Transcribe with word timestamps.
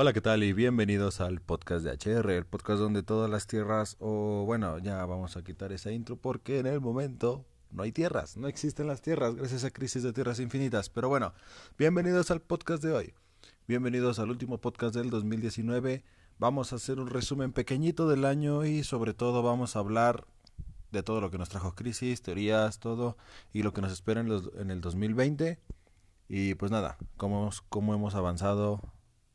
Hola, 0.00 0.12
¿qué 0.12 0.20
tal? 0.20 0.44
Y 0.44 0.52
bienvenidos 0.52 1.20
al 1.20 1.40
podcast 1.40 1.84
de 1.84 1.90
HR, 1.90 2.30
el 2.30 2.46
podcast 2.46 2.78
donde 2.78 3.02
todas 3.02 3.28
las 3.28 3.48
tierras, 3.48 3.96
o 3.98 4.44
bueno, 4.46 4.78
ya 4.78 5.04
vamos 5.06 5.36
a 5.36 5.42
quitar 5.42 5.72
esa 5.72 5.90
intro 5.90 6.14
porque 6.14 6.60
en 6.60 6.66
el 6.66 6.80
momento 6.80 7.44
no 7.72 7.82
hay 7.82 7.90
tierras, 7.90 8.36
no 8.36 8.46
existen 8.46 8.86
las 8.86 9.02
tierras 9.02 9.34
gracias 9.34 9.64
a 9.64 9.72
crisis 9.72 10.04
de 10.04 10.12
tierras 10.12 10.38
infinitas. 10.38 10.88
Pero 10.88 11.08
bueno, 11.08 11.32
bienvenidos 11.76 12.30
al 12.30 12.40
podcast 12.40 12.80
de 12.80 12.92
hoy. 12.92 13.14
Bienvenidos 13.66 14.20
al 14.20 14.30
último 14.30 14.58
podcast 14.58 14.94
del 14.94 15.10
2019. 15.10 16.04
Vamos 16.38 16.72
a 16.72 16.76
hacer 16.76 17.00
un 17.00 17.08
resumen 17.08 17.52
pequeñito 17.52 18.08
del 18.08 18.24
año 18.24 18.64
y 18.64 18.84
sobre 18.84 19.14
todo 19.14 19.42
vamos 19.42 19.74
a 19.74 19.80
hablar 19.80 20.28
de 20.92 21.02
todo 21.02 21.20
lo 21.20 21.32
que 21.32 21.38
nos 21.38 21.48
trajo 21.48 21.74
crisis, 21.74 22.22
teorías, 22.22 22.78
todo 22.78 23.16
y 23.52 23.64
lo 23.64 23.72
que 23.72 23.80
nos 23.80 23.90
espera 23.90 24.20
en, 24.20 24.28
los, 24.28 24.48
en 24.60 24.70
el 24.70 24.80
2020. 24.80 25.58
Y 26.28 26.54
pues 26.54 26.70
nada, 26.70 26.98
cómo, 27.16 27.50
cómo 27.68 27.94
hemos 27.94 28.14
avanzado 28.14 28.80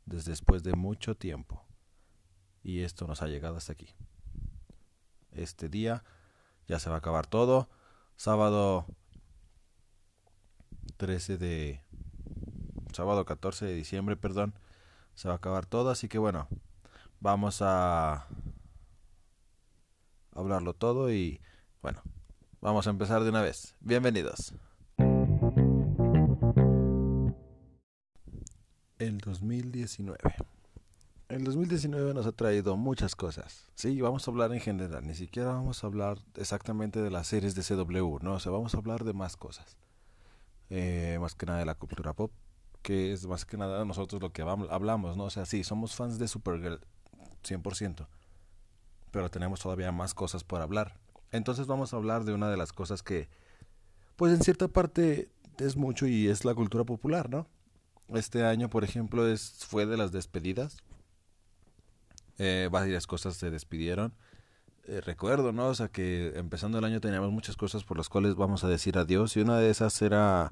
desde 0.06 0.32
después 0.32 0.62
de 0.62 0.74
mucho 0.74 1.16
tiempo. 1.16 1.64
Y 2.62 2.82
esto 2.82 3.06
nos 3.06 3.22
ha 3.22 3.26
llegado 3.26 3.56
hasta 3.56 3.72
aquí. 3.72 3.88
Este 5.32 5.68
día 5.68 6.04
ya 6.66 6.78
se 6.78 6.88
va 6.88 6.96
a 6.96 6.98
acabar 6.98 7.26
todo. 7.26 7.68
Sábado 8.16 8.86
13 10.96 11.38
de... 11.38 11.82
Sábado 12.92 13.24
14 13.24 13.66
de 13.66 13.74
diciembre, 13.74 14.16
perdón. 14.16 14.54
Se 15.14 15.28
va 15.28 15.34
a 15.34 15.36
acabar 15.36 15.66
todo, 15.66 15.90
así 15.90 16.08
que 16.08 16.18
bueno, 16.18 16.48
vamos 17.20 17.60
a 17.60 18.26
hablarlo 20.32 20.74
todo 20.74 21.12
y 21.12 21.40
bueno, 21.82 22.02
vamos 22.60 22.86
a 22.86 22.90
empezar 22.90 23.22
de 23.22 23.30
una 23.30 23.42
vez. 23.42 23.76
Bienvenidos. 23.80 24.54
El 28.98 29.18
2019. 29.18 30.18
El 31.28 31.42
2019 31.42 32.14
nos 32.14 32.26
ha 32.26 32.32
traído 32.32 32.76
muchas 32.76 33.16
cosas. 33.16 33.66
Sí, 33.74 34.00
vamos 34.00 34.26
a 34.26 34.30
hablar 34.30 34.52
en 34.52 34.60
general, 34.60 35.04
ni 35.04 35.14
siquiera 35.14 35.48
vamos 35.48 35.82
a 35.82 35.88
hablar 35.88 36.18
exactamente 36.36 37.02
de 37.02 37.10
las 37.10 37.26
series 37.26 37.56
de 37.56 37.62
CW, 37.62 38.18
no, 38.22 38.34
o 38.34 38.40
sea, 38.40 38.52
vamos 38.52 38.72
a 38.74 38.78
hablar 38.78 39.02
de 39.02 39.12
más 39.12 39.36
cosas. 39.36 39.76
Eh, 40.70 41.18
más 41.20 41.34
que 41.34 41.44
nada 41.44 41.58
de 41.58 41.64
la 41.64 41.74
cultura 41.74 42.12
pop, 42.12 42.30
que 42.82 43.12
es 43.12 43.26
más 43.26 43.44
que 43.44 43.56
nada 43.56 43.84
nosotros 43.84 44.22
lo 44.22 44.32
que 44.32 44.42
hablamos, 44.42 45.16
¿no? 45.16 45.24
O 45.24 45.30
sea, 45.30 45.44
sí, 45.44 45.64
somos 45.64 45.96
fans 45.96 46.20
de 46.20 46.28
Supergirl 46.28 46.78
100%, 47.42 48.06
pero 49.10 49.28
tenemos 49.28 49.58
todavía 49.58 49.90
más 49.90 50.14
cosas 50.14 50.44
por 50.44 50.60
hablar. 50.60 51.00
Entonces 51.32 51.66
vamos 51.66 51.92
a 51.92 51.96
hablar 51.96 52.24
de 52.24 52.32
una 52.32 52.48
de 52.48 52.56
las 52.56 52.72
cosas 52.72 53.02
que, 53.02 53.28
pues 54.14 54.32
en 54.32 54.40
cierta 54.40 54.68
parte 54.68 55.30
es 55.58 55.76
mucho 55.76 56.06
y 56.06 56.28
es 56.28 56.44
la 56.44 56.54
cultura 56.54 56.84
popular, 56.84 57.28
¿no? 57.28 57.48
Este 58.08 58.44
año, 58.44 58.68
por 58.68 58.84
ejemplo, 58.84 59.26
es, 59.26 59.64
fue 59.66 59.86
de 59.86 59.96
las 59.96 60.12
despedidas. 60.12 60.78
Eh, 62.38 62.68
varias 62.70 63.06
cosas 63.06 63.36
se 63.36 63.50
despidieron. 63.50 64.14
Eh, 64.86 65.00
recuerdo, 65.00 65.52
¿no? 65.52 65.68
O 65.68 65.74
sea, 65.74 65.88
que 65.88 66.32
empezando 66.36 66.78
el 66.78 66.84
año 66.84 67.00
teníamos 67.00 67.32
muchas 67.32 67.56
cosas 67.56 67.84
por 67.84 67.96
las 67.96 68.08
cuales 68.08 68.34
vamos 68.34 68.64
a 68.64 68.68
decir 68.68 68.98
adiós. 68.98 69.36
Y 69.36 69.40
una 69.40 69.58
de 69.58 69.70
esas 69.70 70.00
era 70.02 70.50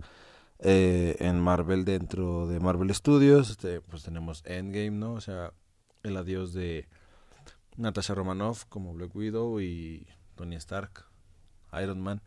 eh, 0.58 1.16
en 1.18 1.40
Marvel, 1.40 1.84
dentro 1.84 2.46
de 2.46 2.60
Marvel 2.60 2.94
Studios. 2.94 3.50
Este, 3.50 3.80
pues 3.82 4.02
tenemos 4.02 4.42
Endgame, 4.46 4.92
¿no? 4.92 5.14
O 5.14 5.20
sea, 5.20 5.52
el 6.02 6.16
adiós 6.16 6.54
de 6.54 6.88
Natasha 7.76 8.14
Romanoff 8.14 8.64
como 8.66 8.94
Black 8.94 9.14
Widow 9.14 9.60
y 9.60 10.06
Tony 10.34 10.56
Stark, 10.56 11.04
Iron 11.82 12.00
Man, 12.00 12.22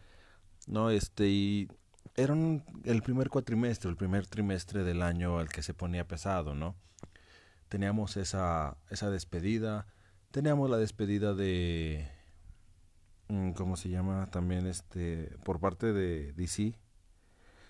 ¿no? 0.67 0.89
Este, 0.89 1.27
y 1.27 1.67
era 2.15 2.33
el 2.33 3.01
primer 3.01 3.29
cuatrimestre, 3.29 3.89
el 3.89 3.97
primer 3.97 4.27
trimestre 4.27 4.83
del 4.83 5.01
año 5.01 5.39
al 5.39 5.49
que 5.49 5.63
se 5.63 5.73
ponía 5.73 6.07
pesado, 6.07 6.55
¿no? 6.55 6.75
Teníamos 7.69 8.15
esa, 8.17 8.77
esa 8.89 9.09
despedida, 9.09 9.87
teníamos 10.31 10.69
la 10.69 10.77
despedida 10.77 11.33
de, 11.33 12.07
mm, 13.27 13.51
¿cómo 13.51 13.75
se 13.75 13.89
llama? 13.89 14.29
También 14.31 14.67
este, 14.67 15.35
por 15.43 15.59
parte 15.59 15.93
de 15.93 16.33
DC. 16.33 16.77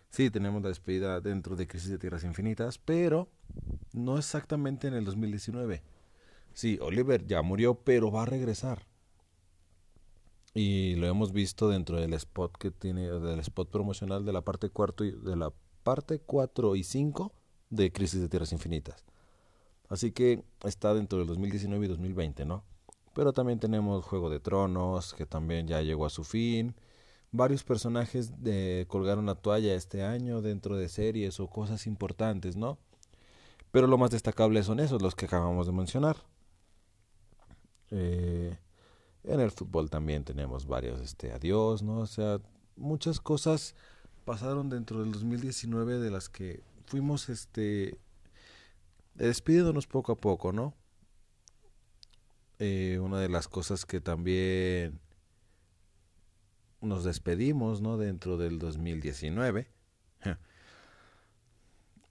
Sí, 0.09 0.29
tenemos 0.29 0.62
la 0.62 0.69
despedida 0.69 1.22
dentro 1.22 1.56
de 1.56 1.68
Crisis 1.68 1.90
de 1.90 1.97
Tierras 1.97 2.24
Infinitas, 2.24 2.78
pero 2.78 3.29
no 3.94 4.18
exactamente 4.18 4.88
en 4.88 4.94
el 4.94 5.06
2019. 5.06 5.81
Sí, 6.53 6.78
Oliver 6.81 7.25
ya 7.25 7.41
murió, 7.41 7.75
pero 7.84 8.12
va 8.12 8.24
a 8.24 8.25
regresar. 8.25 8.85
Y 10.55 10.95
lo 10.95 11.05
hemos 11.07 11.33
visto 11.33 11.67
dentro 11.67 11.99
del 11.99 12.13
spot 12.13 12.57
que 12.57 12.71
tiene, 12.71 13.09
del 13.09 13.39
spot 13.41 13.69
promocional 13.69 14.23
de 14.25 14.31
la 14.31 14.41
parte 14.41 14.69
cuarto 14.69 15.03
y, 15.03 15.11
de 15.11 15.35
la 15.35 15.51
parte 15.83 16.19
4 16.19 16.77
y 16.77 16.83
5 16.83 17.33
de 17.69 17.91
Crisis 17.91 18.21
de 18.21 18.29
Tierras 18.29 18.53
Infinitas. 18.53 19.03
Así 19.89 20.13
que 20.13 20.45
está 20.63 20.94
dentro 20.94 21.19
del 21.19 21.27
2019 21.27 21.85
y 21.85 21.89
2020, 21.89 22.45
¿no? 22.45 22.63
Pero 23.13 23.33
también 23.33 23.59
tenemos 23.59 24.05
Juego 24.05 24.29
de 24.29 24.39
Tronos, 24.39 25.13
que 25.13 25.25
también 25.25 25.67
ya 25.67 25.81
llegó 25.81 26.05
a 26.05 26.09
su 26.09 26.23
fin. 26.23 26.73
Varios 27.31 27.65
personajes 27.65 28.41
de, 28.41 28.85
colgaron 28.88 29.25
la 29.25 29.35
toalla 29.35 29.75
este 29.75 30.03
año 30.03 30.41
dentro 30.41 30.77
de 30.77 30.88
series 30.88 31.41
o 31.41 31.47
cosas 31.49 31.85
importantes, 31.85 32.55
¿no? 32.55 32.77
Pero 33.71 33.88
lo 33.88 33.97
más 33.97 34.11
destacable 34.11 34.63
son 34.63 34.79
esos, 34.79 35.01
los 35.01 35.15
que 35.15 35.25
acabamos 35.25 35.67
de 35.67 35.73
mencionar. 35.73 36.15
Eh, 37.91 38.57
en 39.28 39.40
el 39.40 39.52
fútbol 39.52 39.90
también 39.90 40.24
tenemos 40.24 40.68
varios 40.68 41.02
este 41.02 41.31
adiós, 41.31 41.81
¿no? 41.81 42.00
O 42.00 42.08
sea, 42.08 42.40
muchas 42.75 43.19
cosas 43.19 43.75
pasaron 44.24 44.69
dentro 44.69 45.02
del 45.02 45.12
2019 45.12 46.00
de 46.00 46.12
las 46.12 46.30
que 46.30 46.62
fuimos 46.86 47.30
este 47.30 47.97
despidiéndonos 49.16 49.88
poco 49.88 50.12
a 50.12 50.18
poco, 50.18 50.52
¿no? 50.52 50.74
Eh, 52.59 53.00
una 53.02 53.19
de 53.19 53.30
las 53.30 53.47
cosas 53.47 53.86
que 53.86 54.00
también 54.00 55.00
nos 56.81 57.03
despedimos, 57.03 57.81
¿no? 57.81 57.97
Dentro 57.97 58.38
del 58.38 58.59
2019 58.59 59.68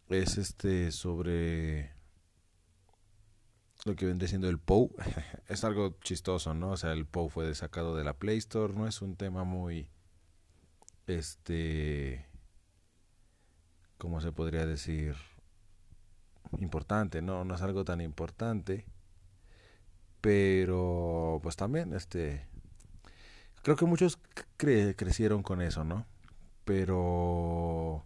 es 0.09 0.39
este 0.39 0.93
sobre 0.93 1.94
lo 3.85 3.97
que 3.97 4.07
vendría 4.07 4.29
siendo 4.29 4.49
el 4.49 4.59
POU. 4.59 4.91
es 5.49 5.65
algo 5.65 5.97
chistoso, 6.01 6.55
¿no? 6.55 6.73
O 6.73 6.77
sea, 6.77 6.93
el 6.93 7.07
POU 7.07 7.29
fue 7.29 7.55
sacado 7.55 7.95
de 7.97 8.05
la 8.05 8.15
Play 8.15 8.39
Store, 8.39 8.73
no 8.75 8.87
es 8.89 9.03
un 9.03 9.17
tema 9.17 9.45
muy, 9.45 9.89
este, 11.07 12.27
¿cómo 13.99 14.21
se 14.21 14.33
podría 14.33 14.67
decir? 14.67 15.17
Importante, 16.59 17.21
¿no? 17.21 17.45
No 17.45 17.55
es 17.55 17.63
algo 17.63 17.85
tan 17.85 18.01
importante, 18.01 18.87
pero 20.21 21.41
pues 21.43 21.57
también, 21.57 21.93
este, 21.95 22.47
creo 23.63 23.77
que 23.77 23.87
muchos 23.87 24.19
crecieron 24.57 25.43
con 25.43 25.61
eso, 25.61 25.85
¿no? 25.85 26.07
Pero 26.65 28.05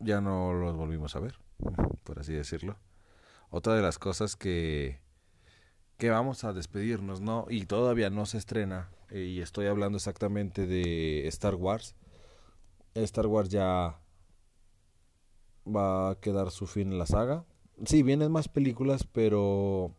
ya 0.00 0.20
no 0.20 0.52
los 0.52 0.74
volvimos 0.74 1.14
a 1.14 1.20
ver 1.20 1.36
por 2.04 2.18
así 2.18 2.32
decirlo. 2.32 2.78
Otra 3.50 3.74
de 3.74 3.82
las 3.82 3.98
cosas 3.98 4.36
que, 4.36 5.00
que 5.98 6.10
vamos 6.10 6.44
a 6.44 6.52
despedirnos, 6.52 7.20
¿no? 7.20 7.46
Y 7.48 7.66
todavía 7.66 8.10
no 8.10 8.26
se 8.26 8.38
estrena, 8.38 8.90
eh, 9.10 9.24
y 9.24 9.40
estoy 9.40 9.66
hablando 9.66 9.98
exactamente 9.98 10.66
de 10.66 11.26
Star 11.28 11.54
Wars. 11.54 11.94
Star 12.94 13.26
Wars 13.26 13.48
ya 13.50 13.98
va 15.66 16.10
a 16.10 16.14
quedar 16.20 16.50
su 16.50 16.66
fin 16.66 16.92
en 16.92 16.98
la 16.98 17.06
saga. 17.06 17.44
Sí, 17.84 18.02
vienen 18.02 18.32
más 18.32 18.48
películas, 18.48 19.04
pero 19.04 19.94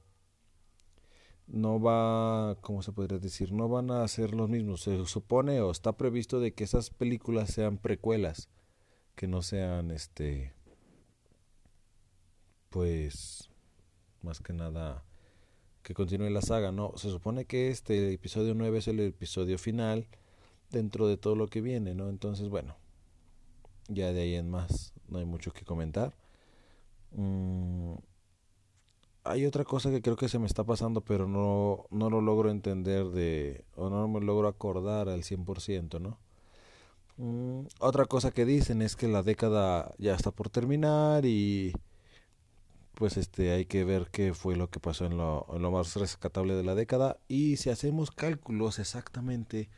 no 1.47 1.80
va, 1.80 2.56
¿cómo 2.62 2.81
se 2.81 2.91
podría 2.91 3.19
decir? 3.19 3.51
No 3.51 3.69
van 3.69 3.91
a 3.91 4.07
ser 4.07 4.34
los 4.34 4.50
mismos. 4.50 4.81
Se 4.81 5.06
supone 5.06 5.62
o 5.62 5.72
está 5.72 5.94
previsto 5.97 6.40
de 6.40 6.53
que 6.53 6.63
esas 6.63 6.90
películas 6.90 7.51
sean 7.51 7.78
precuelas, 7.78 8.50
que 9.16 9.28
no 9.28 9.41
sean 9.41 9.91
este 9.91 10.53
pues 12.73 13.51
más 14.23 14.39
que 14.39 14.51
nada 14.51 15.03
que 15.83 15.93
continúe 15.93 16.29
la 16.31 16.41
saga, 16.41 16.71
¿no? 16.71 16.93
Se 16.95 17.09
supone 17.09 17.45
que 17.45 17.69
este 17.69 18.13
episodio 18.13 18.55
9 18.55 18.79
es 18.79 18.87
el 18.87 18.99
episodio 19.01 19.59
final 19.59 20.07
dentro 20.71 21.07
de 21.07 21.17
todo 21.17 21.35
lo 21.35 21.47
que 21.47 21.61
viene, 21.61 21.93
¿no? 21.93 22.09
Entonces, 22.09 22.49
bueno, 22.49 22.75
ya 23.89 24.11
de 24.11 24.21
ahí 24.21 24.35
en 24.35 24.49
más 24.49 24.93
no 25.07 25.19
hay 25.19 25.25
mucho 25.25 25.53
que 25.53 25.65
comentar. 25.65 26.15
Mm, 27.11 27.93
hay 29.23 29.45
otra 29.45 29.65
cosa 29.65 29.91
que 29.91 30.01
creo 30.01 30.15
que 30.15 30.29
se 30.29 30.39
me 30.39 30.47
está 30.47 30.63
pasando, 30.63 31.01
pero 31.01 31.27
no, 31.27 31.85
no 31.91 32.09
lo 32.09 32.21
logro 32.21 32.49
entender 32.49 33.05
de, 33.09 33.65
o 33.75 33.89
no 33.89 34.07
me 34.07 34.19
logro 34.19 34.47
acordar 34.47 35.09
al 35.09 35.23
100%, 35.23 35.99
¿no? 35.99 36.17
Mm, 37.17 37.67
otra 37.79 38.05
cosa 38.05 38.31
que 38.31 38.45
dicen 38.45 38.81
es 38.81 38.95
que 38.95 39.07
la 39.07 39.21
década 39.21 39.93
ya 39.99 40.15
está 40.15 40.31
por 40.31 40.49
terminar 40.49 41.25
y 41.25 41.73
pues 42.95 43.18
este 43.18 43.51
hay 43.51 43.66
que 43.66 43.84
ver 43.84 44.10
qué 44.12 44.34
fue 44.34 44.56
lo 44.56 44.69
que 44.69 44.80
pasó 44.80 45.06
en 45.06 45.18
lo, 45.18 45.72
más 45.72 45.95
rescatable 45.95 46.56
de 46.56 46.63
la 46.63 46.75
década 46.75 47.18
y 47.28 47.57
si 47.57 47.69
hacemos 47.69 48.12
cálculos 48.12 48.80
exactamente 48.80 49.69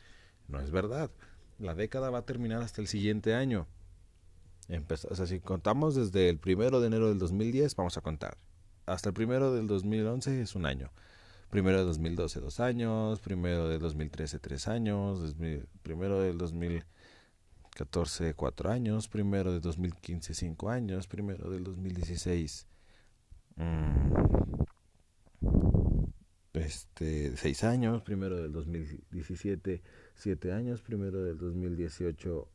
no 0.48 0.60
es 0.60 0.70
verdad 0.70 1.10
la 1.58 1.74
década 1.74 2.10
va 2.10 2.18
a 2.18 2.26
terminar 2.26 2.62
hasta 2.62 2.80
el 2.80 2.88
siguiente 2.88 3.34
año 3.34 3.66
Empezó, 4.68 5.08
o 5.10 5.14
sea, 5.14 5.26
si 5.26 5.40
contamos 5.40 5.94
desde 5.94 6.28
el 6.28 6.38
primero 6.38 6.80
de 6.80 6.88
enero 6.88 7.08
del 7.08 7.18
2010, 7.18 7.76
vamos 7.76 7.96
a 7.96 8.00
contar. 8.00 8.36
Hasta 8.84 9.10
el 9.10 9.14
primero 9.14 9.54
del 9.54 9.68
2011 9.68 10.42
es 10.42 10.54
un 10.56 10.66
año. 10.66 10.90
Primero 11.50 11.78
de 11.78 11.84
2012, 11.84 12.40
dos 12.40 12.58
años. 12.60 13.20
Primero 13.20 13.68
de 13.68 13.78
2013, 13.78 14.38
tres 14.40 14.66
años. 14.66 15.36
Primero 15.82 16.20
del 16.20 16.36
2014, 16.38 18.34
cuatro 18.34 18.70
años. 18.70 19.06
Primero 19.08 19.52
de 19.52 19.60
2015, 19.60 20.34
cinco 20.34 20.68
años. 20.70 21.06
Primero 21.06 21.48
del 21.50 21.62
2016, 21.62 22.66
mmm, 22.66 22.75
este, 26.54 27.36
seis 27.36 27.64
años. 27.64 28.02
Primero 28.02 28.40
del 28.40 28.52
2017, 28.52 29.82
siete 30.14 30.52
años. 30.52 30.82
Primero 30.82 31.22
del 31.22 31.38
2018, 31.38 32.48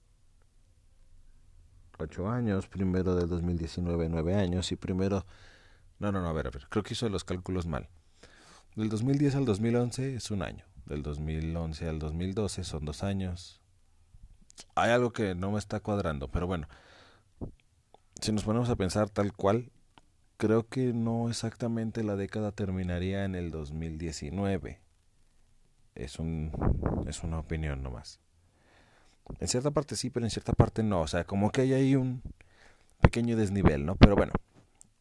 ocho 2.01 2.29
años, 2.29 2.67
primero 2.67 3.15
del 3.15 3.29
2019 3.29 4.09
nueve 4.09 4.35
años 4.35 4.71
y 4.71 4.75
primero... 4.75 5.25
No, 5.99 6.11
no, 6.11 6.21
no, 6.21 6.29
a 6.29 6.33
ver, 6.33 6.47
a 6.47 6.49
ver, 6.49 6.67
creo 6.69 6.83
que 6.83 6.93
hizo 6.93 7.07
los 7.09 7.23
cálculos 7.23 7.67
mal. 7.67 7.87
Del 8.75 8.89
2010 8.89 9.35
al 9.35 9.45
2011 9.45 10.15
es 10.15 10.31
un 10.31 10.41
año, 10.41 10.65
del 10.85 11.03
2011 11.03 11.87
al 11.87 11.99
2012 11.99 12.63
son 12.63 12.85
dos 12.85 13.03
años. 13.03 13.61
Hay 14.75 14.91
algo 14.91 15.13
que 15.13 15.35
no 15.35 15.51
me 15.51 15.59
está 15.59 15.79
cuadrando, 15.79 16.29
pero 16.29 16.47
bueno, 16.47 16.67
si 18.19 18.31
nos 18.31 18.43
ponemos 18.43 18.69
a 18.69 18.75
pensar 18.75 19.09
tal 19.09 19.33
cual, 19.33 19.71
creo 20.41 20.67
que 20.67 20.91
no 20.91 21.29
exactamente 21.29 22.03
la 22.03 22.15
década 22.15 22.51
terminaría 22.51 23.25
en 23.25 23.35
el 23.35 23.51
2019. 23.51 24.79
Es, 25.93 26.17
un, 26.17 26.51
es 27.07 27.21
una 27.21 27.37
opinión 27.37 27.83
nomás. 27.83 28.19
En 29.39 29.47
cierta 29.47 29.69
parte 29.69 29.95
sí, 29.95 30.09
pero 30.09 30.25
en 30.25 30.31
cierta 30.31 30.53
parte 30.53 30.81
no. 30.81 31.01
O 31.01 31.07
sea, 31.07 31.25
como 31.25 31.51
que 31.51 31.61
hay 31.61 31.73
ahí 31.73 31.95
un 31.95 32.23
pequeño 33.01 33.37
desnivel, 33.37 33.85
¿no? 33.85 33.97
Pero 33.97 34.15
bueno, 34.15 34.33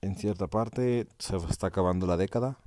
en 0.03 0.15
cierta 0.15 0.47
parte 0.47 1.09
se 1.19 1.39
está 1.39 1.69
acabando 1.69 2.07
la 2.07 2.19
década. 2.19 2.59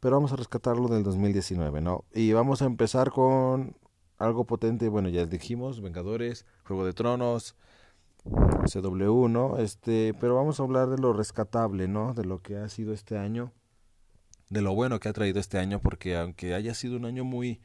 Pero 0.00 0.16
vamos 0.16 0.32
a 0.32 0.36
rescatarlo 0.36 0.88
del 0.88 1.02
2019, 1.02 1.82
¿no? 1.82 2.06
Y 2.14 2.32
vamos 2.32 2.62
a 2.62 2.64
empezar 2.64 3.10
con 3.10 3.76
algo 4.16 4.46
potente. 4.46 4.88
Bueno, 4.88 5.10
ya 5.10 5.26
dijimos, 5.26 5.82
Vengadores, 5.82 6.46
Juego 6.64 6.86
de 6.86 6.94
Tronos, 6.94 7.54
CW, 8.24 9.28
¿no? 9.28 9.58
Este, 9.58 10.14
pero 10.14 10.36
vamos 10.36 10.60
a 10.60 10.62
hablar 10.62 10.88
de 10.88 10.98
lo 10.98 11.12
rescatable, 11.12 11.88
¿no? 11.88 12.14
De 12.14 12.24
lo 12.24 12.40
que 12.40 12.56
ha 12.56 12.68
sido 12.68 12.92
este 12.92 13.18
año. 13.18 13.52
De 14.48 14.62
lo 14.62 14.74
bueno 14.74 15.00
que 15.00 15.08
ha 15.08 15.12
traído 15.12 15.40
este 15.40 15.58
año, 15.58 15.80
porque 15.80 16.16
aunque 16.16 16.54
haya 16.54 16.74
sido 16.74 16.96
un 16.96 17.04
año 17.04 17.24
muy 17.24 17.60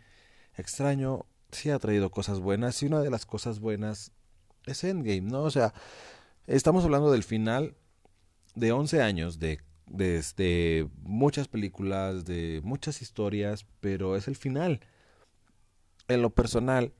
extraño, 0.55 1.25
sí 1.51 1.69
ha 1.69 1.79
traído 1.79 2.09
cosas 2.09 2.39
buenas 2.39 2.81
y 2.81 2.87
una 2.87 3.01
de 3.01 3.09
las 3.09 3.25
cosas 3.25 3.59
buenas 3.59 4.11
es 4.65 4.83
Endgame, 4.83 5.21
¿no? 5.21 5.43
O 5.43 5.51
sea, 5.51 5.73
estamos 6.45 6.83
hablando 6.83 7.11
del 7.11 7.23
final 7.23 7.75
de 8.55 8.71
11 8.71 9.01
años 9.01 9.39
de 9.39 9.59
desde 9.89 10.89
muchas 11.03 11.47
películas, 11.47 12.25
de 12.25 12.61
muchas 12.63 13.01
historias, 13.01 13.65
pero 13.79 14.15
es 14.15 14.27
el 14.27 14.35
final. 14.35 14.81
En 16.07 16.21
lo 16.21 16.29
personal, 16.29 16.93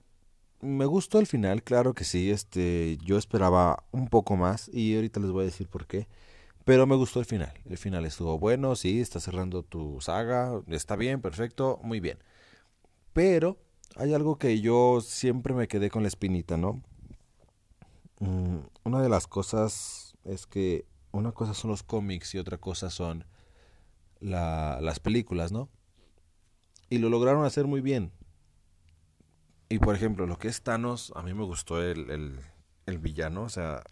me 0.61 0.85
gustó 0.85 1.19
el 1.19 1.27
final, 1.27 1.63
claro 1.63 1.93
que 1.93 2.03
sí, 2.03 2.31
este, 2.31 2.97
yo 3.03 3.17
esperaba 3.17 3.83
un 3.91 4.07
poco 4.07 4.35
más 4.35 4.69
y 4.73 4.95
ahorita 4.95 5.19
les 5.19 5.31
voy 5.31 5.43
a 5.43 5.45
decir 5.45 5.67
por 5.67 5.87
qué. 5.87 6.07
Pero 6.65 6.85
me 6.85 6.95
gustó 6.95 7.19
el 7.21 7.25
final. 7.25 7.53
El 7.69 7.77
final 7.77 8.05
estuvo 8.05 8.37
bueno, 8.39 8.75
sí, 8.75 8.99
está 8.99 9.19
cerrando 9.21 9.63
tu 9.63 10.01
saga, 10.01 10.61
está 10.67 10.95
bien, 10.97 11.21
perfecto, 11.21 11.79
muy 11.81 11.99
bien. 12.01 12.19
Pero 13.13 13.57
hay 13.95 14.13
algo 14.13 14.37
que 14.37 14.59
yo 14.59 14.99
siempre 15.01 15.53
me 15.53 15.67
quedé 15.67 15.89
con 15.89 16.03
la 16.03 16.09
espinita, 16.09 16.57
¿no? 16.57 16.81
Mm, 18.19 18.57
una 18.83 19.01
de 19.01 19.09
las 19.09 19.27
cosas 19.27 20.17
es 20.25 20.45
que 20.45 20.85
una 21.11 21.31
cosa 21.31 21.53
son 21.53 21.71
los 21.71 21.83
cómics 21.83 22.35
y 22.35 22.37
otra 22.37 22.57
cosa 22.57 22.89
son 22.89 23.25
la, 24.19 24.79
las 24.81 24.99
películas, 24.99 25.51
¿no? 25.51 25.69
Y 26.89 26.97
lo 26.97 27.09
lograron 27.09 27.45
hacer 27.45 27.65
muy 27.65 27.81
bien. 27.81 28.11
Y 29.69 29.79
por 29.79 29.95
ejemplo, 29.95 30.27
lo 30.27 30.37
que 30.37 30.47
es 30.47 30.61
Thanos, 30.61 31.11
a 31.15 31.21
mí 31.21 31.33
me 31.33 31.43
gustó 31.43 31.81
el, 31.81 32.39
el, 32.85 32.97
villano. 32.99 33.43
O 33.43 33.49
sea, 33.49 33.83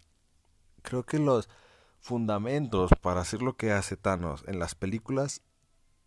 creo 0.82 1.04
que 1.04 1.18
los 1.18 1.48
fundamentos 2.00 2.90
para 3.02 3.20
hacer 3.20 3.42
lo 3.42 3.56
que 3.56 3.72
hace 3.72 3.96
Thanos 3.96 4.44
en 4.46 4.58
las 4.58 4.74
películas 4.74 5.42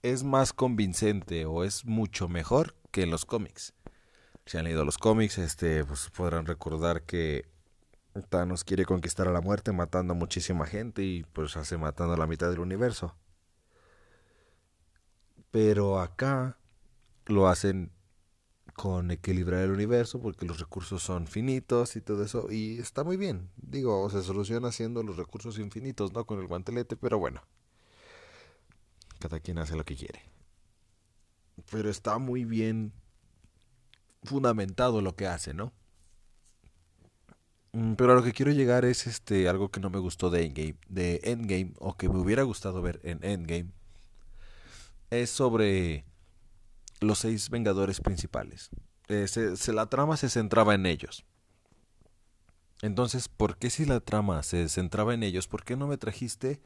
es 0.01 0.23
más 0.23 0.53
convincente 0.53 1.45
o 1.45 1.63
es 1.63 1.85
mucho 1.85 2.27
mejor 2.27 2.75
que 2.91 3.03
en 3.03 3.11
los 3.11 3.25
cómics 3.25 3.73
si 4.49 4.57
han 4.57 4.63
leído 4.63 4.83
los 4.83 4.97
cómics, 4.97 5.37
este, 5.37 5.85
pues 5.85 6.09
podrán 6.09 6.47
recordar 6.47 7.03
que 7.03 7.47
Thanos 8.29 8.63
quiere 8.63 8.83
conquistar 8.83 9.27
a 9.27 9.31
la 9.31 9.41
muerte 9.41 9.71
matando 9.71 10.13
a 10.13 10.17
muchísima 10.17 10.65
gente 10.65 11.03
y 11.03 11.21
pues 11.21 11.55
hace 11.55 11.77
matando 11.77 12.15
a 12.15 12.17
la 12.17 12.25
mitad 12.25 12.49
del 12.49 12.57
universo. 12.57 13.15
Pero 15.51 15.99
acá 15.99 16.57
lo 17.27 17.47
hacen 17.47 17.91
con 18.79 19.11
equilibrar 19.11 19.63
el 19.63 19.71
universo 19.71 20.21
porque 20.21 20.45
los 20.45 20.57
recursos 20.57 21.03
son 21.03 21.27
finitos 21.27 21.97
y 21.97 22.01
todo 22.01 22.23
eso 22.23 22.49
y 22.49 22.79
está 22.79 23.03
muy 23.03 23.17
bien. 23.17 23.49
Digo, 23.57 24.09
se 24.09 24.23
soluciona 24.23 24.69
haciendo 24.69 25.03
los 25.03 25.17
recursos 25.17 25.59
infinitos, 25.59 26.13
¿no? 26.13 26.23
Con 26.25 26.39
el 26.39 26.47
guantelete, 26.47 26.95
pero 26.95 27.19
bueno. 27.19 27.41
Cada 29.19 29.41
quien 29.41 29.57
hace 29.57 29.75
lo 29.75 29.83
que 29.83 29.97
quiere. 29.97 30.21
Pero 31.69 31.89
está 31.89 32.19
muy 32.19 32.45
bien 32.45 32.93
fundamentado 34.23 35.01
lo 35.01 35.13
que 35.13 35.27
hace, 35.27 35.53
¿no? 35.53 35.73
Mm, 37.73 37.95
pero 37.95 38.13
a 38.13 38.15
lo 38.15 38.23
que 38.23 38.31
quiero 38.31 38.53
llegar 38.53 38.85
es 38.85 39.07
este 39.07 39.49
algo 39.49 39.71
que 39.71 39.81
no 39.81 39.89
me 39.89 39.99
gustó 39.99 40.29
de 40.29 40.45
Endgame, 40.45 40.77
de 40.87 41.19
Endgame 41.25 41.73
o 41.79 41.97
que 41.97 42.07
me 42.07 42.17
hubiera 42.17 42.43
gustado 42.43 42.81
ver 42.81 43.01
en 43.03 43.21
Endgame. 43.25 43.73
Es 45.09 45.31
sobre 45.31 46.05
los 46.99 47.19
seis 47.19 47.49
Vengadores 47.49 48.01
principales. 48.01 48.69
Eh, 49.07 49.27
se, 49.27 49.73
la 49.73 49.87
trama 49.87 50.17
se 50.17 50.29
centraba 50.29 50.75
en 50.75 50.85
ellos. 50.85 51.25
Entonces, 52.81 53.27
¿por 53.27 53.57
qué 53.57 53.69
si 53.69 53.85
la 53.85 53.99
trama 53.99 54.43
se 54.43 54.69
centraba 54.69 55.13
en 55.13 55.23
ellos, 55.23 55.47
por 55.47 55.63
qué 55.63 55.75
no 55.75 55.87
me 55.87 55.97
trajiste 55.97 56.61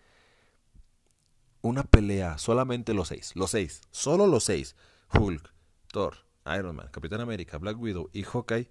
una 1.61 1.83
pelea 1.83 2.37
solamente 2.37 2.93
los 2.93 3.07
seis? 3.07 3.31
Los 3.35 3.51
seis, 3.51 3.81
solo 3.91 4.27
los 4.27 4.43
seis. 4.43 4.75
Hulk, 5.13 5.53
Thor, 5.91 6.17
Iron 6.57 6.75
Man, 6.75 6.89
Capitán 6.91 7.21
América, 7.21 7.57
Black 7.57 7.79
Widow 7.79 8.09
y 8.13 8.23
Hawkeye, 8.23 8.69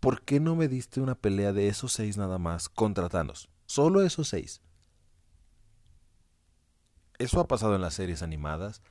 ¿por 0.00 0.22
qué 0.22 0.38
no 0.38 0.54
me 0.54 0.68
diste 0.68 1.00
una 1.00 1.14
pelea 1.14 1.52
de 1.52 1.68
esos 1.68 1.92
seis 1.92 2.16
nada 2.18 2.38
más 2.38 2.68
contra? 2.68 3.08
Solo 3.66 4.02
esos 4.02 4.28
seis. 4.28 4.60
Eso 7.18 7.40
ha 7.40 7.46
pasado 7.46 7.74
en 7.74 7.80
las 7.80 7.94
series 7.94 8.22
animadas. 8.22 8.82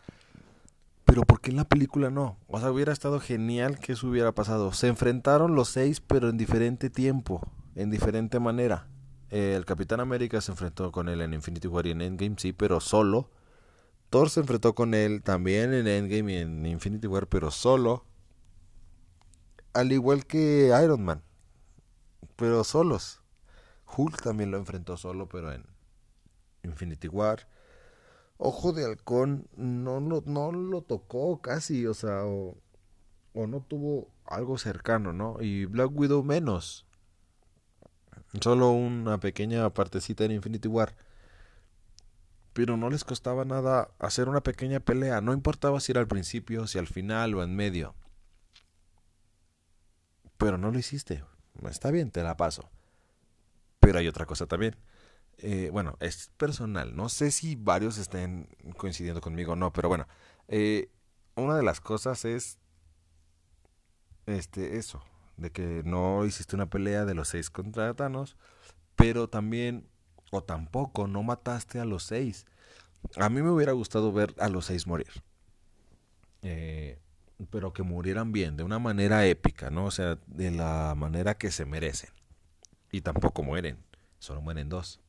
Pero 1.14 1.28
¿por 1.28 1.42
qué 1.42 1.52
en 1.52 1.58
la 1.58 1.66
película 1.66 2.10
no? 2.10 2.40
O 2.48 2.60
sea, 2.60 2.72
hubiera 2.72 2.92
estado 2.92 3.20
genial 3.20 3.78
que 3.78 3.92
eso 3.92 4.08
hubiera 4.08 4.32
pasado. 4.32 4.74
Se 4.74 4.88
enfrentaron 4.88 5.54
los 5.54 5.70
seis, 5.70 6.02
pero 6.02 6.28
en 6.28 6.40
diferente 6.40 6.90
tiempo, 6.90 7.40
en 7.76 7.92
diferente 7.92 8.40
manera. 8.40 8.88
el 9.30 9.64
Capitán 9.64 10.00
América 10.00 10.42
se 10.42 10.52
enfrentó 10.52 10.92
con 10.92 11.10
él 11.10 11.22
en 11.22 11.36
Infinity 11.36 11.68
War 11.68 11.86
y 11.86 11.92
en 11.92 12.02
Endgame, 12.02 12.38
sí, 12.40 12.52
pero 12.52 12.80
solo. 12.80 13.30
Thor 14.10 14.32
se 14.32 14.40
enfrentó 14.40 14.74
con 14.74 14.96
él 14.96 15.22
también 15.22 15.76
en 15.76 15.86
Endgame 15.86 16.34
y 16.34 16.38
en 16.38 16.66
Infinity 16.66 17.06
War, 17.06 17.28
pero 17.28 17.52
solo. 17.52 18.08
Al 19.74 19.92
igual 19.92 20.26
que 20.26 20.76
Iron 20.84 21.06
Man, 21.06 21.22
pero 22.38 22.64
solos. 22.64 23.22
Hulk 23.96 24.20
también 24.20 24.50
lo 24.50 24.58
enfrentó 24.58 24.98
solo, 24.98 25.30
pero 25.30 25.54
en 25.54 25.64
Infinity 26.64 27.08
War. 27.08 27.48
Ojo 28.46 28.74
de 28.74 28.86
Halcón 28.86 29.48
no 29.56 30.00
lo, 30.00 30.22
no 30.26 30.52
lo 30.52 30.82
tocó 30.82 31.42
casi, 31.42 31.86
o 31.88 31.94
sea, 31.94 32.26
o, 32.26 32.58
o 33.34 33.48
no 33.48 33.62
tuvo 33.62 34.10
algo 34.26 34.58
cercano, 34.58 35.14
¿no? 35.14 35.38
Y 35.40 35.66
Black 35.66 35.92
Widow 35.94 36.24
menos. 36.24 36.86
Solo 38.42 38.72
una 38.72 39.20
pequeña 39.20 39.70
partecita 39.70 40.26
en 40.26 40.32
Infinity 40.32 40.68
War 40.68 40.96
pero 42.54 42.78
no 42.78 42.90
les 42.90 43.04
costaba 43.04 43.46
nada 43.46 43.90
hacer 44.00 44.30
una 44.30 44.42
pequeña 44.42 44.80
pelea, 44.80 45.22
no 45.22 45.34
importaba 45.34 45.80
si 45.80 45.92
era 45.92 46.02
al 46.02 46.08
principio, 46.08 46.68
si 46.68 46.78
al 46.78 46.88
final 46.88 47.34
o 47.34 47.44
en 47.44 47.56
medio. 47.56 47.96
Pero 50.38 50.58
no 50.58 50.72
lo 50.72 50.78
hiciste. 50.78 51.24
Está 51.68 51.92
bien, 51.92 52.12
te 52.12 52.24
la 52.24 52.38
paso. 52.38 52.70
Pero 53.80 54.00
hay 54.00 54.08
otra 54.08 54.26
cosa 54.26 54.46
también. 54.46 54.76
Eh, 55.38 55.70
bueno, 55.72 55.98
es 56.00 56.32
personal. 56.38 56.96
No 56.96 57.10
sé 57.10 57.32
si 57.32 57.56
varios 57.56 57.98
estén 57.98 58.48
coincidiendo 58.78 59.22
conmigo 59.22 59.54
o 59.54 59.56
no, 59.56 59.74
pero 59.74 59.90
bueno. 59.90 60.08
Eh, 60.48 60.90
una 61.36 61.56
de 61.56 61.64
las 61.64 61.82
cosas 61.82 62.26
es 62.26 62.60
este 64.26 64.78
eso, 64.78 65.04
de 65.38 65.52
que 65.52 65.82
no 65.84 66.26
hiciste 66.26 66.56
una 66.56 66.70
pelea 66.70 67.06
de 67.06 67.16
los 67.16 67.30
seis 67.30 67.50
contra 67.50 67.94
Thanos, 67.94 68.38
pero 68.96 69.28
también 69.28 69.88
o 70.32 70.44
tampoco 70.44 71.08
no 71.08 71.24
mataste 71.24 71.80
a 71.80 71.86
los 71.86 72.04
seis. 72.04 72.46
A 73.18 73.30
mí 73.30 73.42
me 73.42 73.50
hubiera 73.50 73.74
gustado 73.74 74.12
ver 74.12 74.34
a 74.40 74.50
los 74.50 74.66
seis 74.66 74.88
morir. 74.88 75.24
Eh, 76.42 77.00
pero 77.50 77.74
que 77.74 77.84
murieran 77.84 78.32
bien, 78.32 78.56
de 78.58 78.64
una 78.64 78.80
manera 78.80 79.26
épica, 79.26 79.70
¿no? 79.70 79.86
O 79.86 79.92
sea, 79.92 80.18
de 80.28 80.52
la 80.52 80.94
manera 80.96 81.36
que 81.36 81.52
se 81.52 81.66
merecen. 81.66 82.12
Y 82.92 83.02
tampoco 83.02 83.44
mueren, 83.44 83.78
solo 84.20 84.42
mueren 84.42 84.70
dos. 84.70 85.03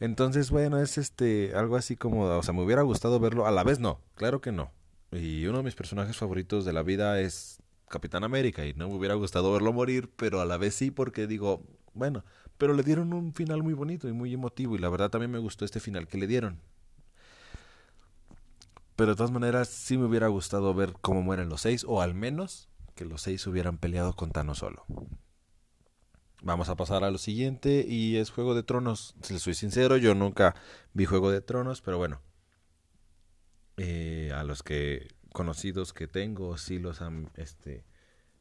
Entonces, 0.00 0.50
bueno, 0.50 0.80
es 0.80 0.98
este 0.98 1.54
algo 1.54 1.76
así 1.76 1.96
como, 1.96 2.24
o 2.24 2.42
sea, 2.42 2.52
me 2.52 2.62
hubiera 2.62 2.82
gustado 2.82 3.20
verlo, 3.20 3.46
a 3.46 3.50
la 3.50 3.64
vez 3.64 3.78
no, 3.78 4.00
claro 4.14 4.40
que 4.40 4.52
no. 4.52 4.72
Y 5.12 5.46
uno 5.46 5.58
de 5.58 5.64
mis 5.64 5.74
personajes 5.76 6.16
favoritos 6.16 6.64
de 6.64 6.72
la 6.72 6.82
vida 6.82 7.20
es 7.20 7.62
Capitán 7.88 8.24
América 8.24 8.66
y 8.66 8.74
no 8.74 8.88
me 8.88 8.94
hubiera 8.94 9.14
gustado 9.14 9.52
verlo 9.52 9.72
morir, 9.72 10.10
pero 10.16 10.40
a 10.40 10.44
la 10.44 10.56
vez 10.56 10.74
sí 10.74 10.90
porque 10.90 11.26
digo, 11.26 11.62
bueno, 11.92 12.24
pero 12.58 12.74
le 12.74 12.82
dieron 12.82 13.12
un 13.12 13.32
final 13.32 13.62
muy 13.62 13.74
bonito 13.74 14.08
y 14.08 14.12
muy 14.12 14.34
emotivo 14.34 14.74
y 14.74 14.78
la 14.78 14.88
verdad 14.88 15.10
también 15.10 15.30
me 15.30 15.38
gustó 15.38 15.64
este 15.64 15.80
final 15.80 16.08
que 16.08 16.18
le 16.18 16.26
dieron. 16.26 16.60
Pero 18.96 19.10
de 19.12 19.16
todas 19.16 19.32
maneras 19.32 19.68
sí 19.68 19.98
me 19.98 20.06
hubiera 20.06 20.28
gustado 20.28 20.72
ver 20.74 20.94
cómo 21.00 21.22
mueren 21.22 21.48
los 21.48 21.62
seis 21.62 21.84
o 21.86 22.00
al 22.00 22.14
menos 22.14 22.68
que 22.94 23.04
los 23.04 23.22
seis 23.22 23.46
hubieran 23.46 23.78
peleado 23.78 24.14
con 24.14 24.30
Thanos 24.30 24.58
solo. 24.58 24.84
Vamos 26.44 26.68
a 26.68 26.76
pasar 26.76 27.04
a 27.04 27.10
lo 27.10 27.16
siguiente 27.16 27.86
y 27.88 28.18
es 28.18 28.28
Juego 28.28 28.54
de 28.54 28.62
Tronos. 28.62 29.14
Si 29.22 29.32
les 29.32 29.40
soy 29.40 29.54
sincero, 29.54 29.96
yo 29.96 30.14
nunca 30.14 30.54
vi 30.92 31.06
Juego 31.06 31.30
de 31.30 31.40
Tronos, 31.40 31.80
pero 31.80 31.96
bueno. 31.96 32.20
Eh, 33.78 34.30
a 34.34 34.44
los 34.44 34.62
que 34.62 35.08
conocidos 35.32 35.94
que 35.94 36.06
tengo 36.06 36.58
sí 36.58 36.78
los 36.78 37.00
han, 37.00 37.30
este, 37.36 37.86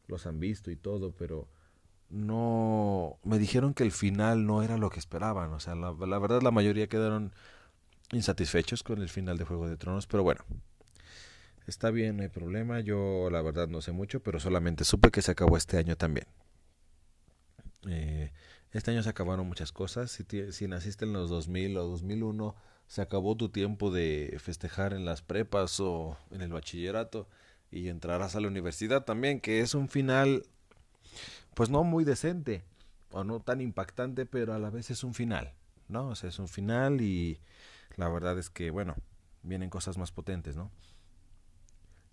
los 0.08 0.28
han 0.28 0.42
visto 0.42 0.70
y 0.70 0.76
todo, 0.76 1.16
pero 1.16 1.48
no 2.10 3.20
me 3.24 3.40
dijeron 3.40 3.74
que 3.74 3.84
el 3.84 3.94
final 3.94 4.46
no 4.46 4.64
era 4.64 4.78
lo 4.78 4.90
que 4.90 5.00
esperaban. 5.00 5.54
O 5.54 5.62
sea, 5.62 5.74
la, 5.74 5.94
la 5.94 6.20
verdad 6.20 6.42
la 6.42 6.52
mayoría 6.52 6.90
quedaron 6.90 7.32
insatisfechos 8.12 8.84
con 8.84 9.02
el 9.02 9.08
final 9.08 9.38
de 9.38 9.46
Juego 9.46 9.70
de 9.70 9.78
Tronos, 9.78 10.08
pero 10.08 10.24
bueno. 10.24 10.44
Está 11.68 11.90
bien, 11.90 12.18
no 12.18 12.24
hay 12.24 12.30
problema. 12.30 12.82
Yo 12.82 13.30
la 13.32 13.42
verdad 13.42 13.70
no 13.70 13.80
sé 13.80 13.94
mucho, 13.94 14.22
pero 14.22 14.42
solamente 14.42 14.84
supe 14.84 15.10
que 15.10 15.22
se 15.22 15.32
acabó 15.32 15.56
este 15.56 15.78
año 15.78 15.96
también. 15.96 16.28
Eh, 17.88 18.32
este 18.72 18.92
año 18.92 19.04
se 19.04 19.10
acabaron 19.10 19.48
muchas 19.48 19.72
cosas. 19.72 20.12
Si, 20.12 20.68
naciste 20.68 21.06
en 21.06 21.14
los 21.14 21.30
2000 21.30 21.78
o 21.78 21.88
2001, 21.88 22.56
se 22.88 23.02
acabó 23.02 23.36
tu 23.36 23.50
tiempo 23.50 23.92
de 23.92 24.36
festejar 24.40 24.94
en 24.94 25.06
las 25.06 25.22
prepas 25.22 25.80
o 25.80 26.18
en 26.32 26.42
el 26.42 26.52
bachillerato 26.52 27.28
y 27.72 27.90
entrarás 27.90 28.36
a 28.36 28.40
la 28.40 28.48
universidad 28.48 29.06
también, 29.06 29.40
que 29.40 29.62
es 29.62 29.74
un 29.74 29.90
final, 29.90 30.46
pues 31.54 31.70
no 31.70 31.84
muy 31.84 32.04
decente 32.04 32.64
o 33.12 33.24
no 33.24 33.40
tan 33.40 33.62
impactante, 33.62 34.26
pero 34.26 34.54
a 34.54 34.60
la 34.60 34.70
vez 34.70 34.90
es 34.92 35.04
un 35.04 35.14
final, 35.14 35.54
¿no? 35.88 36.10
O 36.10 36.16
sea, 36.16 36.30
es 36.30 36.40
un 36.40 36.48
final 36.48 37.02
y 37.02 37.40
la 37.96 38.10
verdad 38.10 38.38
es 38.40 38.50
que, 38.50 38.72
bueno, 38.72 38.96
vienen 39.44 39.70
cosas 39.70 39.98
más 39.98 40.12
potentes, 40.12 40.56
¿no? 40.56 40.72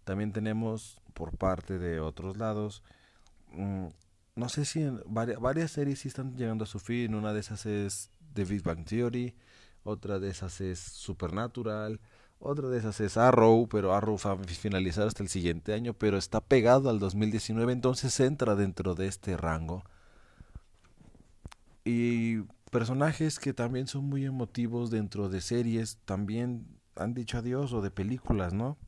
También 0.04 0.32
tenemos 0.32 1.00
por 1.14 1.36
parte 1.36 1.78
de 1.78 2.00
otros 2.00 2.36
lados 2.36 2.82
mmm, 3.52 3.88
no 4.40 4.49
sé 4.49 4.64
si 4.64 4.80
en 4.80 5.02
varias, 5.06 5.38
varias 5.38 5.70
series 5.70 6.00
sí 6.00 6.09
están 6.09 6.35
llegando 6.35 6.64
a 6.64 6.66
su 6.66 6.80
fin. 6.80 7.14
Una 7.14 7.32
de 7.35 7.40
esas 7.40 7.66
es 7.66 8.11
The 8.32 8.44
Big 8.44 8.62
Bang 8.62 8.85
Theory, 8.87 9.35
otra 9.85 10.18
de 10.18 10.30
esas 10.30 10.61
es 10.62 10.78
Supernatural, 10.80 12.00
otra 12.38 12.68
de 12.68 12.78
esas 12.78 12.99
es 13.00 13.18
Arrow, 13.18 13.68
pero 13.68 13.94
Arrow 13.94 14.16
va 14.26 14.32
a 14.32 14.38
finalizar 14.44 15.06
hasta 15.06 15.23
el 15.23 15.28
siguiente 15.28 15.75
año, 15.75 15.92
pero 15.92 16.16
está 16.16 16.40
pegado 16.40 16.88
al 16.88 16.99
2019, 16.99 17.70
entonces 17.70 18.18
entra 18.18 18.56
dentro 18.56 18.94
de 18.94 19.09
este 19.09 19.37
rango. 19.37 19.85
Y 21.85 22.40
personajes 22.70 23.38
que 23.38 23.52
también 23.52 23.88
son 23.88 24.04
muy 24.04 24.25
emotivos 24.25 24.90
dentro 24.90 25.28
de 25.28 25.42
series 25.42 25.99
también 26.06 26.66
han 26.97 27.12
dicho 27.12 27.37
adiós 27.38 27.75
o 27.75 27.82
de 27.82 27.90
películas, 27.90 28.54
¿no? 28.54 28.78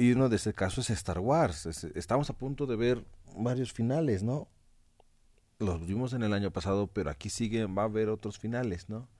Y 0.00 0.12
uno 0.12 0.30
de 0.30 0.36
ese 0.36 0.54
caso 0.54 0.80
es 0.80 0.88
Star 0.88 1.18
Wars. 1.18 1.66
Estamos 1.94 2.30
a 2.30 2.32
punto 2.32 2.64
de 2.64 2.74
ver 2.74 3.04
varios 3.36 3.70
finales, 3.70 4.22
¿no? 4.22 4.48
Los 5.58 5.86
vimos 5.86 6.14
en 6.14 6.22
el 6.22 6.32
año 6.32 6.50
pasado, 6.50 6.86
pero 6.86 7.10
aquí 7.10 7.28
sigue, 7.28 7.66
va 7.66 7.82
a 7.82 7.84
haber 7.84 8.08
otros 8.08 8.38
finales, 8.38 8.88
¿no? 8.88 9.10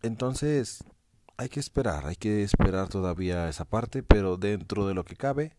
Entonces, 0.00 0.82
hay 1.36 1.50
que 1.50 1.60
esperar, 1.60 2.06
hay 2.06 2.16
que 2.16 2.42
esperar 2.42 2.88
todavía 2.88 3.46
esa 3.50 3.66
parte, 3.66 4.02
pero 4.02 4.38
dentro 4.38 4.86
de 4.86 4.94
lo 4.94 5.04
que 5.04 5.16
cabe, 5.16 5.54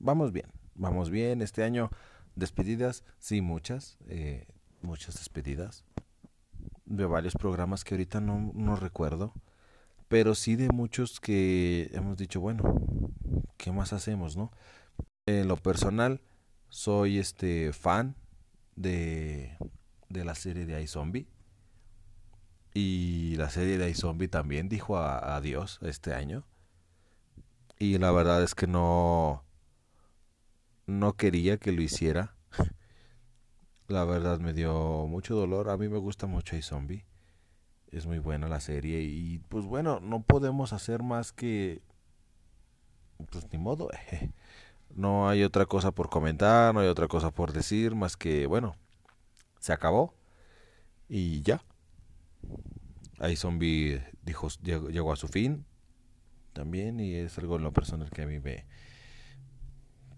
vamos 0.00 0.32
bien, 0.32 0.50
vamos 0.74 1.08
bien. 1.08 1.40
Este 1.40 1.62
año, 1.62 1.88
despedidas, 2.34 3.04
sí, 3.20 3.42
muchas, 3.42 3.96
eh, 4.08 4.48
muchas 4.80 5.14
despedidas. 5.14 5.84
De 6.84 7.06
varios 7.06 7.36
programas 7.36 7.84
que 7.84 7.94
ahorita 7.94 8.20
no, 8.20 8.50
no 8.54 8.74
recuerdo 8.74 9.34
pero 10.12 10.34
sí 10.34 10.56
de 10.56 10.68
muchos 10.68 11.20
que 11.20 11.88
hemos 11.94 12.18
dicho, 12.18 12.38
bueno, 12.38 12.62
¿qué 13.56 13.72
más 13.72 13.94
hacemos, 13.94 14.36
no? 14.36 14.52
En 15.24 15.48
lo 15.48 15.56
personal, 15.56 16.20
soy 16.68 17.18
este 17.18 17.72
fan 17.72 18.14
de, 18.76 19.56
de 20.10 20.24
la 20.26 20.34
serie 20.34 20.66
de 20.66 20.82
iZombie. 20.82 21.28
Y 22.74 23.36
la 23.36 23.48
serie 23.48 23.78
de 23.78 23.88
iZombie 23.88 24.28
también 24.28 24.68
dijo 24.68 24.98
adiós 24.98 25.78
este 25.80 26.12
año. 26.12 26.44
Y 27.78 27.96
la 27.96 28.12
verdad 28.12 28.42
es 28.42 28.54
que 28.54 28.66
no, 28.66 29.44
no 30.84 31.14
quería 31.14 31.56
que 31.56 31.72
lo 31.72 31.80
hiciera. 31.80 32.36
la 33.88 34.04
verdad 34.04 34.40
me 34.40 34.52
dio 34.52 35.06
mucho 35.06 35.34
dolor. 35.36 35.70
A 35.70 35.78
mí 35.78 35.88
me 35.88 35.96
gusta 35.96 36.26
mucho 36.26 36.54
iZombie 36.54 37.06
es 37.92 38.06
muy 38.06 38.18
buena 38.18 38.48
la 38.48 38.60
serie 38.60 39.02
y 39.02 39.38
pues 39.48 39.66
bueno, 39.66 40.00
no 40.00 40.22
podemos 40.22 40.72
hacer 40.72 41.02
más 41.02 41.32
que 41.32 41.82
pues 43.30 43.46
ni 43.52 43.58
modo. 43.58 43.90
No 44.94 45.26
hay 45.26 45.42
otra 45.42 45.64
cosa 45.64 45.90
por 45.90 46.10
comentar, 46.10 46.74
no 46.74 46.80
hay 46.80 46.88
otra 46.88 47.08
cosa 47.08 47.30
por 47.30 47.54
decir 47.54 47.94
más 47.94 48.14
que 48.18 48.46
bueno, 48.46 48.76
se 49.58 49.72
acabó 49.72 50.14
y 51.08 51.40
ya. 51.40 51.62
Ahí 53.18 53.36
Zombie 53.36 54.04
dijo 54.22 54.48
llegó, 54.62 55.10
a 55.10 55.16
su 55.16 55.28
fin 55.28 55.64
también 56.52 57.00
y 57.00 57.14
es 57.14 57.38
algo 57.38 57.56
en 57.56 57.62
lo 57.62 57.72
personal 57.72 58.10
que 58.10 58.20
a 58.20 58.26
mí 58.26 58.38
me 58.38 58.66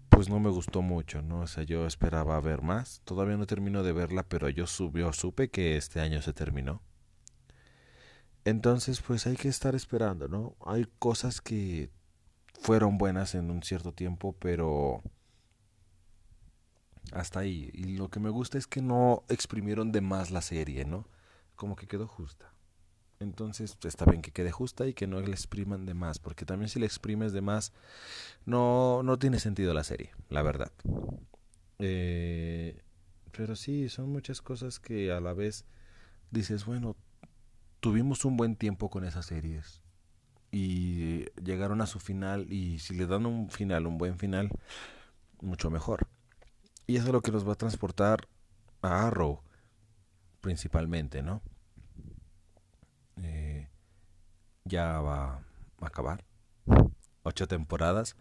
pues 0.09 0.29
no 0.29 0.39
me 0.41 0.49
gustó 0.49 0.81
mucho, 0.81 1.21
¿no? 1.21 1.41
O 1.41 1.47
sea, 1.47 1.63
yo 1.63 1.85
esperaba 1.87 2.39
ver 2.39 2.61
más. 2.61 3.01
Todavía 3.03 3.37
no 3.37 3.45
termino 3.45 3.83
de 3.83 3.91
verla, 3.91 4.23
pero 4.23 4.47
yo, 4.49 4.65
subió, 4.65 5.11
supe 5.11 5.49
que 5.49 5.75
este 5.77 5.99
año 5.99 6.21
se 6.21 6.31
terminó. 6.31 6.81
Entonces, 8.45 9.01
pues 9.01 9.25
hay 9.27 9.35
que 9.35 9.47
estar 9.47 9.75
esperando, 9.75 10.27
¿no? 10.27 10.55
Hay 10.65 10.87
cosas 10.99 11.41
que 11.41 11.89
fueron 12.61 12.97
buenas 12.97 13.35
en 13.35 13.51
un 13.51 13.63
cierto 13.63 13.91
tiempo, 13.91 14.35
pero 14.39 15.01
hasta 17.11 17.39
ahí. 17.39 17.71
Y 17.73 17.97
lo 17.97 18.09
que 18.09 18.19
me 18.19 18.29
gusta 18.29 18.57
es 18.57 18.67
que 18.67 18.81
no 18.81 19.23
exprimieron 19.29 19.91
de 19.91 20.01
más 20.01 20.31
la 20.31 20.41
serie, 20.41 20.85
¿no? 20.85 21.07
Como 21.55 21.75
que 21.75 21.87
quedó 21.87 22.07
justa. 22.07 22.53
Entonces 23.19 23.77
está 23.83 24.05
bien 24.05 24.21
que 24.21 24.31
quede 24.31 24.51
justa 24.51 24.87
y 24.87 24.93
que 24.93 25.07
no 25.07 25.21
le 25.21 25.31
expriman 25.31 25.85
de 25.85 25.93
más, 25.93 26.19
porque 26.19 26.45
también 26.45 26.69
si 26.69 26.79
le 26.79 26.85
exprimes 26.85 27.33
de 27.33 27.41
más, 27.41 27.71
no, 28.45 29.03
no 29.03 29.17
tiene 29.17 29.39
sentido 29.39 29.73
la 29.73 29.83
serie, 29.83 30.11
la 30.29 30.43
verdad. 30.43 30.71
Eh, 31.79 32.81
pero 33.31 33.55
sí, 33.55 33.89
son 33.89 34.11
muchas 34.11 34.41
cosas 34.41 34.79
que 34.79 35.11
a 35.11 35.21
la 35.21 35.33
vez 35.33 35.65
dices, 36.31 36.65
bueno, 36.65 36.95
tuvimos 37.85 38.25
un 38.25 38.35
buen 38.35 38.55
tiempo 38.55 38.89
con 38.89 39.03
esas 39.03 39.27
series 39.27 39.79
y 40.51 41.25
llegaron 41.39 41.81
a 41.81 41.85
su 41.85 41.99
final 41.99 42.51
y 42.51 42.79
si 42.79 42.95
le 42.95 43.05
dan 43.05 43.27
un 43.27 43.51
final, 43.51 43.85
un 43.85 43.99
buen 43.99 44.17
final, 44.17 44.49
mucho 45.39 45.69
mejor. 45.69 46.07
Y 46.87 46.95
eso 46.95 47.05
es 47.05 47.13
lo 47.13 47.21
que 47.21 47.31
nos 47.31 47.47
va 47.47 47.53
a 47.53 47.57
transportar 47.57 48.27
a 48.81 49.05
Arrow 49.05 49.43
principalmente, 50.41 51.21
¿no? 51.21 51.43
Eh, 53.21 53.69
ya 54.63 54.99
va 55.01 55.43
a 55.79 55.85
acabar. 55.85 56.25
Ocho 57.21 57.47
temporadas. 57.47 58.15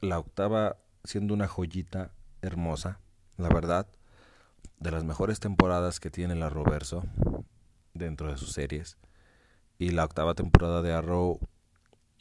La 0.00 0.20
octava 0.20 0.76
siendo 1.02 1.34
una 1.34 1.48
joyita 1.48 2.12
hermosa, 2.42 3.00
la 3.38 3.48
verdad. 3.48 3.88
De 4.78 4.92
las 4.92 5.02
mejores 5.02 5.40
temporadas 5.40 5.98
que 5.98 6.10
tiene 6.10 6.36
la 6.36 6.48
Roverso 6.48 7.02
dentro 7.94 8.30
de 8.30 8.36
sus 8.36 8.52
series. 8.52 8.96
Y 9.78 9.90
la 9.90 10.04
octava 10.04 10.34
temporada 10.34 10.82
de 10.82 10.92
Arrow 10.92 11.40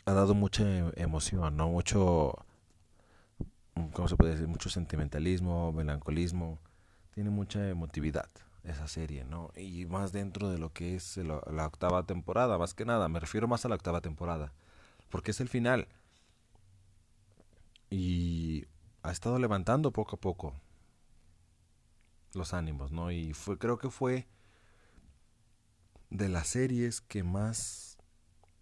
ha 0.05 0.13
dado 0.13 0.33
mucha 0.33 0.63
emoción, 0.95 1.57
¿no? 1.57 1.69
Mucho, 1.69 2.45
¿cómo 3.93 4.07
se 4.07 4.15
puede 4.15 4.31
decir? 4.31 4.47
Mucho 4.47 4.69
sentimentalismo, 4.69 5.71
melancolismo. 5.71 6.59
Tiene 7.13 7.29
mucha 7.29 7.67
emotividad 7.67 8.29
esa 8.63 8.87
serie, 8.87 9.25
¿no? 9.25 9.51
Y 9.55 9.85
más 9.85 10.11
dentro 10.11 10.49
de 10.49 10.57
lo 10.57 10.71
que 10.71 10.95
es 10.95 11.17
la 11.17 11.65
octava 11.65 12.03
temporada, 12.05 12.57
más 12.57 12.73
que 12.73 12.85
nada. 12.85 13.09
Me 13.09 13.19
refiero 13.19 13.47
más 13.47 13.65
a 13.65 13.69
la 13.69 13.75
octava 13.75 14.01
temporada. 14.01 14.53
Porque 15.09 15.31
es 15.31 15.41
el 15.41 15.49
final. 15.49 15.87
Y 17.89 18.65
ha 19.03 19.11
estado 19.11 19.39
levantando 19.39 19.91
poco 19.91 20.15
a 20.15 20.19
poco 20.19 20.53
los 22.33 22.53
ánimos, 22.53 22.91
¿no? 22.91 23.11
Y 23.11 23.33
fue, 23.33 23.57
creo 23.57 23.77
que 23.77 23.89
fue 23.89 24.27
de 26.09 26.29
las 26.29 26.47
series 26.47 27.01
que 27.01 27.23
más 27.23 27.97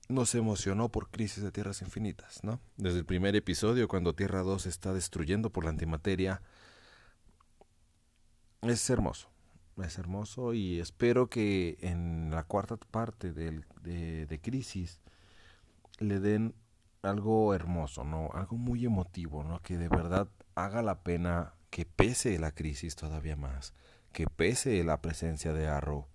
nos 0.09 0.35
emocionó 0.35 0.89
por 0.89 1.09
Crisis 1.09 1.43
de 1.43 1.51
Tierras 1.51 1.81
Infinitas, 1.81 2.43
¿no? 2.43 2.59
Desde 2.77 2.99
el 2.99 3.05
primer 3.05 3.35
episodio, 3.35 3.87
cuando 3.87 4.15
Tierra 4.15 4.41
2 4.41 4.65
está 4.65 4.93
destruyendo 4.93 5.51
por 5.51 5.63
la 5.63 5.71
antimateria, 5.71 6.41
es 8.61 8.89
hermoso. 8.89 9.29
Es 9.83 9.99
hermoso 9.99 10.53
y 10.53 10.79
espero 10.79 11.29
que 11.29 11.77
en 11.81 12.31
la 12.31 12.43
cuarta 12.43 12.77
parte 12.77 13.31
de, 13.31 13.61
de 13.83 14.41
Crisis 14.41 14.99
le 15.99 16.19
den 16.19 16.55
algo 17.01 17.53
hermoso, 17.53 18.03
¿no? 18.03 18.29
Algo 18.33 18.57
muy 18.57 18.85
emotivo, 18.85 19.43
¿no? 19.43 19.61
Que 19.61 19.77
de 19.77 19.87
verdad 19.87 20.27
haga 20.55 20.81
la 20.81 21.01
pena 21.03 21.53
que 21.69 21.85
pese 21.85 22.39
la 22.39 22.51
crisis 22.51 22.95
todavía 22.95 23.35
más, 23.35 23.73
que 24.11 24.25
pese 24.27 24.83
la 24.83 25.01
presencia 25.01 25.53
de 25.53 25.67
Arrow. 25.67 26.07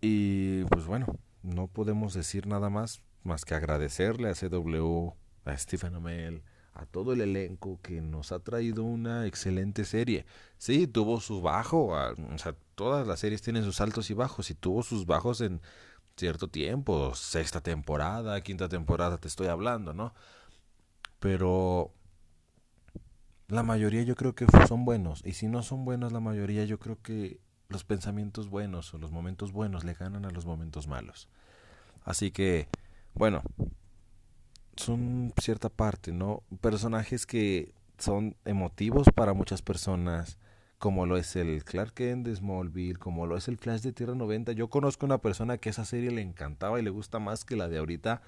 Y 0.00 0.64
pues 0.64 0.86
bueno, 0.86 1.06
no 1.42 1.66
podemos 1.66 2.14
decir 2.14 2.46
nada 2.46 2.70
más 2.70 3.02
más 3.22 3.44
que 3.44 3.54
agradecerle 3.54 4.30
a 4.30 4.34
CW, 4.34 5.12
a 5.44 5.56
Stephen 5.56 5.94
Amell, 5.94 6.42
a 6.72 6.86
todo 6.86 7.12
el 7.12 7.20
elenco 7.20 7.78
que 7.82 8.00
nos 8.00 8.32
ha 8.32 8.40
traído 8.40 8.84
una 8.84 9.26
excelente 9.26 9.84
serie. 9.84 10.24
Sí, 10.58 10.86
tuvo 10.86 11.20
su 11.20 11.42
bajo, 11.42 11.88
o 11.88 12.38
sea, 12.38 12.56
todas 12.74 13.06
las 13.06 13.20
series 13.20 13.42
tienen 13.42 13.64
sus 13.64 13.80
altos 13.80 14.10
y 14.10 14.14
bajos 14.14 14.50
y 14.50 14.54
tuvo 14.54 14.82
sus 14.82 15.06
bajos 15.06 15.40
en 15.40 15.60
cierto 16.16 16.48
tiempo, 16.48 17.14
sexta 17.14 17.60
temporada, 17.60 18.40
quinta 18.42 18.68
temporada 18.68 19.18
te 19.18 19.28
estoy 19.28 19.48
hablando, 19.48 19.92
¿no? 19.94 20.14
Pero 21.18 21.92
la 23.48 23.62
mayoría 23.62 24.02
yo 24.02 24.14
creo 24.16 24.34
que 24.34 24.46
son 24.66 24.84
buenos 24.84 25.22
y 25.24 25.32
si 25.32 25.48
no 25.48 25.62
son 25.62 25.84
buenos 25.84 26.12
la 26.12 26.20
mayoría 26.20 26.64
yo 26.64 26.78
creo 26.78 27.00
que 27.02 27.40
los 27.70 27.84
pensamientos 27.84 28.50
buenos 28.50 28.92
o 28.92 28.98
los 28.98 29.12
momentos 29.12 29.52
buenos 29.52 29.84
le 29.84 29.94
ganan 29.94 30.26
a 30.26 30.30
los 30.30 30.44
momentos 30.44 30.88
malos. 30.88 31.28
Así 32.04 32.30
que, 32.30 32.68
bueno, 33.14 33.42
son 34.76 35.32
cierta 35.40 35.68
parte, 35.68 36.12
¿no? 36.12 36.42
Personajes 36.60 37.26
que 37.26 37.72
son 37.98 38.36
emotivos 38.44 39.06
para 39.14 39.34
muchas 39.34 39.62
personas, 39.62 40.38
como 40.78 41.06
lo 41.06 41.16
es 41.16 41.36
el 41.36 41.62
Clark 41.64 41.94
Kent 41.94 42.26
de 42.26 42.34
Smallville, 42.34 42.98
como 42.98 43.26
lo 43.26 43.36
es 43.36 43.46
el 43.48 43.58
Flash 43.58 43.82
de 43.82 43.92
Tierra 43.92 44.14
90. 44.14 44.52
Yo 44.52 44.68
conozco 44.68 45.06
una 45.06 45.18
persona 45.18 45.58
que 45.58 45.68
esa 45.68 45.84
serie 45.84 46.10
le 46.10 46.22
encantaba 46.22 46.80
y 46.80 46.82
le 46.82 46.90
gusta 46.90 47.18
más 47.18 47.44
que 47.44 47.56
la 47.56 47.68
de 47.68 47.78
ahorita. 47.78 48.22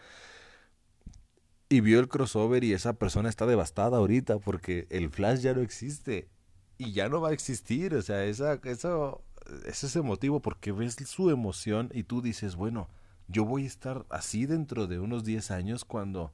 Y 1.68 1.80
vio 1.80 1.99
el 2.00 2.08
crossover 2.08 2.62
y 2.64 2.75
esa 2.75 2.92
persona 2.92 3.30
está 3.30 3.46
devastada 3.46 3.96
ahorita 3.96 4.38
porque 4.38 4.87
el 4.90 5.08
Flash 5.08 5.40
ya 5.40 5.54
no 5.54 5.62
existe 5.62 6.28
y 6.76 6.92
ya 6.92 7.08
no 7.08 7.22
va 7.22 7.30
a 7.30 7.32
existir. 7.32 7.94
O 7.94 8.02
sea, 8.02 8.25
esa, 8.25 8.61
eso, 8.64 9.25
ese 9.66 9.87
es 9.87 9.96
emotivo 9.96 10.40
porque 10.40 10.72
ves 10.72 10.96
su 11.06 11.30
emoción 11.30 11.90
y 11.92 12.04
tú 12.04 12.22
dices, 12.22 12.56
bueno, 12.56 12.88
yo 13.28 13.44
voy 13.44 13.64
a 13.64 13.68
estar 13.68 14.06
así 14.11 14.46
dentro 14.46 14.87
de 14.87 14.99
unos 14.99 15.25
10 15.25 15.50
años 15.50 15.84
cuando 15.84 16.32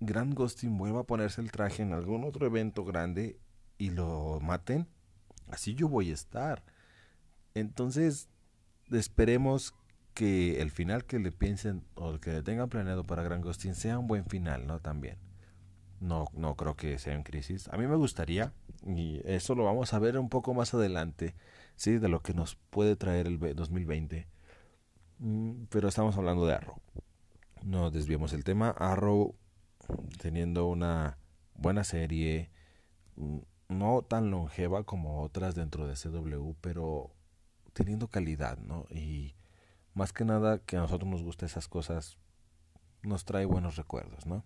Grant 0.00 0.34
Gustin 0.34 0.76
vuelva 0.78 1.00
a 1.00 1.04
ponerse 1.04 1.40
el 1.40 1.50
traje 1.50 1.82
en 1.82 1.92
algún 1.92 2.24
otro 2.24 2.46
evento 2.46 2.84
grande 2.84 3.38
y 3.78 3.90
lo 3.90 4.38
maten. 4.40 4.86
Así 5.48 5.74
yo 5.74 5.88
voy 5.88 6.10
a 6.10 6.14
estar. 6.14 6.62
Entonces, 7.54 8.28
esperemos 8.90 9.74
que 10.14 10.60
el 10.60 10.70
final 10.70 11.04
que 11.04 11.18
le 11.18 11.32
piensen 11.32 11.84
o 11.94 12.18
que 12.18 12.32
le 12.32 12.42
tengan 12.42 12.68
planeado 12.68 13.04
para 13.04 13.22
Grant 13.22 13.44
Gustin 13.44 13.74
sea 13.74 13.98
un 13.98 14.06
buen 14.06 14.24
final, 14.24 14.66
¿no? 14.66 14.80
También. 14.80 15.16
No, 16.00 16.26
no 16.32 16.54
creo 16.56 16.76
que 16.76 16.98
sea 16.98 17.14
en 17.14 17.22
crisis. 17.22 17.68
A 17.68 17.76
mí 17.76 17.86
me 17.86 17.96
gustaría, 17.96 18.52
y 18.86 19.20
eso 19.24 19.54
lo 19.54 19.64
vamos 19.64 19.92
a 19.94 19.98
ver 19.98 20.18
un 20.18 20.28
poco 20.28 20.54
más 20.54 20.74
adelante, 20.74 21.34
¿sí? 21.78 21.98
De 21.98 22.08
lo 22.08 22.20
que 22.20 22.34
nos 22.34 22.56
puede 22.70 22.94
traer 22.96 23.26
el 23.26 23.38
2020 23.38 24.28
Mm, 25.18 25.64
pero 25.70 25.88
estamos 25.88 26.16
hablando 26.16 26.46
de 26.46 26.54
Arrow. 26.54 26.80
No 27.62 27.90
desviemos 27.90 28.32
el 28.32 28.44
tema. 28.44 28.70
Arrow 28.70 29.34
teniendo 30.20 30.66
una 30.66 31.18
buena 31.54 31.84
serie, 31.84 32.50
mm, 33.16 33.38
no 33.68 34.02
tan 34.02 34.30
longeva 34.30 34.84
como 34.84 35.22
otras 35.22 35.54
dentro 35.54 35.86
de 35.86 35.96
CW, 35.96 36.54
pero 36.60 37.10
teniendo 37.72 38.08
calidad, 38.08 38.58
¿no? 38.58 38.86
Y 38.90 39.34
más 39.94 40.12
que 40.12 40.24
nada 40.24 40.58
que 40.60 40.76
a 40.76 40.80
nosotros 40.80 41.10
nos 41.10 41.22
gusten 41.22 41.46
esas 41.46 41.68
cosas, 41.68 42.18
nos 43.02 43.24
trae 43.24 43.44
buenos 43.44 43.76
recuerdos, 43.76 44.26
¿no? 44.26 44.44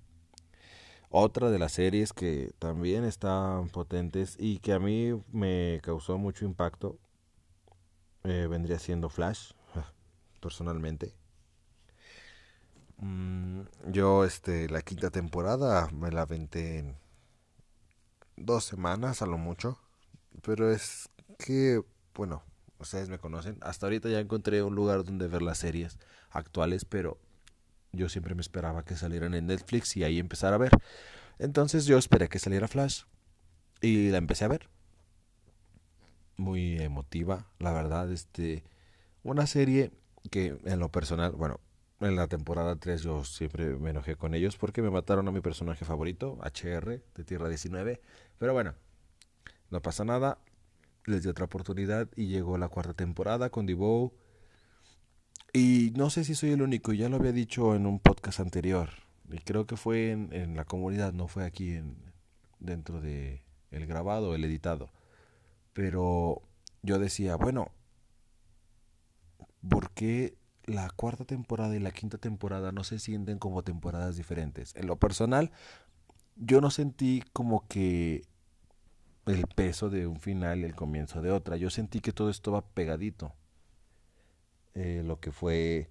Otra 1.11 1.51
de 1.51 1.59
las 1.59 1.73
series 1.73 2.12
que 2.12 2.53
también 2.59 3.05
están 3.05 3.68
potentes 3.68 4.37
y 4.38 4.59
que 4.61 4.73
a 4.73 4.79
mí 4.79 5.12
me 5.33 5.81
causó 5.83 6.18
mucho 6.18 6.45
impacto 6.47 6.99
eh, 8.25 8.47
vendría 8.49 8.79
siendo 8.79 9.09
Flash, 9.09 9.53
personalmente. 10.41 11.15
Mm, 12.99 13.63
yo, 13.91 14.25
este, 14.25 14.69
la 14.69 14.83
quinta 14.83 15.11
temporada 15.11 15.89
me 15.93 16.11
la 16.11 16.23
aventé 16.23 16.79
en 16.79 16.97
dos 18.37 18.65
semanas 18.65 19.23
a 19.23 19.27
lo 19.27 19.39
mucho. 19.39 19.79
Pero 20.43 20.71
es 20.71 21.09
que, 21.39 21.83
bueno, 22.15 22.43
ustedes 22.79 23.09
me 23.09 23.19
conocen. 23.19 23.59
Hasta 23.61 23.87
ahorita 23.87 24.09
ya 24.09 24.21
encontré 24.21 24.63
un 24.63 24.75
lugar 24.75 25.05
donde 25.05 25.29
ver 25.29 25.43
las 25.43 25.59
series 25.59 25.99
actuales, 26.31 26.85
pero 26.85 27.19
yo 27.93 28.09
siempre 28.09 28.35
me 28.35 28.41
esperaba 28.41 28.85
que 28.85 28.97
salieran 28.97 29.35
en 29.35 29.47
Netflix 29.47 29.97
y 29.97 30.05
ahí 30.05 30.19
empezar 30.19 30.55
a 30.55 30.59
ver. 30.59 30.71
Entonces 31.39 31.87
yo 31.87 31.99
esperé 31.99 32.29
que 32.29 32.39
saliera 32.39 32.69
Flash 32.69 33.03
y 33.81 34.11
la 34.11 34.19
empecé 34.19 34.45
a 34.45 34.49
ver. 34.49 34.69
Muy 36.37 36.81
emotiva, 36.81 37.47
la 37.59 37.73
verdad, 37.73 38.11
este 38.11 38.64
una 39.23 39.47
serie 39.47 39.92
que 40.31 40.59
en 40.64 40.79
lo 40.81 40.90
personal, 40.90 41.33
bueno, 41.33 41.61
en 42.01 42.16
la 42.16 42.27
temporada 42.27 42.77
3 42.77 43.03
yo 43.03 43.25
siempre 43.25 43.77
me 43.77 43.90
enojé 43.90 44.16
con 44.16 44.35
ellos 44.35 44.57
porque 44.57 44.83
me 44.83 44.90
mataron 44.90 45.29
a 45.29 45.33
mi 45.33 45.40
personaje 45.40 45.85
favorito, 45.85 46.38
HR, 46.42 47.01
de 47.14 47.25
Tierra 47.25 47.49
19. 47.49 48.01
Pero 48.38 48.53
bueno, 48.53 48.75
no 49.71 49.81
pasa 49.81 50.05
nada. 50.05 50.38
Les 51.07 51.23
di 51.23 51.29
otra 51.29 51.45
oportunidad 51.45 52.09
y 52.16 52.27
llegó 52.27 52.59
la 52.59 52.68
cuarta 52.68 52.95
temporada 52.95 53.51
con 53.51 53.66
Divo. 53.66 54.14
Y 55.53 55.92
no 55.97 56.11
sé 56.11 56.25
si 56.25 56.35
soy 56.35 56.51
el 56.51 56.62
único, 56.62 56.92
ya 56.92 57.09
lo 57.09 57.16
había 57.16 57.33
dicho 57.33 57.75
en 57.75 57.87
un 57.87 58.01
podcast 58.01 58.40
anterior. 58.40 58.90
Y 59.31 59.38
creo 59.38 59.66
que 59.66 59.77
fue 59.77 60.11
en, 60.11 60.33
en 60.33 60.57
la 60.57 60.64
comunidad, 60.64 61.12
no 61.12 61.29
fue 61.29 61.45
aquí 61.45 61.75
en, 61.75 61.97
dentro 62.59 63.01
de 63.01 63.42
el 63.71 63.87
grabado, 63.87 64.35
el 64.35 64.45
editado. 64.45 64.90
Pero 65.73 66.43
yo 66.83 66.99
decía, 66.99 67.37
bueno, 67.37 67.71
¿por 69.69 69.91
qué 69.91 70.37
la 70.65 70.91
cuarta 70.91 71.25
temporada 71.25 71.75
y 71.75 71.81
la 71.81 71.91
quinta 71.91 72.19
temporada 72.19 72.73
no 72.73 72.85
se 72.85 72.99
sienten 72.99 73.39
como 73.39 73.63
temporadas 73.63 74.17
diferentes? 74.17 74.75
En 74.77 74.87
lo 74.87 74.97
personal, 74.97 75.51
yo 76.37 76.61
no 76.61 76.71
sentí 76.71 77.23
como 77.33 77.67
que 77.69 78.23
el 79.27 79.47
peso 79.47 79.89
de 79.91 80.07
un 80.07 80.21
final 80.21 80.61
y 80.61 80.65
el 80.65 80.75
comienzo 80.75 81.23
de 81.23 81.31
otra. 81.31 81.57
Yo 81.57 81.71
sentí 81.71 82.01
que 82.01 82.13
todo 82.13 82.31
esto 82.31 82.53
va 82.53 82.67
pegadito. 82.67 83.35
Eh, 84.75 85.03
lo 85.05 85.21
que 85.21 85.33
fue 85.33 85.91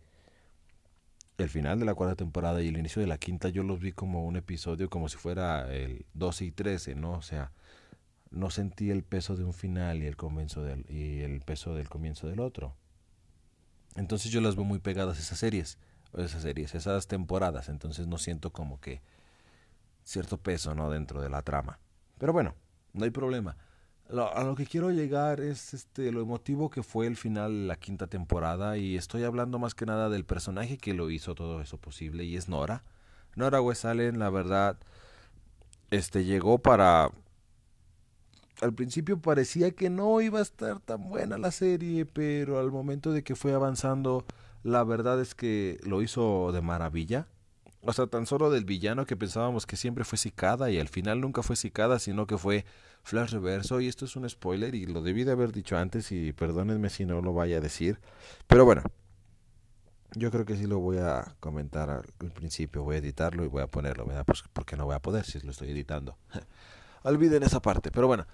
el 1.37 1.49
final 1.49 1.79
de 1.79 1.85
la 1.85 1.93
cuarta 1.93 2.15
temporada 2.15 2.61
y 2.61 2.67
el 2.67 2.77
inicio 2.77 3.01
de 3.01 3.07
la 3.07 3.17
quinta, 3.17 3.49
yo 3.49 3.63
los 3.63 3.79
vi 3.79 3.91
como 3.93 4.25
un 4.25 4.35
episodio, 4.35 4.89
como 4.89 5.09
si 5.09 5.17
fuera 5.17 5.73
el 5.73 6.05
12 6.13 6.45
y 6.45 6.51
13, 6.51 6.95
¿no? 6.95 7.13
O 7.13 7.21
sea, 7.21 7.51
no 8.31 8.49
sentí 8.49 8.89
el 8.89 9.03
peso 9.03 9.35
de 9.35 9.43
un 9.43 9.53
final 9.53 10.01
y 10.01 10.07
el, 10.07 10.15
comienzo 10.15 10.63
del, 10.63 10.85
y 10.89 11.21
el 11.21 11.41
peso 11.41 11.75
del 11.75 11.89
comienzo 11.89 12.27
del 12.27 12.39
otro. 12.39 12.75
Entonces 13.95 14.31
yo 14.31 14.41
las 14.41 14.55
veo 14.55 14.63
muy 14.63 14.79
pegadas 14.79 15.19
esas 15.19 15.37
series, 15.37 15.77
esas 16.17 16.41
series, 16.41 16.73
esas 16.73 17.07
temporadas, 17.07 17.67
entonces 17.69 18.07
no 18.07 18.17
siento 18.17 18.51
como 18.51 18.79
que 18.79 19.01
cierto 20.03 20.37
peso, 20.37 20.73
¿no? 20.73 20.89
Dentro 20.89 21.21
de 21.21 21.29
la 21.29 21.41
trama. 21.41 21.79
Pero 22.17 22.31
bueno, 22.33 22.55
no 22.93 23.03
hay 23.03 23.11
problema. 23.11 23.57
a 24.09 24.43
lo 24.43 24.55
que 24.55 24.65
quiero 24.65 24.91
llegar 24.91 25.41
es 25.41 25.73
este 25.73 26.11
lo 26.11 26.21
emotivo 26.21 26.69
que 26.69 26.83
fue 26.83 27.07
el 27.07 27.17
final 27.17 27.67
la 27.67 27.75
quinta 27.75 28.07
temporada 28.07 28.77
y 28.77 28.95
estoy 28.95 29.23
hablando 29.23 29.59
más 29.59 29.75
que 29.75 29.85
nada 29.85 30.09
del 30.09 30.25
personaje 30.25 30.77
que 30.77 30.93
lo 30.93 31.09
hizo 31.09 31.35
todo 31.35 31.61
eso 31.61 31.77
posible 31.77 32.23
y 32.23 32.37
es 32.37 32.47
Nora. 32.47 32.83
Nora 33.35 33.61
West 33.61 33.85
Allen, 33.85 34.19
la 34.19 34.29
verdad, 34.29 34.77
este 35.89 36.25
llegó 36.25 36.59
para 36.59 37.11
al 38.61 38.73
principio 38.73 39.19
parecía 39.19 39.71
que 39.71 39.89
no 39.89 40.21
iba 40.21 40.39
a 40.39 40.43
estar 40.43 40.79
tan 40.79 41.09
buena 41.09 41.37
la 41.37 41.51
serie, 41.51 42.05
pero 42.05 42.59
al 42.59 42.71
momento 42.71 43.11
de 43.11 43.23
que 43.23 43.35
fue 43.35 43.53
avanzando, 43.53 44.23
la 44.63 44.83
verdad 44.83 45.19
es 45.19 45.33
que 45.33 45.79
lo 45.83 46.01
hizo 46.01 46.51
de 46.51 46.61
maravilla. 46.61 47.27
O 47.83 47.91
sea, 47.93 48.05
tan 48.05 48.27
solo 48.27 48.51
del 48.51 48.63
villano 48.63 49.07
que 49.07 49.17
pensábamos 49.17 49.65
que 49.65 49.75
siempre 49.75 50.03
fue 50.03 50.19
Cicada 50.19 50.69
y 50.69 50.79
al 50.79 50.87
final 50.87 51.19
nunca 51.19 51.41
fue 51.41 51.55
Cicada, 51.55 51.97
sino 51.97 52.27
que 52.27 52.37
fue 52.37 52.63
Flash 53.01 53.31
Reverso. 53.31 53.81
Y 53.81 53.87
esto 53.87 54.05
es 54.05 54.15
un 54.15 54.29
spoiler 54.29 54.75
y 54.75 54.85
lo 54.85 55.01
debí 55.01 55.23
de 55.23 55.31
haber 55.31 55.51
dicho 55.51 55.75
antes 55.75 56.11
y 56.11 56.31
perdónenme 56.31 56.91
si 56.91 57.05
no 57.05 57.21
lo 57.21 57.33
vaya 57.33 57.57
a 57.57 57.61
decir. 57.61 57.99
Pero 58.45 58.65
bueno, 58.65 58.83
yo 60.13 60.29
creo 60.29 60.45
que 60.45 60.55
sí 60.55 60.67
lo 60.67 60.77
voy 60.77 60.97
a 60.99 61.35
comentar 61.39 61.89
al, 61.89 62.31
principio, 62.31 62.83
voy 62.83 62.97
a 62.97 62.99
editarlo 62.99 63.43
y 63.43 63.47
voy 63.47 63.63
a 63.63 63.67
ponerlo, 63.67 64.05
¿verdad? 64.05 64.25
Pues 64.27 64.43
porque 64.53 64.77
no 64.77 64.85
voy 64.85 64.93
a 64.93 64.99
poder 64.99 65.25
si 65.25 65.39
lo 65.39 65.49
estoy 65.49 65.71
editando. 65.71 66.15
Olviden 67.03 67.41
esa 67.41 67.63
parte, 67.63 67.89
pero 67.89 68.05
bueno 68.05 68.27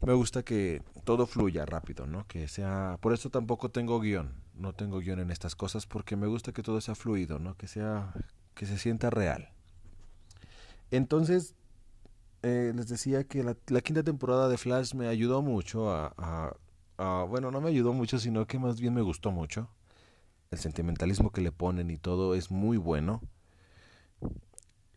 me 0.00 0.12
gusta 0.12 0.42
que 0.42 0.82
todo 1.04 1.26
fluya 1.26 1.64
rápido, 1.66 2.06
¿no? 2.06 2.26
Que 2.26 2.48
sea, 2.48 2.98
por 3.00 3.12
eso 3.12 3.30
tampoco 3.30 3.70
tengo 3.70 4.00
guion, 4.00 4.34
no 4.54 4.72
tengo 4.72 4.98
guion 4.98 5.20
en 5.20 5.30
estas 5.30 5.56
cosas 5.56 5.86
porque 5.86 6.16
me 6.16 6.26
gusta 6.26 6.52
que 6.52 6.62
todo 6.62 6.80
sea 6.80 6.94
fluido, 6.94 7.38
¿no? 7.38 7.56
Que 7.56 7.66
sea, 7.66 8.12
que 8.54 8.66
se 8.66 8.78
sienta 8.78 9.10
real. 9.10 9.50
Entonces, 10.90 11.54
eh, 12.42 12.72
les 12.74 12.88
decía 12.88 13.24
que 13.24 13.42
la, 13.42 13.54
quinta 13.80 14.02
temporada 14.02 14.48
de 14.48 14.58
Flash 14.58 14.94
me 14.94 15.08
ayudó 15.08 15.42
mucho 15.42 15.90
a, 15.90 16.12
a, 16.18 16.54
a, 16.98 17.24
Bueno, 17.24 17.50
no 17.50 17.60
me 17.60 17.70
ayudó 17.70 17.92
mucho, 17.92 18.18
sino 18.18 18.46
que 18.46 18.58
más 18.58 18.80
bien 18.80 18.94
me 18.94 19.02
gustó 19.02 19.30
mucho. 19.30 19.68
El 20.50 20.58
sentimentalismo 20.58 21.30
que 21.32 21.40
le 21.40 21.52
ponen 21.52 21.90
y 21.90 21.96
todo 21.96 22.34
es 22.34 22.50
muy 22.50 22.76
bueno. 22.76 23.22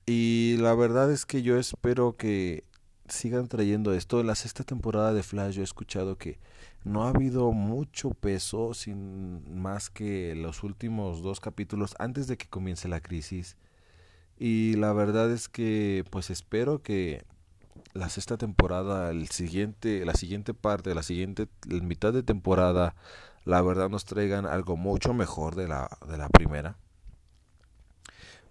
Y 0.05 0.57
la 0.59 0.73
verdad 0.75 1.11
es 1.11 1.25
que 1.25 1.41
yo 1.41 1.57
espero 1.57 2.15
que 2.15 2.63
sigan 3.07 3.47
trayendo 3.47 3.93
esto. 3.93 4.19
En 4.19 4.27
la 4.27 4.35
sexta 4.35 4.63
temporada 4.63 5.13
de 5.13 5.23
Flash 5.23 5.55
yo 5.55 5.61
he 5.61 5.63
escuchado 5.63 6.17
que 6.17 6.39
no 6.83 7.03
ha 7.03 7.09
habido 7.09 7.51
mucho 7.51 8.11
peso 8.11 8.73
sin 8.73 9.59
más 9.59 9.89
que 9.89 10.35
los 10.35 10.63
últimos 10.63 11.21
dos 11.21 11.39
capítulos 11.39 11.95
antes 11.99 12.27
de 12.27 12.37
que 12.37 12.47
comience 12.47 12.87
la 12.87 13.01
crisis. 13.01 13.57
Y 14.39 14.75
la 14.75 14.93
verdad 14.93 15.31
es 15.31 15.49
que 15.49 16.05
pues 16.11 16.29
espero 16.29 16.81
que 16.81 17.25
la 17.93 18.09
sexta 18.09 18.37
temporada, 18.37 19.09
el 19.09 19.29
siguiente, 19.29 20.05
la 20.05 20.13
siguiente 20.13 20.53
parte, 20.53 20.93
la 20.95 21.03
siguiente 21.03 21.47
la 21.67 21.81
mitad 21.83 22.13
de 22.13 22.23
temporada, 22.23 22.95
la 23.45 23.61
verdad 23.61 23.89
nos 23.89 24.05
traigan 24.05 24.45
algo 24.45 24.77
mucho 24.77 25.13
mejor 25.13 25.55
de 25.55 25.67
la, 25.67 25.89
de 26.07 26.17
la 26.17 26.29
primera. 26.29 26.77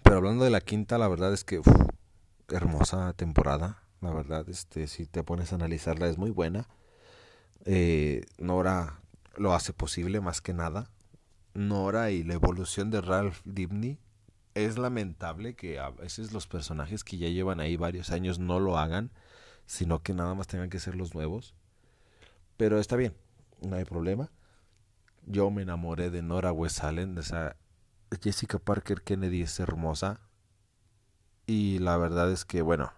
Pero 0.03 0.17
hablando 0.17 0.45
de 0.45 0.51
la 0.51 0.61
quinta, 0.61 0.99
la 0.99 1.09
verdad 1.09 1.33
es 1.33 1.45
que 1.45 1.61
hermosa 2.49 3.13
temporada. 3.15 3.83
La 4.01 4.13
verdad, 4.13 4.49
este, 4.49 4.87
si 4.87 5.07
te 5.07 5.23
pones 5.23 5.53
a 5.53 5.57
analizarla, 5.57 6.09
es 6.09 6.19
muy 6.19 6.31
buena. 6.31 6.69
Eh, 7.65 8.23
Nora 8.39 9.01
lo 9.37 9.55
hace 9.55 9.73
posible 9.73 10.21
más 10.21 10.41
que 10.41 10.53
nada. 10.53 10.91
Nora 11.55 12.11
y 12.11 12.23
la 12.23 12.35
evolución 12.35 12.91
de 12.91 13.01
Ralph 13.01 13.41
Dibny. 13.45 13.99
Es 14.55 14.79
lamentable 14.79 15.55
que 15.55 15.79
a 15.79 15.91
veces 15.91 16.33
los 16.33 16.47
personajes 16.47 17.05
que 17.05 17.19
ya 17.19 17.29
llevan 17.29 17.61
ahí 17.61 17.77
varios 17.77 18.11
años 18.11 18.39
no 18.39 18.59
lo 18.59 18.79
hagan, 18.79 19.11
sino 19.67 20.03
que 20.03 20.15
nada 20.15 20.35
más 20.35 20.47
tengan 20.47 20.71
que 20.71 20.79
ser 20.79 20.95
los 20.95 21.15
nuevos. 21.15 21.55
Pero 22.57 22.79
está 22.79 22.97
bien, 22.97 23.15
no 23.61 23.77
hay 23.77 23.85
problema. 23.85 24.31
Yo 25.27 25.51
me 25.51 25.63
enamoré 25.63 26.11
de 26.11 26.23
Nora 26.23 26.53
Westphalen, 26.53 27.15
de 27.15 27.21
esa 27.21 27.57
Jessica 28.23 28.59
Parker 28.59 29.03
Kennedy 29.03 29.43
es 29.43 29.59
hermosa. 29.61 30.21
Y 31.47 31.79
la 31.79 31.97
verdad 31.97 32.31
es 32.33 32.45
que, 32.45 32.63
bueno, 32.63 32.93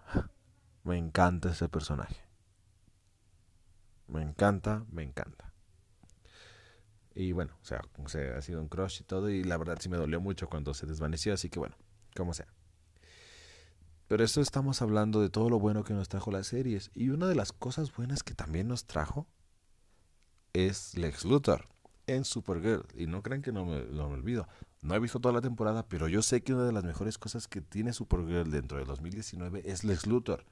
me 0.88 0.96
encanta 0.96 1.50
ese 1.50 1.68
personaje. 1.68 2.16
Me 4.08 4.22
encanta, 4.22 4.84
me 4.90 5.02
encanta. 5.02 5.52
Y 7.14 7.32
bueno, 7.32 7.52
o 7.60 7.64
sea, 7.64 7.82
ha 8.36 8.42
sido 8.42 8.60
un 8.60 8.68
crush 8.68 9.02
y 9.02 9.04
todo. 9.04 9.28
Y 9.28 9.44
la 9.44 9.58
verdad 9.58 9.78
sí 9.80 9.88
me 9.88 9.96
dolió 9.96 10.20
mucho 10.20 10.48
cuando 10.48 10.72
se 10.72 10.86
desvaneció. 10.86 11.34
Así 11.34 11.50
que 11.50 11.58
bueno, 11.58 11.76
como 12.16 12.32
sea. 12.32 12.48
Pero 14.06 14.24
esto 14.24 14.40
estamos 14.40 14.80
hablando 14.80 15.20
de 15.20 15.28
todo 15.28 15.50
lo 15.50 15.58
bueno 15.58 15.84
que 15.84 15.92
nos 15.92 16.08
trajo 16.08 16.30
las 16.30 16.46
series. 16.46 16.90
Y 16.94 17.10
una 17.10 17.26
de 17.26 17.34
las 17.34 17.52
cosas 17.52 17.94
buenas 17.94 18.22
que 18.22 18.34
también 18.34 18.68
nos 18.68 18.86
trajo 18.86 19.26
es 20.54 20.96
Lex 20.96 21.26
Luthor 21.26 21.66
en 22.06 22.24
Supergirl. 22.24 22.86
Y 22.94 23.06
no 23.06 23.22
crean 23.22 23.42
que 23.42 23.52
no 23.52 23.66
me, 23.66 23.84
no 23.84 24.08
me 24.08 24.14
olvido. 24.14 24.48
No 24.80 24.94
he 24.94 25.00
visto 25.00 25.20
toda 25.20 25.34
la 25.34 25.42
temporada, 25.42 25.86
pero 25.86 26.08
yo 26.08 26.22
sé 26.22 26.42
que 26.42 26.54
una 26.54 26.64
de 26.64 26.72
las 26.72 26.84
mejores 26.84 27.18
cosas 27.18 27.46
que 27.46 27.60
tiene 27.60 27.92
Supergirl 27.92 28.50
dentro 28.50 28.78
de 28.78 28.84
2019 28.86 29.62
es 29.66 29.84
Lex 29.84 30.06
Luthor. 30.06 30.46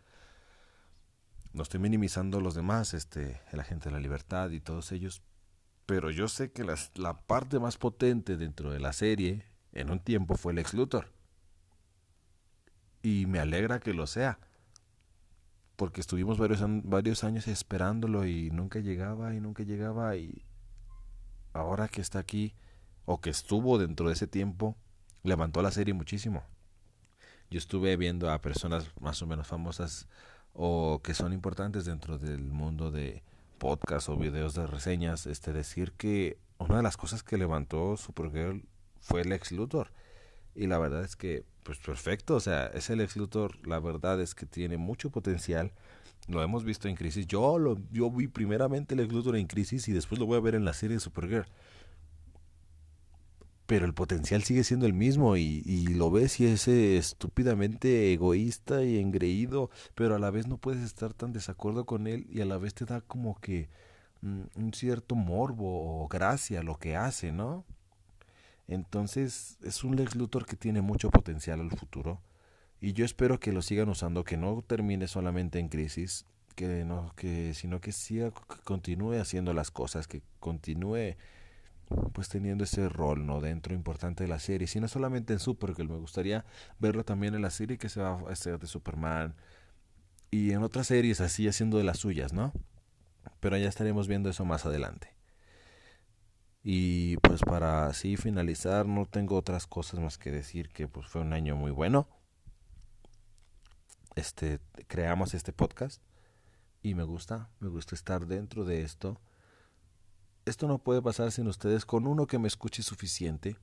No 1.56 1.62
estoy 1.62 1.80
minimizando 1.80 2.42
los 2.42 2.54
demás, 2.54 2.92
este, 2.92 3.40
el 3.50 3.60
agente 3.60 3.88
de 3.88 3.94
la 3.94 3.98
libertad 3.98 4.50
y 4.50 4.60
todos 4.60 4.92
ellos, 4.92 5.22
pero 5.86 6.10
yo 6.10 6.28
sé 6.28 6.52
que 6.52 6.66
la 6.96 7.18
parte 7.22 7.58
más 7.58 7.78
potente 7.78 8.36
dentro 8.36 8.70
de 8.70 8.78
la 8.78 8.92
serie 8.92 9.42
en 9.72 9.88
un 9.88 9.98
tiempo 10.00 10.36
fue 10.36 10.52
Lex 10.52 10.74
Luthor. 10.74 11.14
Y 13.00 13.24
me 13.24 13.38
alegra 13.38 13.80
que 13.80 13.94
lo 13.94 14.06
sea, 14.06 14.38
porque 15.76 16.02
estuvimos 16.02 16.36
varios, 16.36 16.60
varios 16.84 17.24
años 17.24 17.48
esperándolo 17.48 18.26
y 18.26 18.50
nunca 18.50 18.80
llegaba 18.80 19.32
y 19.32 19.40
nunca 19.40 19.62
llegaba 19.62 20.14
y 20.14 20.44
ahora 21.54 21.88
que 21.88 22.02
está 22.02 22.18
aquí 22.18 22.54
o 23.06 23.22
que 23.22 23.30
estuvo 23.30 23.78
dentro 23.78 24.08
de 24.08 24.12
ese 24.12 24.26
tiempo, 24.26 24.76
levantó 25.22 25.62
la 25.62 25.70
serie 25.70 25.94
muchísimo. 25.94 26.44
Yo 27.48 27.56
estuve 27.56 27.96
viendo 27.96 28.30
a 28.30 28.42
personas 28.42 28.90
más 29.00 29.22
o 29.22 29.26
menos 29.26 29.46
famosas 29.46 30.06
o 30.56 31.00
que 31.02 31.14
son 31.14 31.32
importantes 31.32 31.84
dentro 31.84 32.18
del 32.18 32.40
mundo 32.40 32.90
de 32.90 33.22
podcast 33.58 34.08
o 34.08 34.16
videos 34.16 34.54
de 34.54 34.66
reseñas, 34.66 35.26
este 35.26 35.52
decir 35.52 35.92
que 35.92 36.38
una 36.58 36.78
de 36.78 36.82
las 36.82 36.96
cosas 36.96 37.22
que 37.22 37.36
levantó 37.36 37.96
Supergirl 37.96 38.62
fue 39.00 39.20
el 39.20 39.32
ex 39.32 39.52
Luthor. 39.52 39.90
Y 40.54 40.66
la 40.66 40.78
verdad 40.78 41.04
es 41.04 41.16
que, 41.16 41.44
pues 41.62 41.78
perfecto, 41.78 42.34
o 42.34 42.40
sea, 42.40 42.68
ese 42.68 42.96
Lex 42.96 43.16
Luthor, 43.16 43.66
la 43.66 43.78
verdad 43.78 44.20
es 44.22 44.34
que 44.34 44.46
tiene 44.46 44.78
mucho 44.78 45.10
potencial. 45.10 45.72
Lo 46.28 46.42
hemos 46.42 46.64
visto 46.64 46.88
en 46.88 46.96
Crisis. 46.96 47.26
Yo 47.26 47.58
lo 47.58 47.76
yo 47.92 48.10
vi 48.10 48.26
primeramente 48.26 48.94
el 48.94 49.00
Lex 49.02 49.12
Luthor 49.12 49.36
en 49.36 49.46
Crisis 49.46 49.86
y 49.88 49.92
después 49.92 50.18
lo 50.18 50.24
voy 50.24 50.38
a 50.38 50.40
ver 50.40 50.54
en 50.54 50.64
la 50.64 50.72
serie 50.72 50.96
de 50.96 51.00
Supergirl 51.00 51.46
pero 53.66 53.84
el 53.84 53.94
potencial 53.94 54.42
sigue 54.44 54.64
siendo 54.64 54.86
el 54.86 54.94
mismo 54.94 55.36
y, 55.36 55.62
y, 55.64 55.88
lo 55.88 56.10
ves 56.10 56.40
y 56.40 56.46
es 56.46 56.68
estúpidamente 56.68 58.12
egoísta 58.12 58.84
y 58.84 58.98
engreído, 58.98 59.70
pero 59.94 60.14
a 60.14 60.18
la 60.18 60.30
vez 60.30 60.46
no 60.46 60.56
puedes 60.58 60.82
estar 60.82 61.12
tan 61.12 61.32
desacuerdo 61.32 61.84
con 61.84 62.06
él 62.06 62.26
y 62.30 62.40
a 62.40 62.46
la 62.46 62.58
vez 62.58 62.74
te 62.74 62.84
da 62.84 63.00
como 63.00 63.40
que 63.40 63.68
mm, 64.22 64.42
un 64.54 64.72
cierto 64.72 65.16
morbo 65.16 66.04
o 66.04 66.08
gracia 66.08 66.62
lo 66.62 66.78
que 66.78 66.96
hace, 66.96 67.32
¿no? 67.32 67.64
Entonces 68.68 69.58
es 69.62 69.84
un 69.84 69.96
Lex 69.96 70.14
Luthor 70.16 70.46
que 70.46 70.56
tiene 70.56 70.80
mucho 70.80 71.10
potencial 71.10 71.60
al 71.60 71.70
futuro 71.70 72.20
y 72.80 72.92
yo 72.92 73.04
espero 73.04 73.40
que 73.40 73.52
lo 73.52 73.62
sigan 73.62 73.88
usando, 73.88 74.24
que 74.24 74.36
no 74.36 74.62
termine 74.66 75.08
solamente 75.08 75.58
en 75.58 75.68
crisis, 75.68 76.26
que 76.54 76.84
no 76.84 77.12
que 77.16 77.54
sino 77.54 77.80
que 77.80 77.92
siga 77.92 78.30
que 78.30 78.62
continúe 78.64 79.20
haciendo 79.20 79.52
las 79.52 79.70
cosas, 79.70 80.06
que 80.08 80.22
continúe 80.40 81.16
pues 82.12 82.28
teniendo 82.28 82.64
ese 82.64 82.88
rol 82.88 83.26
no 83.26 83.40
dentro 83.40 83.74
importante 83.74 84.24
de 84.24 84.28
la 84.28 84.38
serie, 84.38 84.66
sino 84.66 84.88
solamente 84.88 85.32
en 85.32 85.38
Supergirl, 85.38 85.88
me 85.88 85.98
gustaría 85.98 86.44
verlo 86.78 87.04
también 87.04 87.34
en 87.34 87.42
la 87.42 87.50
serie 87.50 87.78
que 87.78 87.88
se 87.88 88.00
va 88.00 88.18
a 88.20 88.32
hacer 88.32 88.58
de 88.58 88.66
Superman 88.66 89.34
y 90.30 90.52
en 90.52 90.62
otras 90.62 90.88
series 90.88 91.20
así 91.20 91.46
haciendo 91.48 91.78
de 91.78 91.84
las 91.84 91.98
suyas, 91.98 92.32
¿no? 92.32 92.52
Pero 93.40 93.56
ya 93.56 93.68
estaremos 93.68 94.08
viendo 94.08 94.28
eso 94.28 94.44
más 94.44 94.66
adelante. 94.66 95.14
Y 96.62 97.18
pues 97.18 97.42
para 97.42 97.86
así 97.86 98.16
finalizar, 98.16 98.86
no 98.86 99.06
tengo 99.06 99.36
otras 99.36 99.68
cosas 99.68 100.00
más 100.00 100.18
que 100.18 100.32
decir 100.32 100.68
que 100.70 100.88
pues 100.88 101.06
fue 101.06 101.20
un 101.20 101.32
año 101.32 101.54
muy 101.54 101.70
bueno. 101.70 102.08
Este 104.16 104.58
creamos 104.88 105.34
este 105.34 105.52
podcast 105.52 106.02
y 106.82 106.94
me 106.94 107.04
gusta, 107.04 107.50
me 107.60 107.68
gusta 107.68 107.94
estar 107.94 108.26
dentro 108.26 108.64
de 108.64 108.82
esto 108.82 109.20
esto 110.46 110.68
no 110.68 110.78
puede 110.78 111.02
pasar 111.02 111.32
sin 111.32 111.48
ustedes 111.48 111.84
con 111.84 112.06
uno 112.06 112.26
que 112.26 112.38
me 112.38 112.48
escuche 112.48 112.82
suficiente. 112.82 113.56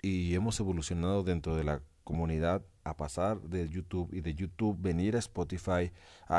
Y 0.00 0.34
hemos 0.34 0.58
evolucionado 0.60 1.22
dentro 1.22 1.56
de 1.56 1.64
la 1.64 1.82
comunidad 2.04 2.62
a 2.84 2.96
pasar 2.96 3.40
de 3.42 3.68
YouTube 3.68 4.08
y 4.14 4.22
de 4.22 4.34
YouTube 4.34 4.80
venir 4.80 5.14
a 5.14 5.18
Spotify, 5.18 5.92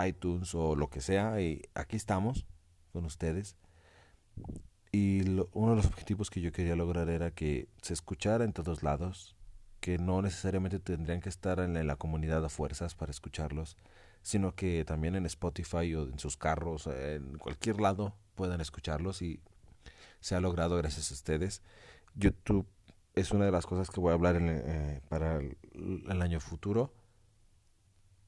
iTunes 0.08 0.56
o 0.56 0.76
lo 0.76 0.90
que 0.90 1.02
sea. 1.02 1.40
Y 1.42 1.62
aquí 1.76 1.96
estamos 1.96 2.48
con 2.92 3.06
ustedes. 3.06 3.56
Y 4.92 5.22
uno 5.52 5.72
de 5.72 5.76
los 5.76 5.86
objetivos 5.86 6.32
que 6.32 6.42
yo 6.42 6.52
quería 6.52 6.76
lograr 6.76 7.10
era 7.10 7.30
que 7.30 7.68
se 7.84 7.94
escuchara 7.94 8.46
en 8.46 8.54
todos 8.54 8.82
lados, 8.82 9.36
que 9.80 10.00
no 10.00 10.24
necesariamente 10.24 10.80
tendrían 10.80 11.22
que 11.22 11.30
estar 11.30 11.60
en 11.60 11.86
la 11.86 11.96
comunidad 11.98 12.44
a 12.44 12.50
fuerzas 12.50 12.96
para 12.96 13.12
escucharlos, 13.12 13.78
sino 14.30 14.54
que 14.54 14.86
también 14.86 15.16
en 15.16 15.26
Spotify 15.26 15.96
o 15.96 16.04
en 16.04 16.20
sus 16.20 16.38
carros, 16.38 16.86
en 16.86 17.40
cualquier 17.40 17.82
lado 17.82 18.16
puedan 18.36 18.62
escucharlos 18.62 19.24
y 19.24 19.42
se 20.20 20.36
ha 20.36 20.40
logrado 20.40 20.78
gracias 20.78 21.10
a 21.10 21.16
ustedes. 21.16 21.64
YouTube 22.14 22.68
es 23.16 23.32
una 23.32 23.46
de 23.46 23.52
las 23.52 23.66
cosas 23.66 23.90
que 23.90 24.00
voy 24.00 24.12
a 24.12 24.14
hablar 24.14 24.38
eh, 24.40 25.02
para 25.10 25.38
el, 25.40 26.22
año 26.22 26.40
futuro. 26.40 26.94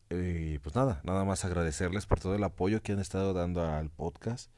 Y 0.10 0.58
pues 0.58 0.76
nada, 0.76 1.02
nada 1.04 1.24
más 1.24 1.46
agradecerles 1.46 2.08
por 2.08 2.20
todo 2.20 2.34
el 2.34 2.44
apoyo 2.44 2.82
que 2.82 2.94
han 2.94 3.00
estado 3.00 3.34
dando 3.34 3.64
al 3.64 3.92
podcast. 3.92 4.50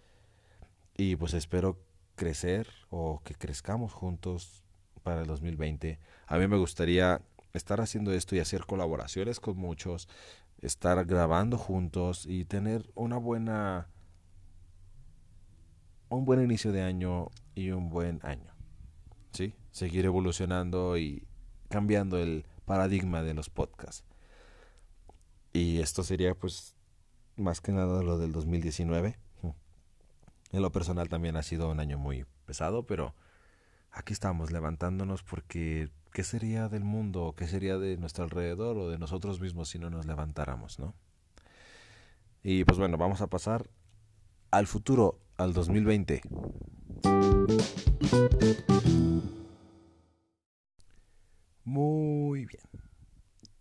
Y 0.95 1.17
pues 1.17 1.33
espero 1.33 1.77
crecer 2.15 2.69
o 2.89 3.21
que 3.25 3.35
crezcamos 3.35 3.91
juntos 3.91 4.63
para 5.03 5.21
el 5.21 5.27
2020. 5.27 5.99
A 6.25 6.37
mí 6.37 6.47
me 6.47 6.57
gustaría 6.57 7.21
estar 7.53 7.81
haciendo 7.81 8.13
esto 8.13 8.35
y 8.35 8.39
hacer 8.39 8.65
colaboraciones 8.65 9.39
con 9.39 9.57
muchos, 9.57 10.09
estar 10.63 11.03
grabando 11.05 11.57
juntos 11.57 12.25
y 12.25 12.45
tener 12.45 12.89
una 12.95 13.17
buena 13.17 13.89
un 16.09 16.25
buen 16.25 16.43
inicio 16.43 16.71
de 16.71 16.81
año 16.83 17.29
y 17.55 17.71
un 17.71 17.89
buen 17.89 18.19
año. 18.23 18.53
¿Sí? 19.31 19.53
Seguir 19.71 20.05
evolucionando 20.05 20.97
y 20.97 21.27
cambiando 21.69 22.17
el 22.17 22.45
paradigma 22.65 23.23
de 23.23 23.33
los 23.33 23.49
podcasts. 23.49 24.05
Y 25.51 25.79
esto 25.79 26.03
sería 26.03 26.35
pues 26.35 26.75
más 27.35 27.61
que 27.61 27.71
nada 27.71 28.03
lo 28.03 28.17
del 28.17 28.31
2019. 28.31 29.17
En 30.51 30.61
lo 30.61 30.71
personal 30.71 31.09
también 31.09 31.35
ha 31.35 31.43
sido 31.43 31.69
un 31.69 31.79
año 31.79 31.97
muy 31.97 32.25
pesado, 32.45 32.85
pero 32.85 33.15
aquí 33.91 34.13
estamos 34.13 34.51
levantándonos 34.51 35.23
porque 35.23 35.89
¿qué 36.13 36.23
sería 36.23 36.69
del 36.69 36.83
mundo? 36.83 37.33
¿Qué 37.35 37.47
sería 37.47 37.77
de 37.77 37.97
nuestro 37.97 38.23
alrededor 38.23 38.77
o 38.77 38.89
de 38.89 38.99
nosotros 38.99 39.41
mismos 39.41 39.69
si 39.69 39.79
no 39.79 39.89
nos 39.89 40.05
levantáramos, 40.05 40.79
no? 40.79 40.93
Y 42.43 42.63
pues 42.65 42.77
bueno, 42.77 42.97
vamos 42.97 43.21
a 43.21 43.27
pasar 43.27 43.69
al 44.51 44.67
futuro, 44.67 45.19
al 45.37 45.53
2020. 45.53 46.21
Muy 51.63 52.45
bien. 52.45 52.63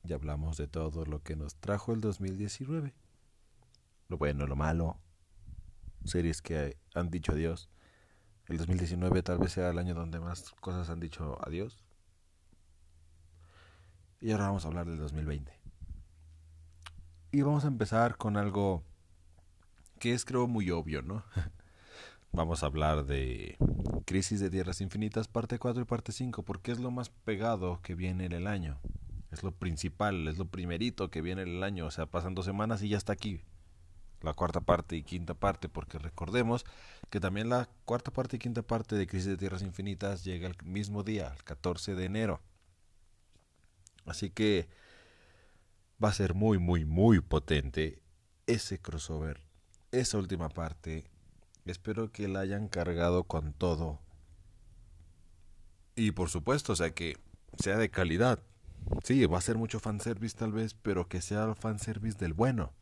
Ya 0.03 0.17
hablamos 0.17 0.59
de 0.59 0.69
todo 0.69 1.07
lo 1.07 1.23
que 1.23 1.37
nos 1.37 1.55
trajo 1.57 1.93
el 1.95 2.01
2019. 2.03 2.93
Lo 4.09 4.19
bueno, 4.19 4.47
lo 4.47 4.57
malo. 4.57 4.99
Series 6.05 6.43
que 6.43 6.77
han 6.95 7.11
dicho 7.11 7.33
adiós. 7.33 7.71
El 8.47 8.59
2019 8.59 9.23
tal 9.23 9.39
vez 9.39 9.53
sea 9.53 9.71
el 9.71 9.79
año 9.79 9.95
donde 9.95 10.21
más 10.21 10.51
cosas 10.61 10.91
han 10.91 11.01
dicho 11.01 11.39
adiós. 11.47 11.82
Y 14.23 14.31
ahora 14.31 14.47
vamos 14.47 14.65
a 14.65 14.69
hablar 14.69 14.87
del 14.87 14.99
2020. 14.99 15.53
Y 17.33 17.43
vamos 17.43 17.65
a 17.65 17.67
empezar 17.67 18.17
con 18.17 18.37
algo 18.37 18.85
que 19.99 20.13
es 20.13 20.25
creo 20.25 20.47
muy 20.47 20.71
obvio, 20.71 21.03
¿no? 21.03 21.25
vamos 22.33 22.63
a 22.63 22.67
hablar 22.67 23.05
de 23.05 23.57
Crisis 24.07 24.39
de 24.39 24.49
Tierras 24.49 24.81
Infinitas, 24.81 25.27
parte 25.27 25.59
4 25.59 25.83
y 25.83 25.85
parte 25.87 26.13
5, 26.13 26.45
porque 26.45 26.71
es 26.71 26.79
lo 26.79 26.93
más 26.93 27.11
pegado 27.11 27.81
que 27.83 27.97
viene 27.97 28.25
en 28.25 28.31
el 28.31 28.47
año. 28.47 28.79
Es 29.33 29.43
lo 29.43 29.51
principal, 29.51 30.29
es 30.29 30.39
lo 30.39 30.45
primerito 30.45 31.11
que 31.11 31.21
viene 31.21 31.43
en 31.43 31.49
el 31.49 31.63
año. 31.65 31.87
O 31.87 31.91
sea, 31.91 32.07
pasan 32.07 32.37
dos 32.37 32.45
semanas 32.45 32.81
y 32.85 32.91
ya 32.91 32.99
está 32.99 33.13
aquí. 33.13 33.41
La 34.21 34.35
cuarta 34.35 34.61
parte 34.61 34.95
y 34.95 35.03
quinta 35.03 35.35
parte, 35.35 35.69
porque 35.69 35.99
recordemos 35.99 36.65
que 37.11 37.19
también 37.19 37.49
la 37.49 37.69
cuarta 37.85 38.13
parte 38.13 38.37
y 38.37 38.39
quinta 38.39 38.63
parte 38.63 38.95
de 38.95 39.09
Crisis 39.09 39.27
de 39.27 39.37
Tierras 39.37 39.63
Infinitas 39.63 40.23
llega 40.23 40.47
el 40.47 40.55
mismo 40.63 41.03
día, 41.03 41.35
el 41.37 41.43
14 41.43 41.97
de 41.97 42.05
enero. 42.05 42.41
Así 44.07 44.31
que 44.31 44.69
va 46.03 46.09
a 46.09 46.15
ser 46.15 46.35
muy, 46.35 46.59
muy, 46.59 46.85
muy 46.85 47.21
potente 47.21 48.03
ese 48.47 48.81
crossover, 48.81 49.41
esa 49.93 50.19
última 50.19 50.49
parte 50.49 51.13
Espero 51.65 52.11
que 52.11 52.27
la 52.27 52.41
hayan 52.41 52.69
cargado 52.69 53.25
con 53.25 53.53
todo. 53.53 54.01
Y 55.95 56.11
por 56.13 56.29
supuesto, 56.29 56.73
o 56.73 56.77
sea, 56.77 56.91
que 56.91 57.17
sea 57.59 57.77
de 57.77 57.91
calidad. 57.91 58.43
Sí, 59.05 59.25
va 59.27 59.39
a 59.39 59.43
ser 59.43 59.59
mucho 59.59 59.79
fanservice 59.79 60.37
tal 60.37 60.53
vez, 60.53 60.75
pero 60.75 61.09
que 61.09 61.21
sea 61.21 61.55
fanservice 61.55 62.19
del 62.19 62.33
bueno. 62.33 62.73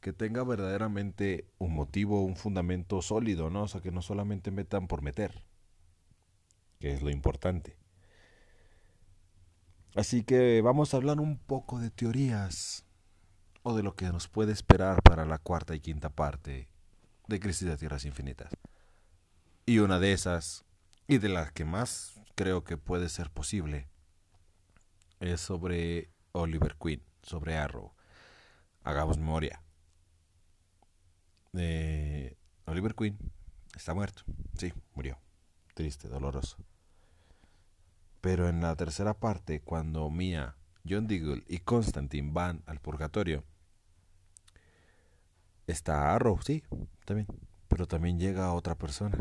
Que 0.00 0.12
tenga 0.12 0.44
verdaderamente 0.44 1.46
un 1.58 1.72
motivo, 1.74 2.22
un 2.24 2.36
fundamento 2.36 3.00
sólido, 3.00 3.48
¿no? 3.48 3.62
O 3.62 3.68
sea, 3.68 3.80
que 3.80 3.92
no 3.92 4.02
solamente 4.02 4.50
metan 4.50 4.86
por 4.86 5.00
meter. 5.00 5.44
Que 6.78 6.92
es 6.92 7.02
lo 7.02 7.08
importante. 7.08 7.76
Así 9.94 10.24
que 10.24 10.62
vamos 10.62 10.94
a 10.94 10.96
hablar 10.96 11.20
un 11.20 11.38
poco 11.38 11.78
de 11.78 11.90
teorías 11.90 12.86
o 13.62 13.74
de 13.76 13.82
lo 13.82 13.94
que 13.94 14.06
nos 14.06 14.26
puede 14.26 14.52
esperar 14.52 15.02
para 15.02 15.26
la 15.26 15.38
cuarta 15.38 15.74
y 15.74 15.80
quinta 15.80 16.08
parte 16.08 16.68
de 17.28 17.40
Crisis 17.40 17.68
de 17.68 17.76
Tierras 17.76 18.06
Infinitas. 18.06 18.50
Y 19.66 19.78
una 19.78 19.98
de 19.98 20.12
esas, 20.12 20.64
y 21.06 21.18
de 21.18 21.28
las 21.28 21.52
que 21.52 21.64
más 21.64 22.20
creo 22.34 22.64
que 22.64 22.78
puede 22.78 23.10
ser 23.10 23.30
posible, 23.30 23.88
es 25.20 25.40
sobre 25.40 26.10
Oliver 26.32 26.76
Queen, 26.82 27.02
sobre 27.22 27.58
Arrow. 27.58 27.92
Hagamos 28.82 29.18
memoria. 29.18 29.62
Eh, 31.52 32.34
Oliver 32.64 32.94
Queen 32.94 33.18
está 33.76 33.92
muerto. 33.92 34.22
Sí, 34.58 34.72
murió. 34.94 35.18
Triste, 35.74 36.08
doloroso. 36.08 36.56
Pero 38.22 38.48
en 38.48 38.60
la 38.60 38.76
tercera 38.76 39.14
parte, 39.14 39.60
cuando 39.60 40.08
Mia, 40.08 40.54
John 40.88 41.08
Diggle 41.08 41.42
y 41.48 41.58
Constantine 41.58 42.30
van 42.32 42.62
al 42.66 42.78
purgatorio, 42.78 43.42
está 45.66 46.14
Arrow, 46.14 46.38
sí, 46.40 46.62
también. 47.04 47.26
Pero 47.66 47.88
también 47.88 48.20
llega 48.20 48.52
otra 48.52 48.78
persona. 48.78 49.18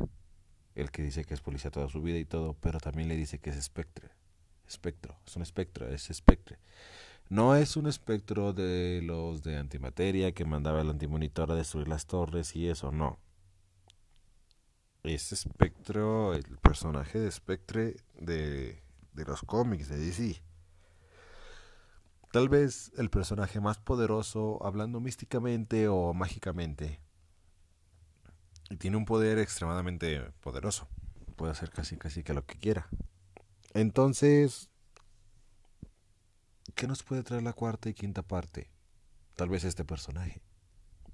El 0.76 0.92
que 0.92 1.02
dice 1.02 1.26
que 1.26 1.34
es 1.34 1.42
policía 1.42 1.72
toda 1.72 1.90
su 1.90 2.04
vida 2.04 2.20
y 2.20 2.26
todo, 2.26 2.54
pero 2.54 2.80
también 2.80 3.10
le 3.10 3.16
dice 3.16 3.40
que 3.40 3.50
es 3.50 3.58
espectro. 3.58 4.08
Espectro, 4.68 5.18
es 5.26 5.36
un 5.36 5.42
espectro, 5.42 5.88
es 5.90 6.12
espectre. 6.12 6.60
No 7.28 7.56
es 7.56 7.78
un 7.78 7.88
espectro 7.88 8.54
de 8.54 9.02
los 9.04 9.42
de 9.42 9.58
antimateria 9.58 10.32
que 10.32 10.46
mandaba 10.46 10.82
el 10.82 10.92
antimonitor 10.92 11.52
a 11.52 11.56
destruir 11.56 11.88
las 11.88 12.06
torres 12.06 12.56
y 12.56 12.70
eso, 12.70 12.92
no. 12.92 13.18
Es 15.02 15.32
espectro, 15.32 16.36
el 16.36 16.60
personaje 16.60 17.20
de 17.20 17.28
espectre 17.28 17.96
de, 18.14 18.84
de 19.14 19.26
los 19.26 19.42
cómics 19.42 19.90
de 19.90 19.98
DC. 19.98 20.44
Tal 22.32 22.48
vez 22.48 22.92
el 22.98 23.10
personaje 23.10 23.60
más 23.60 23.78
poderoso, 23.78 24.66
hablando 24.66 25.02
místicamente 25.02 25.90
o 25.90 26.14
mágicamente. 26.14 27.02
Y 28.70 28.78
tiene 28.78 28.96
un 28.96 29.06
poder 29.06 29.38
extremadamente 29.38 30.32
poderoso. 30.40 30.88
Puede 31.36 31.52
hacer 31.52 31.72
casi 31.72 31.98
casi 31.98 32.24
que 32.24 32.34
lo 32.34 32.46
que 32.46 32.58
quiera. 32.58 32.88
Entonces, 33.74 34.70
¿qué 36.76 36.88
nos 36.88 37.04
puede 37.04 37.24
traer 37.24 37.44
la 37.44 37.54
cuarta 37.54 37.90
y 37.90 37.94
quinta 37.94 38.22
parte? 38.22 38.72
Tal 39.36 39.50
vez 39.50 39.66
este 39.66 39.84
personaje, 39.84 40.42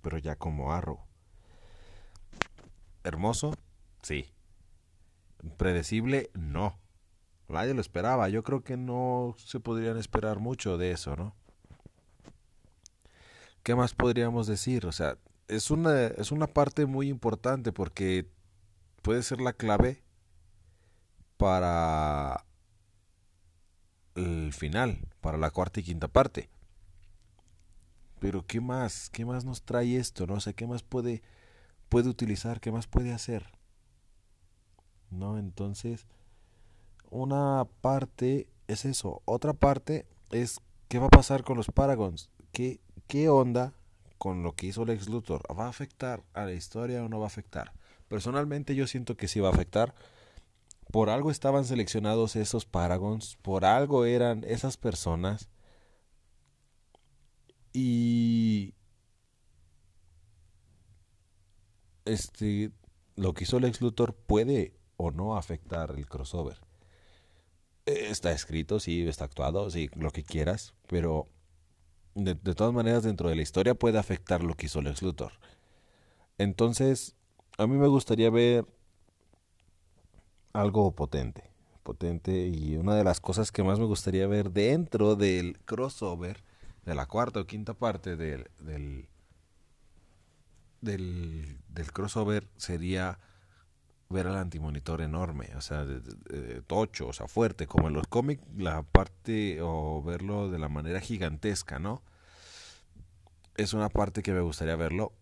pero 0.03 0.19
ya 0.19 0.35
como 0.35 0.71
Arrow. 0.73 0.99
¿Hermoso? 3.03 3.53
Sí. 4.03 4.33
¿Predecible? 5.57 6.29
No. 6.33 6.77
Nadie 7.49 7.73
lo 7.73 7.81
esperaba. 7.81 8.29
Yo 8.29 8.43
creo 8.43 8.63
que 8.63 8.77
no 8.77 9.35
se 9.37 9.59
podrían 9.59 9.97
esperar 9.97 10.39
mucho 10.39 10.77
de 10.77 10.91
eso, 10.91 11.15
¿no? 11.15 11.35
¿Qué 13.63 13.75
más 13.75 13.93
podríamos 13.93 14.47
decir? 14.47 14.85
O 14.85 14.91
sea, 14.91 15.17
es 15.47 15.71
una, 15.71 16.07
es 16.07 16.31
una 16.31 16.47
parte 16.47 16.85
muy 16.85 17.09
importante 17.09 17.71
porque 17.71 18.29
puede 19.01 19.23
ser 19.23 19.39
la 19.41 19.53
clave 19.53 20.03
para 21.37 22.45
el 24.15 24.51
final, 24.53 24.99
para 25.21 25.37
la 25.37 25.51
cuarta 25.51 25.79
y 25.79 25.83
quinta 25.83 26.07
parte. 26.07 26.49
Pero 28.19 28.45
¿qué 28.45 28.59
más? 28.59 29.09
¿Qué 29.09 29.25
más 29.25 29.45
nos 29.45 29.61
trae 29.63 29.97
esto? 29.97 30.25
¿No? 30.27 30.39
Sea, 30.39 30.53
¿qué 30.53 30.65
más 30.65 30.83
puede, 30.83 31.21
puede 31.87 32.09
utilizar? 32.09 32.59
¿Qué 32.59 32.71
más 32.71 32.87
puede 32.87 33.13
hacer? 33.13 33.51
¿No? 35.11 35.37
Entonces, 35.37 36.07
una 37.09 37.67
parte 37.81 38.47
es 38.67 38.85
eso. 38.85 39.21
Otra 39.25 39.53
parte 39.53 40.05
es 40.31 40.59
qué 40.87 40.99
va 40.99 41.07
a 41.07 41.09
pasar 41.09 41.43
con 41.43 41.57
los 41.57 41.67
Paragons. 41.67 42.29
¿Qué, 42.51 42.79
qué 43.07 43.29
onda 43.29 43.73
con 44.17 44.43
lo 44.43 44.53
que 44.55 44.67
hizo 44.67 44.85
Lex 44.85 45.09
Luthor? 45.09 45.43
¿Va 45.57 45.65
a 45.65 45.69
afectar 45.69 46.23
a 46.33 46.45
la 46.45 46.53
historia 46.53 47.03
o 47.03 47.09
no 47.09 47.19
va 47.19 47.25
a 47.25 47.27
afectar? 47.27 47.73
Personalmente 48.07 48.75
yo 48.75 48.87
siento 48.87 49.17
que 49.17 49.27
sí 49.27 49.39
va 49.39 49.49
a 49.49 49.53
afectar. 49.53 49.93
Por 50.91 51.09
algo 51.09 51.31
estaban 51.31 51.65
seleccionados 51.65 52.35
esos 52.35 52.65
Paragons. 52.65 53.37
Por 53.41 53.65
algo 53.65 54.05
eran 54.05 54.43
esas 54.45 54.77
personas. 54.77 55.49
Y... 57.73 58.73
Este... 62.05 62.71
Lo 63.15 63.33
que 63.33 63.45
hizo 63.45 63.59
Lex 63.59 63.81
Luthor 63.81 64.13
puede 64.13 64.75
o 64.95 65.09
no 65.09 65.37
afectar 65.37 65.95
el 65.97 66.07
crossover 66.07 66.66
está 67.87 68.31
escrito, 68.31 68.79
sí, 68.79 69.07
está 69.07 69.25
actuado, 69.25 69.69
sí, 69.69 69.89
lo 69.95 70.11
que 70.11 70.23
quieras, 70.23 70.73
pero 70.87 71.27
de, 72.15 72.35
todas 72.35 72.73
maneras 72.73 73.03
dentro 73.03 73.29
de 73.29 73.35
la 73.35 73.41
historia 73.41 73.75
puede 73.75 73.97
afectar 73.97 74.43
lo 74.43 74.55
que 74.55 74.65
hizo 74.65 74.81
Lex 74.81 75.01
Luthor. 75.01 75.33
Entonces, 76.37 77.15
a 77.57 77.65
mí 77.65 77.77
me 77.77 77.87
gustaría 77.87 78.29
ver 78.29 78.65
algo 80.53 80.91
potente, 80.91 81.49
potente 81.83 82.47
y 82.47 82.75
una 82.75 82.95
de 82.95 83.03
las 83.03 83.21
cosas 83.21 83.51
que 83.51 83.63
más 83.63 83.79
me 83.79 83.85
gustaría 83.85 84.27
ver 84.27 84.51
dentro 84.51 85.15
del 85.15 85.57
crossover 85.59 86.43
de 86.85 86.95
la 86.95 87.05
cuarta 87.05 87.39
o 87.39 87.47
quinta 87.47 87.73
parte 87.73 88.15
del, 88.15 88.49
del, 88.59 89.07
del 90.81 91.91
crossover 91.93 92.47
sería 92.57 93.19
ver 94.09 94.27
al 94.27 94.37
antimonitor 94.37 95.01
enorme, 95.01 95.49
o 95.57 95.61
sea, 95.61 95.85
de, 95.85 96.61
tocho, 96.61 97.07
o 97.07 97.13
sea, 97.13 97.27
fuerte, 97.27 97.67
como 97.67 97.87
en 97.87 97.93
los 97.93 98.07
cómics, 98.07 98.41
la 98.55 98.83
parte, 98.83 99.59
o 99.61 100.01
verlo 100.01 100.49
de 100.49 100.59
la 100.59 100.69
manera 100.69 101.01
gigantesca, 101.01 101.79
¿no? 101.79 102.01
Es 103.55 103.73
una 103.73 103.89
parte 103.89 104.21
que 104.21 104.31
me 104.31 104.41
gustaría 104.41 104.75
verlo. 104.75 105.13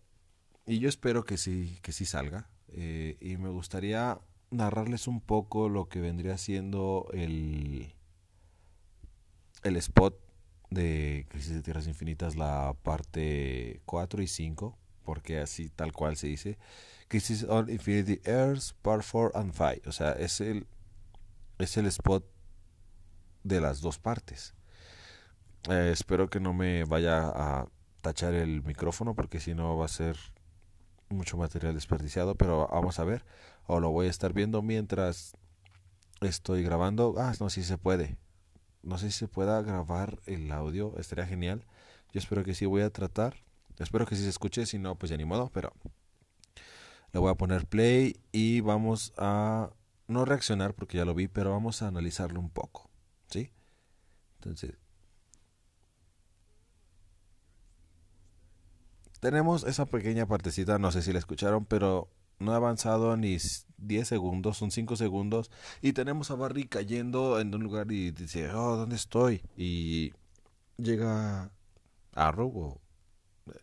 Y 0.66 0.78
yo 0.78 0.88
espero 0.88 1.24
que 1.24 1.36
sí, 1.36 1.78
que 1.82 1.92
sí 1.92 2.04
salga. 2.04 2.48
Eh, 2.68 3.16
y 3.20 3.36
me 3.36 3.48
gustaría 3.48 4.18
narrarles 4.50 5.06
un 5.08 5.20
poco 5.20 5.68
lo 5.68 5.88
que 5.88 6.00
vendría 6.00 6.36
siendo 6.38 7.08
el, 7.12 7.94
el 9.62 9.76
spot 9.76 10.20
de 10.70 11.26
Crisis 11.30 11.54
de 11.54 11.62
Tierras 11.62 11.86
Infinitas, 11.86 12.36
la 12.36 12.74
parte 12.82 13.80
4 13.86 14.22
y 14.22 14.26
5, 14.26 14.76
porque 15.04 15.38
así 15.38 15.70
tal 15.70 15.92
cual 15.92 16.16
se 16.16 16.26
dice 16.26 16.58
Crisis 17.08 17.44
on 17.44 17.68
Infinity 17.70 18.20
Earth, 18.24 18.72
Part 18.82 19.04
4 19.04 19.32
and 19.34 19.52
5. 19.52 19.88
O 19.88 19.92
sea, 19.92 20.12
es 20.12 20.40
el, 20.40 20.66
es 21.58 21.76
el 21.76 21.86
spot 21.86 22.24
de 23.44 23.60
las 23.60 23.80
dos 23.80 23.98
partes. 23.98 24.54
Eh, 25.70 25.90
espero 25.92 26.28
que 26.28 26.40
no 26.40 26.52
me 26.52 26.84
vaya 26.84 27.28
a 27.28 27.68
tachar 28.02 28.34
el 28.34 28.62
micrófono 28.62 29.14
porque 29.14 29.40
si 29.40 29.54
no 29.54 29.76
va 29.76 29.86
a 29.86 29.88
ser 29.88 30.16
mucho 31.08 31.36
material 31.36 31.74
desperdiciado, 31.74 32.34
pero 32.34 32.68
vamos 32.68 32.98
a 32.98 33.04
ver. 33.04 33.24
O 33.66 33.80
lo 33.80 33.90
voy 33.90 34.06
a 34.06 34.10
estar 34.10 34.32
viendo 34.32 34.62
mientras 34.62 35.36
estoy 36.20 36.62
grabando. 36.62 37.14
Ah, 37.18 37.32
no, 37.40 37.50
si 37.50 37.62
se 37.62 37.78
puede. 37.78 38.16
No 38.82 38.98
sé 38.98 39.10
si 39.10 39.18
se 39.18 39.28
pueda 39.28 39.60
grabar 39.62 40.20
el 40.26 40.50
audio, 40.52 40.94
estaría 40.98 41.26
genial. 41.26 41.64
Yo 42.12 42.20
espero 42.20 42.44
que 42.44 42.54
sí 42.54 42.66
voy 42.66 42.82
a 42.82 42.90
tratar. 42.90 43.34
Espero 43.78 44.06
que 44.06 44.16
sí 44.16 44.22
se 44.22 44.30
escuche, 44.30 44.64
si 44.66 44.78
no, 44.78 44.94
pues 44.94 45.10
ya 45.10 45.16
ni 45.16 45.24
modo, 45.24 45.50
pero 45.52 45.72
le 47.12 47.20
voy 47.20 47.30
a 47.30 47.34
poner 47.34 47.66
play 47.66 48.20
y 48.32 48.60
vamos 48.60 49.12
a 49.16 49.70
no 50.08 50.24
reaccionar 50.24 50.74
porque 50.74 50.98
ya 50.98 51.04
lo 51.04 51.14
vi, 51.14 51.28
pero 51.28 51.50
vamos 51.50 51.82
a 51.82 51.88
analizarlo 51.88 52.40
un 52.40 52.50
poco, 52.50 52.90
¿sí? 53.28 53.50
Entonces, 54.36 54.74
tenemos 59.20 59.64
esa 59.64 59.86
pequeña 59.86 60.26
partecita, 60.26 60.78
no 60.78 60.92
sé 60.92 61.02
si 61.02 61.12
la 61.12 61.18
escucharon, 61.18 61.64
pero 61.64 62.08
no 62.38 62.52
ha 62.52 62.56
avanzado 62.56 63.16
ni 63.16 63.38
10 63.78 64.08
segundos, 64.08 64.58
son 64.58 64.70
5 64.70 64.96
segundos, 64.96 65.50
y 65.80 65.92
tenemos 65.92 66.30
a 66.30 66.36
Barry 66.36 66.68
cayendo 66.68 67.40
en 67.40 67.54
un 67.54 67.62
lugar 67.62 67.90
y 67.90 68.10
dice, 68.10 68.50
oh, 68.52 68.76
¿dónde 68.76 68.96
estoy? 68.96 69.42
Y 69.56 70.12
llega 70.76 71.50
Arrow 72.14 72.52
o 72.54 72.80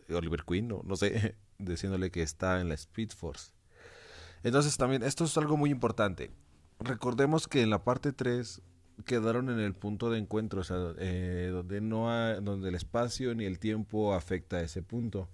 eh, 0.08 0.14
Oliver 0.14 0.44
Queen, 0.44 0.72
o 0.72 0.82
no 0.84 0.96
sé, 0.96 1.36
diciéndole 1.58 2.10
que 2.10 2.22
está 2.22 2.60
en 2.60 2.68
la 2.68 2.74
Speed 2.74 3.10
Force. 3.10 3.52
Entonces 4.42 4.76
también, 4.76 5.02
esto 5.02 5.24
es 5.24 5.36
algo 5.38 5.56
muy 5.56 5.70
importante. 5.70 6.30
Recordemos 6.80 7.48
que 7.48 7.62
en 7.62 7.70
la 7.70 7.84
parte 7.84 8.12
3 8.12 8.62
quedaron 9.04 9.48
en 9.50 9.58
el 9.58 9.74
punto 9.74 10.10
de 10.10 10.18
encuentro, 10.18 10.60
o 10.60 10.64
sea, 10.64 10.76
eh, 10.98 11.50
donde, 11.52 11.80
no 11.80 12.08
donde 12.40 12.68
el 12.68 12.74
espacio 12.74 13.34
ni 13.34 13.44
el 13.44 13.58
tiempo 13.58 14.14
afecta 14.14 14.56
a 14.56 14.62
ese 14.62 14.82
punto 14.82 15.28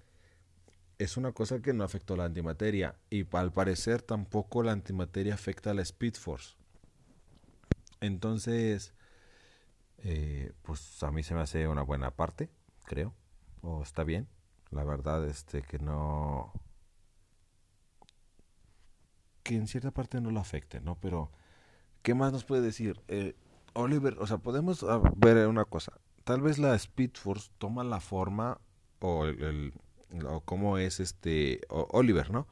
es 1.01 1.17
una 1.17 1.33
cosa 1.33 1.63
que 1.63 1.73
no 1.73 1.83
afectó 1.83 2.15
la 2.15 2.27
antimateria 2.27 2.95
y 3.09 3.27
al 3.35 3.53
parecer 3.53 4.03
tampoco 4.03 4.63
la 4.63 4.73
antimateria 4.73 5.33
afecta 5.33 5.71
a 5.71 5.75
la 5.75 5.81
Speed 5.81 6.15
Force. 6.15 6.57
Entonces, 8.01 8.93
eh, 9.99 10.53
pues 10.63 11.03
a 11.03 11.11
mí 11.11 11.23
se 11.23 11.35
me 11.35 11.41
hace 11.41 11.67
una 11.69 11.83
buena 11.83 12.11
parte, 12.11 12.51
creo, 12.85 13.15
o 13.63 13.83
está 13.83 14.05
bien. 14.05 14.29
La 14.71 14.85
verdad, 14.85 15.27
este, 15.27 15.63
que 15.63 15.79
no, 15.79 16.53
que 19.43 19.57
en 19.57 19.67
cierta 19.67 19.91
parte 19.91 20.21
no 20.21 20.31
lo 20.31 20.41
afecte, 20.41 20.81
¿no? 20.81 20.97
Pero, 21.01 21.31
¿qué 22.03 22.15
más 22.15 22.33
nos 22.33 22.45
puede 22.45 22.63
decir? 22.63 23.01
Eh, 23.09 23.35
Oliver, 23.75 24.17
o 24.21 24.27
sea, 24.27 24.39
podemos 24.39 24.83
ah, 24.85 25.01
ver 25.17 25.47
una 25.49 25.65
cosa. 25.65 25.93
Tal 26.25 26.41
vez 26.43 26.59
la 26.59 26.75
Speed 26.75 27.13
Force 27.15 27.51
toma 27.59 27.83
la 27.85 28.01
forma 28.01 28.61
o 29.01 29.27
el 29.27 29.73
o 30.27 30.41
cómo 30.41 30.79
es 30.79 31.01
este 31.01 31.61
Oliver, 31.69 32.31
¿no? 32.31 32.47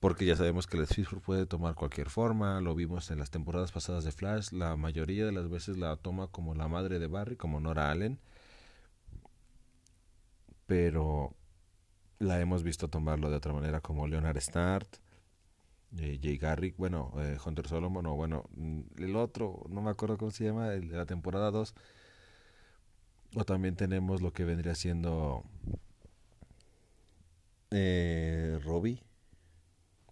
Porque 0.00 0.26
ya 0.26 0.36
sabemos 0.36 0.66
que 0.66 0.76
el 0.76 0.86
Speedforce 0.86 1.24
puede 1.24 1.46
tomar 1.46 1.74
cualquier 1.74 2.10
forma, 2.10 2.60
lo 2.60 2.74
vimos 2.74 3.10
en 3.10 3.18
las 3.18 3.30
temporadas 3.30 3.72
pasadas 3.72 4.04
de 4.04 4.12
Flash, 4.12 4.52
la 4.52 4.76
mayoría 4.76 5.24
de 5.24 5.32
las 5.32 5.48
veces 5.48 5.78
la 5.78 5.96
toma 5.96 6.26
como 6.28 6.54
la 6.54 6.68
madre 6.68 6.98
de 6.98 7.06
Barry, 7.06 7.36
como 7.36 7.60
Nora 7.60 7.90
Allen, 7.90 8.18
pero 10.66 11.34
la 12.22 12.40
hemos 12.40 12.62
visto 12.62 12.88
tomarlo 12.88 13.30
de 13.30 13.36
otra 13.36 13.52
manera 13.52 13.80
como 13.80 14.06
Leonard 14.06 14.40
Start, 14.40 14.96
eh, 15.98 16.18
Jay 16.22 16.38
Garrick, 16.38 16.76
bueno, 16.76 17.12
eh, 17.18 17.36
Hunter 17.44 17.68
Solomon, 17.68 18.06
o 18.06 18.14
bueno, 18.14 18.44
mm, 18.56 18.80
el 18.98 19.16
otro, 19.16 19.64
no 19.68 19.82
me 19.82 19.90
acuerdo 19.90 20.16
cómo 20.16 20.30
se 20.30 20.44
llama, 20.44 20.72
el 20.72 20.88
de 20.88 20.96
la 20.96 21.06
temporada 21.06 21.50
2, 21.50 21.74
o 23.34 23.44
también 23.44 23.76
tenemos 23.76 24.22
lo 24.22 24.32
que 24.32 24.44
vendría 24.44 24.74
siendo 24.74 25.44
eh, 27.70 28.60
Robbie. 28.64 29.02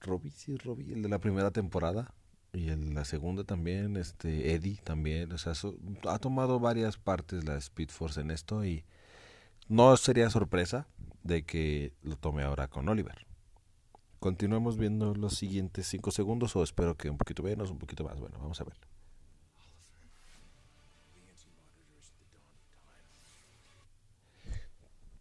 Robbie, 0.01 0.33
sí, 0.33 0.57
Robbie, 0.57 0.95
el 0.95 1.03
de 1.03 1.09
la 1.09 1.19
primera 1.19 1.51
temporada. 1.51 2.15
Y 2.53 2.71
en 2.71 2.95
la 2.95 3.05
segunda 3.05 3.45
también, 3.45 3.97
este, 3.97 4.55
Eddie 4.55 4.81
también. 4.83 5.31
O 5.33 5.39
sea, 5.39 5.53
ha 6.09 6.19
tomado 6.19 6.59
varias 6.59 6.97
partes 6.97 7.45
la 7.45 7.57
Speed 7.57 7.91
Force 7.91 8.21
en 8.21 8.31
esto 8.31 8.65
y 8.65 8.85
no 9.69 9.97
sería 9.97 10.31
sorpresa 10.31 10.89
de 11.23 11.45
que 11.45 11.93
lo 12.03 12.17
tome 12.17 12.43
ahora 12.43 12.69
con 12.69 12.89
Oliver. 12.89 13.27
Continuemos 14.19 14.77
viendo 14.77 15.15
los 15.15 15.35
siguientes 15.35 15.87
5 15.87 16.11
segundos 16.11 16.55
o 16.57 16.63
espero 16.63 16.97
que 16.97 17.11
un 17.11 17.19
poquito 17.19 17.43
menos, 17.43 17.71
un 17.71 17.79
poquito 17.79 18.05
más. 18.05 18.19
Bueno, 18.21 18.39
vamos 18.39 18.61
a 18.61 18.65
ver. 18.65 18.77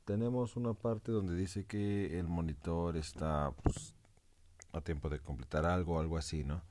tenemos 0.10 0.56
una 0.56 0.74
parte 0.74 1.12
donde 1.12 1.36
dice 1.36 1.68
que 1.68 2.18
el 2.18 2.28
monitor 2.28 2.98
está 2.98 3.52
pues, 3.62 3.94
a 4.72 4.82
tiempo 4.82 5.08
de 5.08 5.20
completar 5.20 5.68
algo 5.68 6.00
algo 6.00 6.18
así, 6.18 6.44
¿no? 6.44 6.64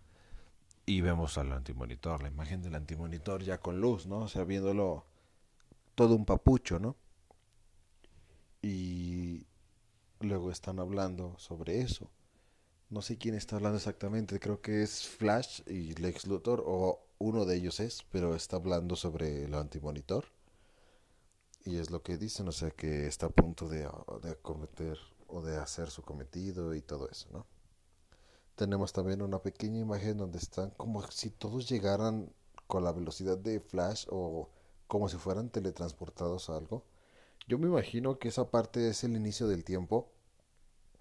Y 0.86 1.02
vemos 1.02 1.38
al 1.38 1.52
antimonitor, 1.52 2.20
la 2.20 2.30
imagen 2.30 2.62
del 2.62 2.74
antimonitor 2.74 3.44
ya 3.44 3.58
con 3.58 3.80
luz, 3.80 4.08
¿no? 4.08 4.18
O 4.22 4.28
sea, 4.28 4.42
viéndolo 4.42 5.06
todo 5.94 6.16
un 6.16 6.24
papucho, 6.24 6.80
¿no? 6.80 6.96
Y 8.62 9.46
luego 10.20 10.50
están 10.50 10.78
hablando 10.80 11.38
sobre 11.38 11.80
eso. 11.80 12.10
No 12.90 13.02
sé 13.02 13.18
quién 13.18 13.34
está 13.34 13.56
hablando 13.56 13.78
exactamente, 13.78 14.40
creo 14.40 14.60
que 14.62 14.82
es 14.82 15.06
Flash 15.06 15.62
y 15.66 15.94
Lex 15.94 16.26
Luthor, 16.26 16.62
o 16.66 17.00
uno 17.18 17.44
de 17.44 17.56
ellos 17.56 17.80
es, 17.80 18.04
pero 18.10 18.34
está 18.34 18.56
hablando 18.56 18.96
sobre 18.96 19.44
el 19.44 19.54
antimonitor 19.54 20.24
y 21.64 21.76
es 21.76 21.90
lo 21.90 22.02
que 22.02 22.16
dicen, 22.16 22.48
o 22.48 22.52
sea 22.52 22.70
que 22.70 23.06
está 23.06 23.26
a 23.26 23.30
punto 23.30 23.68
de, 23.68 23.88
de 24.22 24.36
cometer 24.36 24.98
o 25.26 25.42
de 25.42 25.56
hacer 25.58 25.90
su 25.90 26.02
cometido 26.02 26.74
y 26.74 26.80
todo 26.80 27.08
eso, 27.10 27.28
¿no? 27.32 27.46
Tenemos 28.54 28.92
también 28.92 29.22
una 29.22 29.40
pequeña 29.40 29.78
imagen 29.80 30.16
donde 30.18 30.38
están 30.38 30.70
como 30.70 31.02
si 31.10 31.30
todos 31.30 31.68
llegaran 31.68 32.32
con 32.66 32.84
la 32.84 32.92
velocidad 32.92 33.38
de 33.38 33.60
Flash 33.60 34.06
o 34.10 34.48
como 34.88 35.08
si 35.08 35.16
fueran 35.16 35.50
teletransportados 35.50 36.50
a 36.50 36.56
algo. 36.56 36.84
Yo 37.48 37.58
me 37.58 37.66
imagino 37.66 38.18
que 38.18 38.28
esa 38.28 38.50
parte 38.50 38.88
es 38.88 39.02
el 39.04 39.16
inicio 39.16 39.48
del 39.48 39.64
tiempo, 39.64 40.12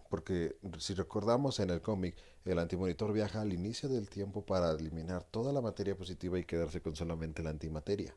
porque 0.10 0.58
si 0.80 0.94
recordamos 0.94 1.60
en 1.60 1.70
el 1.70 1.82
cómic, 1.82 2.16
el 2.46 2.58
antimonitor 2.58 3.12
viaja 3.12 3.42
al 3.42 3.52
inicio 3.54 3.90
del 3.90 4.10
tiempo 4.10 4.46
para 4.46 4.72
eliminar 4.72 5.26
toda 5.26 5.52
la 5.52 5.62
materia 5.62 5.96
positiva 5.96 6.40
y 6.40 6.46
quedarse 6.46 6.82
con 6.82 6.96
solamente 6.96 7.44
la 7.44 7.50
antimateria. 7.50 8.16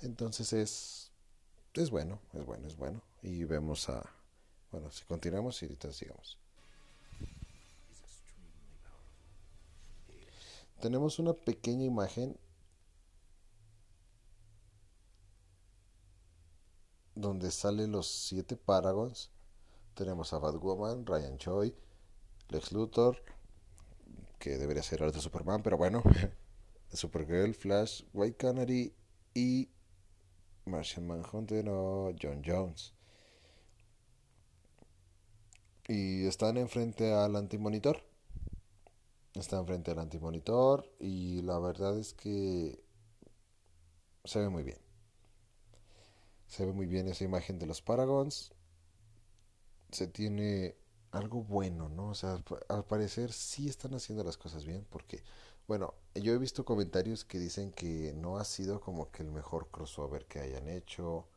Entonces 0.00 0.52
es 0.52 1.08
es 1.74 1.90
bueno, 1.90 2.20
es 2.32 2.44
bueno, 2.44 2.66
es 2.66 2.76
bueno. 2.76 3.02
Y 3.22 3.44
vemos 3.44 3.88
a... 3.88 4.02
Bueno, 4.72 4.90
si 4.90 5.04
continuamos 5.04 5.62
y 5.62 5.66
ahorita 5.66 5.92
sigamos. 5.92 6.36
Tenemos 10.80 11.18
una 11.18 11.32
pequeña 11.32 11.84
imagen 11.84 12.36
donde 17.18 17.50
salen 17.50 17.92
los 17.92 18.06
siete 18.06 18.56
Paragons. 18.56 19.30
Tenemos 19.94 20.32
a 20.32 20.38
Batwoman, 20.38 21.04
Ryan 21.04 21.36
Choi, 21.36 21.74
Lex 22.48 22.72
Luthor, 22.72 23.20
que 24.38 24.56
debería 24.56 24.82
ser 24.82 25.02
el 25.02 25.10
de 25.10 25.20
Superman, 25.20 25.62
pero 25.62 25.76
bueno, 25.76 26.02
Supergirl, 26.92 27.54
Flash, 27.54 28.04
White 28.12 28.36
Canary 28.36 28.94
y 29.34 29.68
Martian 30.64 31.06
Manhunter 31.06 31.68
o 31.68 32.14
John 32.20 32.42
Jones. 32.46 32.94
Y 35.88 36.26
están 36.26 36.56
enfrente 36.56 37.12
al 37.12 37.34
antimonitor. 37.34 38.02
Están 39.34 39.66
frente 39.66 39.90
al 39.90 39.98
antimonitor 39.98 40.88
y 41.00 41.42
la 41.42 41.58
verdad 41.58 41.98
es 41.98 42.14
que 42.14 42.80
se 44.24 44.38
ve 44.40 44.48
muy 44.48 44.62
bien. 44.62 44.87
Se 46.48 46.66
ve 46.66 46.72
muy 46.72 46.86
bien 46.86 47.08
esa 47.08 47.24
imagen 47.24 47.58
de 47.58 47.66
los 47.66 47.82
Paragons. 47.82 48.52
Se 49.92 50.08
tiene 50.08 50.76
algo 51.12 51.42
bueno, 51.42 51.88
¿no? 51.88 52.08
O 52.08 52.14
sea, 52.14 52.42
al 52.68 52.84
parecer 52.84 53.32
sí 53.32 53.68
están 53.68 53.94
haciendo 53.94 54.24
las 54.24 54.36
cosas 54.36 54.64
bien 54.64 54.86
porque 54.90 55.22
bueno, 55.68 55.94
yo 56.14 56.32
he 56.32 56.38
visto 56.38 56.64
comentarios 56.64 57.26
que 57.26 57.38
dicen 57.38 57.72
que 57.72 58.14
no 58.14 58.38
ha 58.38 58.44
sido 58.46 58.80
como 58.80 59.10
que 59.10 59.22
el 59.22 59.30
mejor 59.30 59.68
crossover 59.70 60.24
que 60.24 60.40
hayan 60.40 60.66
hecho, 60.66 61.28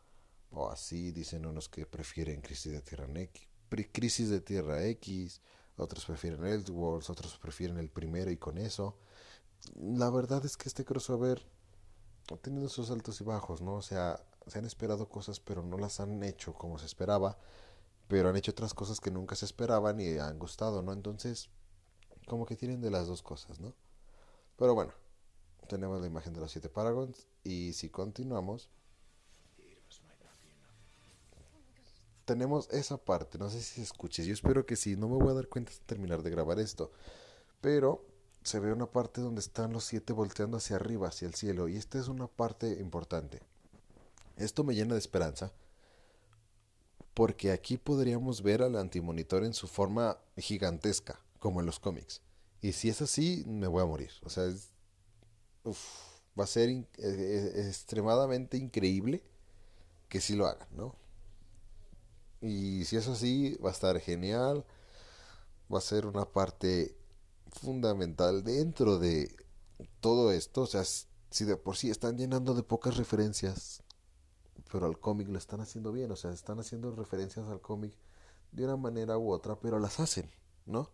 o 0.52 0.70
así, 0.70 1.12
dicen 1.12 1.46
unos 1.46 1.68
que 1.68 1.86
prefieren 1.86 2.40
Crisis 2.40 2.72
de 2.72 2.82
Tierra 2.82 3.08
X, 3.14 3.48
Crisis 3.92 4.30
de 4.30 4.40
Tierra 4.40 4.86
X, 4.86 5.42
otros 5.76 6.06
prefieren 6.06 6.46
Elseworlds, 6.46 7.10
otros 7.10 7.38
prefieren 7.40 7.78
el 7.78 7.90
primero 7.90 8.32
y 8.32 8.38
con 8.38 8.58
eso. 8.58 8.98
La 9.76 10.10
verdad 10.10 10.46
es 10.46 10.56
que 10.56 10.70
este 10.70 10.86
crossover 10.86 11.46
ha 12.32 12.38
tenido 12.38 12.70
sus 12.70 12.90
altos 12.90 13.20
y 13.20 13.26
bajos, 13.26 13.62
¿no? 13.62 13.74
O 13.76 13.82
sea, 13.82 14.24
se 14.48 14.60
han 14.60 14.66
esperado 14.66 15.08
cosas 15.10 15.40
pero 15.40 15.64
no 15.64 15.78
las 15.78 16.00
han 16.00 16.24
hecho 16.24 16.54
como 16.54 16.80
se 16.80 16.86
esperaba, 16.86 17.38
pero 18.08 18.30
han 18.30 18.36
hecho 18.36 18.52
otras 18.52 18.74
cosas 18.74 19.00
que 19.00 19.12
nunca 19.12 19.36
se 19.36 19.46
esperaban 19.46 20.00
y 20.00 20.18
han 20.18 20.40
gustado, 20.40 20.82
¿no? 20.82 20.94
Entonces, 20.94 21.50
como 22.28 22.46
que 22.46 22.56
tienen 22.56 22.82
de 22.82 22.92
las 22.92 23.08
dos 23.08 23.22
cosas, 23.22 23.60
¿no? 23.60 23.74
Pero 24.58 24.76
bueno, 24.76 24.94
tenemos 25.68 26.02
la 26.02 26.08
imagen 26.08 26.34
de 26.34 26.42
los 26.42 26.52
siete 26.52 26.70
Paragons 26.70 27.28
y 27.44 27.74
si 27.74 27.90
continuamos... 27.90 28.70
tenemos 32.32 32.70
esa 32.72 32.98
parte, 32.98 33.38
no 33.38 33.50
sé 33.50 33.62
si 33.62 33.86
se 33.86 34.26
yo 34.26 34.34
espero 34.34 34.66
que 34.66 34.78
sí, 34.78 34.96
no 34.96 35.10
me 35.10 35.18
voy 35.18 35.32
a 35.32 35.34
dar 35.34 35.50
cuenta 35.50 35.72
hasta 35.72 35.86
terminar 35.86 36.24
de 36.24 36.30
grabar 36.30 36.60
esto, 36.60 36.92
pero 37.60 38.06
se 38.44 38.60
ve 38.62 38.72
una 38.72 38.86
parte 38.86 39.20
donde 39.20 39.42
están 39.42 39.74
los 39.74 39.84
siete 39.84 40.14
volteando 40.14 40.56
hacia 40.56 40.78
arriba, 40.78 41.10
hacia 41.10 41.28
el 41.28 41.36
cielo, 41.36 41.68
y 41.68 41.76
esta 41.76 42.00
es 42.00 42.08
una 42.08 42.28
parte 42.28 42.80
importante. 42.80 43.42
Esto 44.42 44.64
me 44.64 44.76
llena 44.76 44.94
de 44.94 45.00
esperanza, 45.00 45.54
porque 47.14 47.52
aquí 47.52 47.78
podríamos 47.78 48.42
ver 48.42 48.62
al 48.62 48.76
antimonitor 48.76 49.44
en 49.44 49.54
su 49.54 49.68
forma 49.68 50.18
gigantesca, 50.38 51.20
como 51.40 51.60
en 51.60 51.66
los 51.66 51.80
cómics. 51.80 52.22
Y 52.62 52.74
si 52.74 52.90
es 52.90 53.02
así, 53.02 53.44
me 53.48 53.68
voy 53.68 53.82
a 53.82 53.86
morir. 53.86 54.12
O 54.24 54.30
sea, 54.30 54.46
va 56.40 56.44
a 56.44 56.48
ser 56.48 56.70
eh, 56.70 56.88
eh, 56.98 57.68
extremadamente 57.68 58.58
increíble 58.58 59.24
que 60.08 60.22
sí 60.22 60.36
lo 60.36 60.48
hagan, 60.48 60.68
¿no? 60.72 60.96
Y 62.42 62.86
si 62.86 62.98
es 62.98 63.08
así, 63.08 63.56
va 63.64 63.70
a 63.70 63.74
estar 63.74 64.00
genial. 64.00 64.66
Va 65.74 65.78
a 65.78 65.82
ser 65.82 66.06
una 66.06 66.26
parte 66.26 66.96
fundamental 67.52 68.44
dentro 68.44 68.98
de 68.98 69.34
todo 70.00 70.32
esto. 70.32 70.62
O 70.64 70.68
sea, 70.68 70.84
si 70.84 71.46
de 71.46 71.56
por 71.56 71.78
sí 71.78 71.90
están 71.90 72.18
llenando 72.18 72.54
de 72.54 72.64
pocas 72.64 72.98
referencias, 72.98 73.84
pero 74.72 74.86
al 74.86 75.00
cómic 75.00 75.28
lo 75.28 75.38
están 75.38 75.62
haciendo 75.62 75.92
bien. 75.92 76.12
O 76.12 76.16
sea, 76.16 76.32
están 76.32 76.60
haciendo 76.60 76.92
referencias 76.96 77.48
al 77.48 77.62
cómic 77.62 77.94
de 78.52 78.66
una 78.66 78.78
manera 78.78 79.18
u 79.18 79.32
otra, 79.32 79.60
pero 79.60 79.80
las 79.80 80.00
hacen, 80.00 80.30
¿no? 80.66 80.90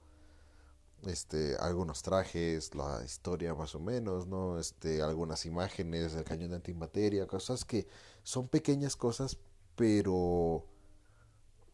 Este, 1.06 1.56
algunos 1.58 2.02
trajes, 2.02 2.74
la 2.76 3.04
historia 3.06 3.54
más 3.54 3.76
o 3.76 3.80
menos, 3.80 4.28
¿no? 4.28 4.60
Este, 4.60 5.02
algunas 5.02 5.46
imágenes 5.46 6.14
del 6.14 6.24
cañón 6.24 6.50
de 6.50 6.56
antimateria, 6.58 7.28
cosas 7.28 7.66
que 7.66 7.88
son 8.24 8.48
pequeñas 8.48 8.96
cosas, 8.96 9.38
pero 9.76 10.66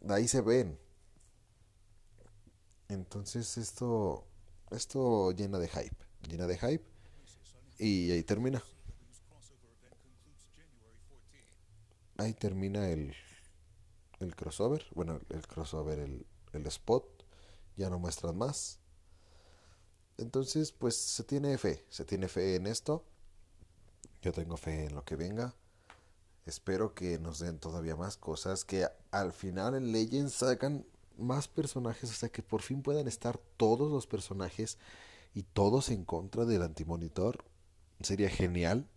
ahí 0.10 0.28
se 0.28 0.42
ven. 0.42 0.78
Entonces 2.90 3.58
esto, 3.58 4.26
esto 4.72 5.32
llena 5.32 5.58
de 5.58 5.68
hype, 5.70 5.96
llena 6.30 6.46
de 6.48 6.58
hype 6.58 6.86
y 7.80 8.12
ahí 8.12 8.24
termina. 8.24 8.62
Ahí 12.18 12.34
termina 12.34 12.90
el, 12.90 13.16
el 14.20 14.36
crossover, 14.36 14.86
bueno, 14.94 15.20
el 15.30 15.48
crossover, 15.48 16.00
el, 16.00 16.26
el 16.54 16.68
spot, 16.68 17.26
ya 17.76 17.90
no 17.90 18.00
muestran 18.00 18.38
más. 18.38 18.80
Entonces, 20.18 20.72
pues 20.72 20.96
se 20.96 21.24
tiene 21.24 21.58
fe, 21.58 21.86
se 21.90 22.06
tiene 22.06 22.28
fe 22.28 22.56
en 22.56 22.68
esto. 22.68 23.04
Yo 24.22 24.32
tengo 24.32 24.58
fe 24.58 24.86
en 24.86 24.96
lo 24.96 25.04
que 25.04 25.16
venga. 25.16 25.56
Espero 26.46 26.94
que 26.94 27.20
nos 27.20 27.40
den 27.40 27.60
todavía 27.60 27.96
más 27.96 28.18
cosas, 28.18 28.66
que 28.66 28.88
al 29.12 29.34
final 29.34 29.76
en 29.76 29.92
Legends 29.92 30.34
sacan 30.34 30.86
más 31.18 31.48
personajes, 31.48 32.10
o 32.10 32.14
sea 32.14 32.30
que 32.30 32.44
por 32.44 32.62
fin 32.62 32.82
puedan 32.82 33.08
estar 33.08 33.38
todos 33.58 33.92
los 33.92 34.08
personajes 34.08 34.78
y 35.34 35.44
todos 35.44 35.90
en 35.90 36.06
contra 36.06 36.46
del 36.46 36.62
antimonitor. 36.62 37.44
Sería 38.02 38.30
genial. 38.30 38.88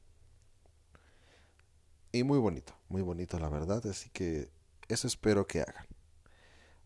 Y 2.12 2.24
muy 2.24 2.38
bonito, 2.38 2.75
muy 2.88 3.02
bonito 3.02 3.38
la 3.38 3.48
verdad, 3.48 3.86
así 3.86 4.10
que 4.10 4.48
eso 4.88 5.06
espero 5.06 5.46
que 5.46 5.60
hagan. 5.60 5.86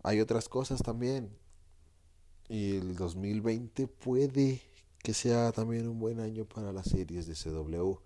Hay 0.02 0.20
otras 0.20 0.48
cosas 0.48 0.82
también. 0.82 1.30
Y 2.48 2.76
el 2.76 2.96
2020 2.96 3.86
puede 3.86 4.62
que 5.02 5.14
sea 5.14 5.52
también 5.52 5.88
un 5.88 5.98
buen 5.98 6.20
año 6.20 6.44
para 6.44 6.72
las 6.72 6.88
series 6.88 7.26
de 7.26 7.34
CW. 7.34 7.98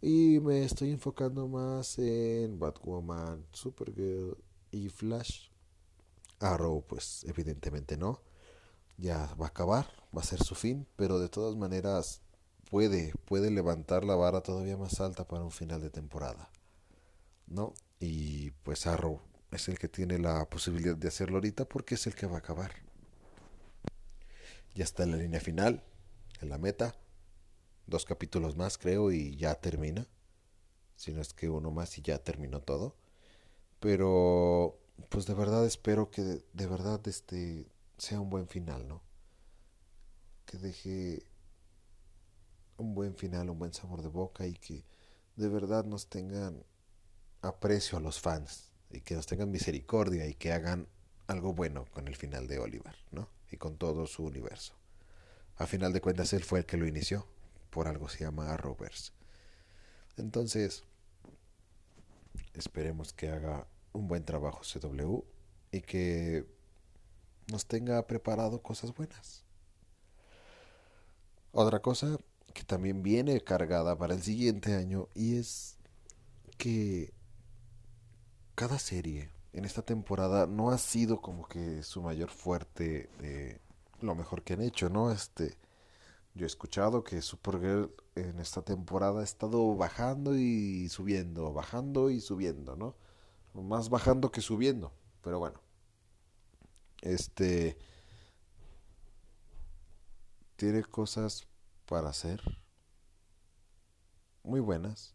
Y 0.00 0.38
me 0.40 0.64
estoy 0.64 0.90
enfocando 0.90 1.48
más 1.48 1.98
en 1.98 2.58
Batwoman, 2.58 3.44
Supergirl 3.52 4.36
y 4.70 4.88
Flash. 4.90 5.48
Arrow, 6.40 6.84
pues 6.86 7.24
evidentemente 7.24 7.96
no. 7.96 8.20
Ya 8.98 9.34
va 9.40 9.46
a 9.46 9.48
acabar, 9.48 9.86
va 10.16 10.20
a 10.20 10.24
ser 10.24 10.42
su 10.42 10.54
fin, 10.54 10.86
pero 10.96 11.18
de 11.18 11.28
todas 11.28 11.56
maneras 11.56 12.20
puede, 12.70 13.12
puede 13.24 13.50
levantar 13.50 14.04
la 14.04 14.14
vara 14.14 14.42
todavía 14.42 14.76
más 14.76 15.00
alta 15.00 15.26
para 15.26 15.42
un 15.42 15.50
final 15.50 15.80
de 15.80 15.90
temporada. 15.90 16.50
¿No? 17.46 17.74
Y 18.00 18.50
pues 18.62 18.86
Arrow 18.86 19.20
es 19.50 19.68
el 19.68 19.78
que 19.78 19.88
tiene 19.88 20.18
la 20.18 20.48
posibilidad 20.48 20.96
de 20.96 21.08
hacerlo 21.08 21.36
ahorita 21.36 21.66
porque 21.66 21.94
es 21.94 22.06
el 22.06 22.14
que 22.14 22.26
va 22.26 22.36
a 22.36 22.38
acabar. 22.38 22.72
Ya 24.74 24.84
está 24.84 25.04
en 25.04 25.12
la 25.12 25.16
línea 25.18 25.40
final, 25.40 25.82
en 26.40 26.48
la 26.48 26.58
meta 26.58 26.94
dos 27.86 28.04
capítulos 28.04 28.56
más 28.56 28.78
creo 28.78 29.12
y 29.12 29.36
ya 29.36 29.54
termina. 29.54 30.06
Si 30.96 31.12
no 31.12 31.20
es 31.20 31.34
que 31.34 31.48
uno 31.48 31.70
más 31.70 31.98
y 31.98 32.02
ya 32.02 32.18
terminó 32.18 32.60
todo. 32.60 32.96
Pero 33.80 34.78
pues 35.08 35.26
de 35.26 35.34
verdad 35.34 35.66
espero 35.66 36.10
que 36.10 36.22
de, 36.22 36.66
verdad 36.66 37.06
este 37.08 37.66
sea 37.98 38.20
un 38.20 38.30
buen 38.30 38.48
final, 38.48 38.86
¿no? 38.88 39.02
Que 40.46 40.58
deje 40.58 41.26
un 42.76 42.94
buen 42.94 43.14
final, 43.16 43.50
un 43.50 43.58
buen 43.58 43.72
sabor 43.72 44.02
de 44.02 44.08
boca 44.08 44.46
y 44.46 44.54
que 44.54 44.84
de 45.36 45.48
verdad 45.48 45.84
nos 45.84 46.08
tengan 46.08 46.64
aprecio 47.46 47.98
a 47.98 48.00
los 48.00 48.20
fans 48.20 48.70
y 48.90 49.00
que 49.00 49.14
nos 49.14 49.26
tengan 49.26 49.50
misericordia 49.50 50.26
y 50.26 50.34
que 50.34 50.52
hagan 50.52 50.88
algo 51.26 51.54
bueno 51.54 51.86
con 51.92 52.08
el 52.08 52.16
final 52.16 52.46
de 52.46 52.58
Oliver, 52.58 52.94
¿no? 53.10 53.28
Y 53.50 53.56
con 53.56 53.76
todo 53.76 54.06
su 54.06 54.24
universo. 54.24 54.74
A 55.56 55.66
final 55.66 55.92
de 55.92 56.00
cuentas 56.00 56.32
él 56.32 56.44
fue 56.44 56.60
el 56.60 56.66
que 56.66 56.76
lo 56.76 56.86
inició 56.86 57.26
por 57.74 57.88
algo 57.88 58.08
se 58.08 58.20
llama 58.20 58.52
Arrowverse. 58.52 59.10
Entonces, 60.16 60.84
esperemos 62.54 63.12
que 63.12 63.30
haga 63.30 63.66
un 63.92 64.06
buen 64.06 64.24
trabajo 64.24 64.60
CW 64.62 65.24
y 65.72 65.80
que 65.80 66.46
nos 67.50 67.66
tenga 67.66 68.06
preparado 68.06 68.62
cosas 68.62 68.94
buenas. 68.94 69.42
Otra 71.50 71.80
cosa 71.80 72.16
que 72.52 72.62
también 72.62 73.02
viene 73.02 73.42
cargada 73.42 73.98
para 73.98 74.14
el 74.14 74.22
siguiente 74.22 74.74
año 74.74 75.08
y 75.12 75.36
es 75.36 75.76
que 76.56 77.12
cada 78.54 78.78
serie 78.78 79.30
en 79.52 79.64
esta 79.64 79.82
temporada 79.82 80.46
no 80.46 80.70
ha 80.70 80.78
sido 80.78 81.20
como 81.20 81.46
que 81.48 81.82
su 81.82 82.02
mayor 82.02 82.30
fuerte 82.30 83.10
de 83.20 83.60
lo 84.00 84.14
mejor 84.14 84.42
que 84.42 84.54
han 84.54 84.62
hecho, 84.62 84.88
¿no? 84.88 85.10
Este 85.10 85.56
yo 86.34 86.44
he 86.44 86.46
escuchado 86.46 87.04
que 87.04 87.22
Supergirl 87.22 87.94
en 88.16 88.40
esta 88.40 88.62
temporada 88.62 89.20
ha 89.20 89.24
estado 89.24 89.76
bajando 89.76 90.36
y 90.36 90.88
subiendo, 90.88 91.52
bajando 91.52 92.10
y 92.10 92.20
subiendo, 92.20 92.76
¿no? 92.76 92.96
Más 93.54 93.88
bajando 93.88 94.32
que 94.32 94.40
subiendo, 94.40 94.92
pero 95.22 95.38
bueno. 95.38 95.60
Este 97.02 97.78
tiene 100.56 100.82
cosas 100.82 101.46
para 101.86 102.08
hacer 102.08 102.40
muy 104.42 104.60
buenas. 104.60 105.14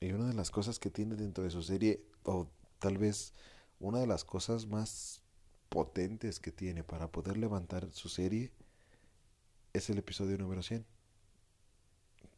Y 0.00 0.12
una 0.12 0.26
de 0.26 0.34
las 0.34 0.50
cosas 0.50 0.78
que 0.78 0.90
tiene 0.90 1.16
dentro 1.16 1.44
de 1.44 1.50
su 1.50 1.62
serie, 1.62 2.02
o 2.24 2.48
tal 2.78 2.98
vez 2.98 3.32
una 3.80 3.98
de 3.98 4.06
las 4.06 4.24
cosas 4.24 4.66
más 4.66 5.22
potentes 5.68 6.38
que 6.38 6.52
tiene 6.52 6.84
para 6.84 7.10
poder 7.10 7.36
levantar 7.36 7.90
su 7.92 8.08
serie, 8.08 8.52
es 9.72 9.90
el 9.90 9.98
episodio 9.98 10.38
número 10.38 10.62
100. 10.62 10.84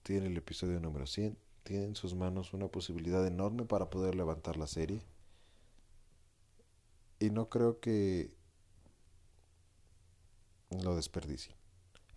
Tiene 0.03 0.27
el 0.27 0.37
episodio 0.37 0.81
número 0.81 1.07
100. 1.07 1.37
Tiene 1.65 1.85
en 1.85 1.97
sus 1.97 2.15
manos 2.15 2.53
una 2.53 2.69
posibilidad 2.69 3.27
enorme 3.27 3.65
para 3.65 3.91
poder 3.91 4.15
levantar 4.15 4.57
la 4.57 4.67
serie. 4.67 5.03
Y 7.21 7.31
no 7.31 7.49
creo 7.49 7.81
que 7.81 8.35
lo 10.71 10.97
desperdicie. 10.97 11.55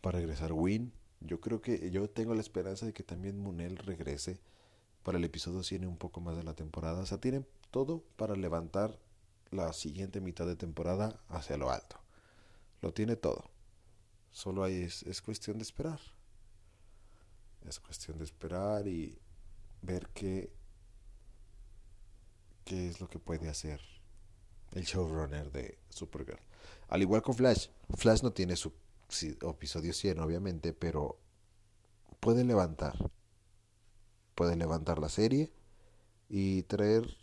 Para 0.01 0.19
regresar 0.19 0.53
Win, 0.53 0.93
yo 1.19 1.39
creo 1.41 1.61
que 1.61 1.91
yo 1.91 2.09
tengo 2.09 2.33
la 2.33 2.41
esperanza 2.41 2.85
de 2.85 2.93
que 2.93 3.03
también 3.03 3.37
Munel 3.37 3.77
regrese 3.77 4.39
para 5.03 5.17
el 5.17 5.23
episodio 5.23 5.63
100 5.63 5.85
un 5.85 5.97
poco 5.97 6.21
más 6.21 6.37
de 6.37 6.43
la 6.43 6.53
temporada. 6.53 7.01
O 7.01 7.05
sea, 7.05 7.19
tiene 7.19 7.45
todo 7.71 8.03
para 8.15 8.35
levantar 8.35 8.99
la 9.49 9.73
siguiente 9.73 10.21
mitad 10.21 10.45
de 10.45 10.55
temporada 10.55 11.19
hacia 11.29 11.57
lo 11.57 11.71
alto. 11.71 11.99
Lo 12.81 12.93
tiene 12.93 13.15
todo. 13.15 13.49
Solo 14.31 14.63
hay, 14.63 14.83
es, 14.83 15.03
es 15.03 15.21
cuestión 15.21 15.57
de 15.57 15.63
esperar. 15.63 15.99
Es 17.67 17.79
cuestión 17.79 18.17
de 18.17 18.23
esperar 18.23 18.87
y 18.87 19.19
ver 19.81 20.07
qué, 20.13 20.51
qué 22.63 22.87
es 22.87 23.01
lo 23.01 23.07
que 23.07 23.19
puede 23.19 23.49
hacer 23.49 23.81
el 24.73 24.83
showrunner 24.83 25.51
de 25.51 25.77
Supergirl. 25.89 26.39
Al 26.87 27.01
igual 27.01 27.21
con 27.21 27.35
Flash, 27.35 27.67
Flash 27.95 28.21
no 28.23 28.31
tiene 28.31 28.55
su 28.55 28.73
episodio 29.41 29.93
100 29.93 30.19
obviamente, 30.19 30.73
pero 30.73 31.19
puede 32.19 32.43
levantar. 32.43 32.95
Puede 34.35 34.55
levantar 34.55 34.99
la 34.99 35.09
serie 35.09 35.51
y 36.29 36.63
traer 36.63 37.17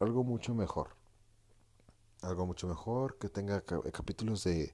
algo 0.00 0.24
mucho 0.24 0.54
mejor. 0.54 0.90
Algo 2.22 2.46
mucho 2.46 2.68
mejor, 2.68 3.18
que 3.18 3.28
tenga 3.28 3.62
capítulos 3.62 4.44
de 4.44 4.72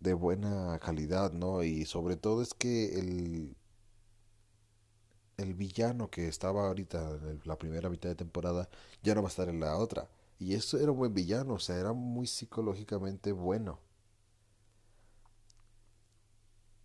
de 0.00 0.14
buena 0.14 0.78
calidad, 0.80 1.32
¿no? 1.32 1.62
Y 1.64 1.86
sobre 1.86 2.16
todo 2.16 2.42
es 2.42 2.54
que 2.54 2.98
el, 2.98 3.56
el 5.36 5.54
villano 5.54 6.10
que 6.10 6.28
estaba 6.28 6.66
ahorita 6.66 7.10
en 7.10 7.40
la 7.44 7.56
primera 7.58 7.88
mitad 7.88 8.08
de 8.10 8.14
temporada 8.14 8.68
ya 9.02 9.14
no 9.14 9.22
va 9.22 9.28
a 9.28 9.30
estar 9.30 9.48
en 9.48 9.60
la 9.60 9.76
otra. 9.76 10.08
Y 10.38 10.54
eso 10.54 10.78
era 10.78 10.92
un 10.92 10.98
buen 10.98 11.14
villano, 11.14 11.54
o 11.54 11.58
sea, 11.58 11.76
era 11.78 11.92
muy 11.92 12.26
psicológicamente 12.26 13.32
bueno. 13.32 13.78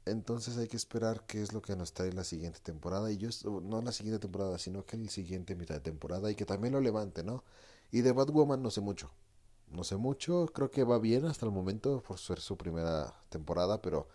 Entonces 0.10 0.58
hay 0.58 0.68
que 0.68 0.78
esperar 0.78 1.26
qué 1.26 1.42
es 1.42 1.54
lo 1.54 1.62
que 1.62 1.76
nos 1.76 1.94
trae 1.94 2.12
la 2.14 2.24
siguiente 2.24 2.60
temporada. 2.62 3.12
Y 3.12 3.18
yo, 3.18 3.30
no 3.62 3.82
la 3.82 3.92
siguiente 3.92 4.20
temporada, 4.20 4.58
sino 4.58 4.86
que 4.86 4.96
el 4.98 5.10
siguiente 5.10 5.56
mitad 5.56 5.76
de 5.76 5.82
temporada 5.82 6.32
y 6.32 6.36
que 6.36 6.46
también 6.46 6.74
lo 6.74 6.82
levante, 6.82 7.24
¿no? 7.24 7.44
Y 7.92 8.02
de 8.02 8.12
Batwoman 8.12 8.62
no 8.62 8.72
sé 8.72 8.82
mucho. 8.82 9.12
No 9.72 9.84
sé 9.84 9.98
mucho, 9.98 10.48
creo 10.48 10.72
que 10.72 10.84
va 10.84 10.98
bien 11.00 11.26
hasta 11.26 11.46
el 11.46 11.52
momento 11.52 12.02
por 12.02 12.18
ser 12.20 12.40
su 12.40 12.58
primera 12.58 13.14
temporada, 13.30 13.82
pero 13.82 14.08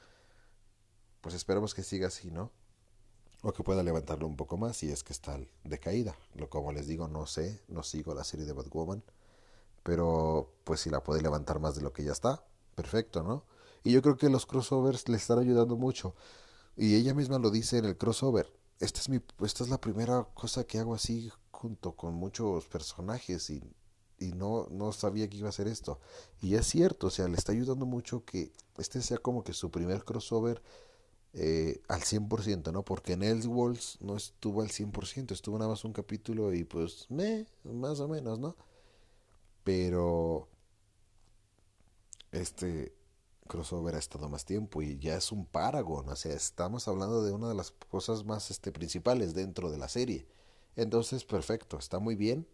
pues 1.21 1.35
esperamos 1.35 1.75
que 1.75 1.83
siga 1.83 2.09
así, 2.09 2.31
¿no? 2.31 2.51
O 3.43 3.53
que 3.53 3.63
pueda 3.63 3.83
levantarlo 3.83 4.27
un 4.27 4.37
poco 4.37 4.57
más 4.57 4.77
si 4.79 4.91
es 4.91 5.05
que 5.05 5.13
está 5.13 5.39
de 5.65 5.79
caída. 5.79 6.17
Lo 6.35 6.51
como 6.51 6.73
les 6.73 6.87
digo, 6.89 7.09
no 7.09 7.27
sé, 7.27 7.63
no 7.69 7.83
sigo 7.83 8.15
la 8.15 8.25
serie 8.25 8.47
de 8.47 8.53
Batwoman, 8.53 9.05
pero 9.83 10.53
pues 10.65 10.81
si 10.81 10.91
la 10.91 11.03
puede 11.03 11.23
levantar 11.23 11.61
más 11.61 11.77
de 11.77 11.83
lo 11.83 11.93
que 11.93 12.05
ya 12.05 12.13
está, 12.13 12.45
perfecto, 12.75 13.23
¿no? 13.23 13.45
Y 13.85 13.93
yo 13.93 14.03
creo 14.03 14.17
que 14.17 14.29
los 14.29 14.47
crossovers 14.47 15.09
le 15.09 15.17
están 15.17 15.39
ayudando 15.39 15.77
mucho. 15.77 16.15
Y 16.77 16.97
ella 16.97 17.15
misma 17.15 17.39
lo 17.39 17.51
dice 17.51 17.79
en 17.79 17.85
el 17.85 17.97
crossover. 17.97 18.53
Esta 18.81 19.01
es 19.01 19.09
mi 19.09 19.21
esta 19.45 19.63
es 19.65 19.71
la 19.71 19.81
primera 19.81 20.27
cosa 20.35 20.65
que 20.65 20.79
hago 20.79 20.95
así 20.95 21.31
junto 21.53 21.93
con 21.93 22.15
muchos 22.15 22.67
personajes 22.67 23.51
y 23.51 23.63
y 24.19 24.33
no, 24.33 24.69
no 24.71 24.93
sabía 24.93 25.29
que 25.29 25.37
iba 25.39 25.49
a 25.49 25.51
hacer 25.51 25.69
esto. 25.69 26.01
Y 26.41 26.55
es 26.55 26.67
cierto, 26.67 27.09
o 27.09 27.11
sea, 27.11 27.29
le 27.29 27.37
está 27.37 27.53
ayudando 27.53 27.87
mucho 27.87 28.25
que 28.25 28.53
este 28.79 29.03
sea 29.03 29.19
como 29.19 29.45
que 29.45 29.53
su 29.53 29.71
primer 29.71 30.05
crossover 30.05 30.63
eh, 31.35 31.83
al 31.89 32.03
100%, 32.03 32.73
¿no? 32.73 32.85
Porque 32.85 33.15
en 33.15 33.23
Elseworlds 33.23 33.99
no 34.01 34.17
estuvo 34.17 34.63
al 34.63 34.69
100%, 34.69 35.33
estuvo 35.33 35.59
nada 35.59 35.71
más 35.71 35.85
un 35.85 35.93
capítulo 35.93 36.53
y 36.53 36.65
pues, 36.65 37.07
me, 37.11 37.47
más 37.65 38.01
o 38.01 38.09
menos, 38.09 38.39
¿no? 38.39 38.57
Pero 39.65 40.49
este 42.33 42.93
crossover 43.49 43.95
ha 43.95 43.99
estado 43.99 44.29
más 44.29 44.45
tiempo 44.45 44.83
y 44.83 44.99
ya 44.99 45.17
es 45.17 45.31
un 45.31 45.47
Paragon, 45.47 46.09
o 46.09 46.17
sea, 46.17 46.35
estamos 46.35 46.89
hablando 46.89 47.23
de 47.23 47.33
una 47.33 47.49
de 47.49 47.55
las 47.55 47.73
cosas 47.73 48.25
más 48.25 48.51
este, 48.51 48.73
principales 48.73 49.35
dentro 49.35 49.71
de 49.71 49.79
la 49.79 49.89
serie. 49.89 50.27
Entonces, 50.77 51.25
perfecto, 51.25 51.79
está 51.79 51.99
muy 51.99 52.17
bien 52.17 52.47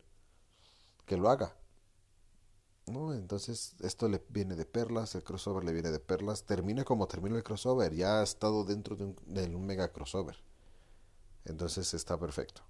que 1.06 1.16
lo 1.16 1.30
haga. 1.30 1.56
¿No? 2.86 3.14
Entonces, 3.14 3.74
esto 3.80 4.08
le 4.08 4.22
viene 4.30 4.56
de 4.56 4.66
perlas, 4.66 5.14
el 5.14 5.22
crossover 5.22 5.64
le 5.64 5.72
viene 5.72 5.90
de 5.90 6.00
perlas. 6.00 6.44
Termina 6.44 6.84
como 6.84 7.06
termina 7.06 7.36
el 7.36 7.44
crossover, 7.44 7.94
ya 7.94 8.20
ha 8.20 8.22
estado 8.24 8.64
dentro 8.64 8.96
de 8.96 9.04
un, 9.04 9.66
mega 9.66 9.92
crossover. 9.92 10.36
Entonces 11.44 11.94
está 11.94 12.18
perfecto. 12.18 12.62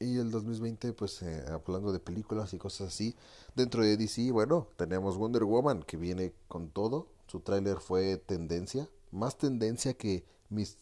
Y 0.00 0.18
el 0.18 0.30
2020, 0.30 0.92
pues 0.92 1.22
eh, 1.22 1.44
hablando 1.48 1.92
de 1.92 1.98
películas 1.98 2.52
y 2.54 2.58
cosas 2.58 2.88
así, 2.88 3.16
dentro 3.56 3.82
de 3.82 3.96
DC, 3.96 4.30
bueno, 4.30 4.68
tenemos 4.76 5.16
Wonder 5.16 5.44
Woman 5.44 5.82
que 5.82 5.96
viene 5.96 6.32
con 6.46 6.70
todo. 6.70 7.08
Su 7.26 7.40
tráiler 7.40 7.78
fue 7.78 8.16
tendencia, 8.16 8.88
más 9.10 9.36
tendencia 9.36 9.94
que 9.94 10.24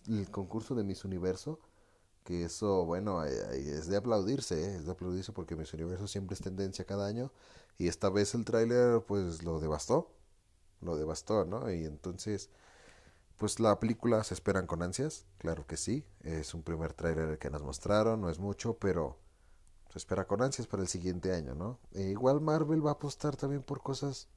el 0.07 0.31
concurso 0.31 0.75
de 0.75 0.85
Miss 0.85 1.05
Universo 1.05 1.59
que 2.27 2.45
eso, 2.45 2.85
bueno, 2.85 3.25
es 3.25 3.87
de 3.87 3.97
aplaudirse, 3.97 4.61
¿eh? 4.61 4.77
es 4.77 4.85
de 4.85 4.93
aplaudirse 4.93 5.33
porque 5.33 5.55
Miss 5.55 5.73
Universo 5.73 6.09
siempre 6.09 6.35
es 6.35 6.41
tendencia 6.41 6.85
cada 6.85 7.07
año 7.07 7.31
y 7.79 7.87
esta 7.87 8.11
vez 8.11 8.35
el 8.35 8.45
tráiler 8.45 9.01
pues 9.07 9.45
lo 9.45 9.61
devastó, 9.61 10.11
lo 10.81 10.97
devastó, 10.97 11.45
¿no? 11.45 11.71
Y 11.73 11.85
entonces, 11.85 12.51
pues 13.37 13.61
la 13.61 13.79
película 13.79 14.23
se 14.25 14.35
esperan 14.35 14.67
con 14.67 14.83
ansias, 14.83 15.27
claro 15.39 15.67
que 15.67 15.77
sí, 15.77 16.07
es 16.23 16.55
un 16.55 16.63
primer 16.63 16.93
tráiler 16.95 17.39
que 17.39 17.51
nos 17.51 17.63
mostraron, 17.63 18.21
no 18.21 18.31
es 18.31 18.39
mucho, 18.39 18.79
pero 18.79 19.19
se 19.91 19.99
espera 19.99 20.27
con 20.27 20.43
ansias 20.43 20.67
para 20.67 20.83
el 20.83 20.89
siguiente 20.89 21.33
año, 21.33 21.55
¿no? 21.55 21.79
E 21.93 22.03
igual 22.03 22.41
Marvel 22.41 22.85
va 22.85 22.91
a 22.91 22.95
apostar 22.95 23.37
también 23.37 23.63
por 23.63 23.83
cosas 23.83 24.29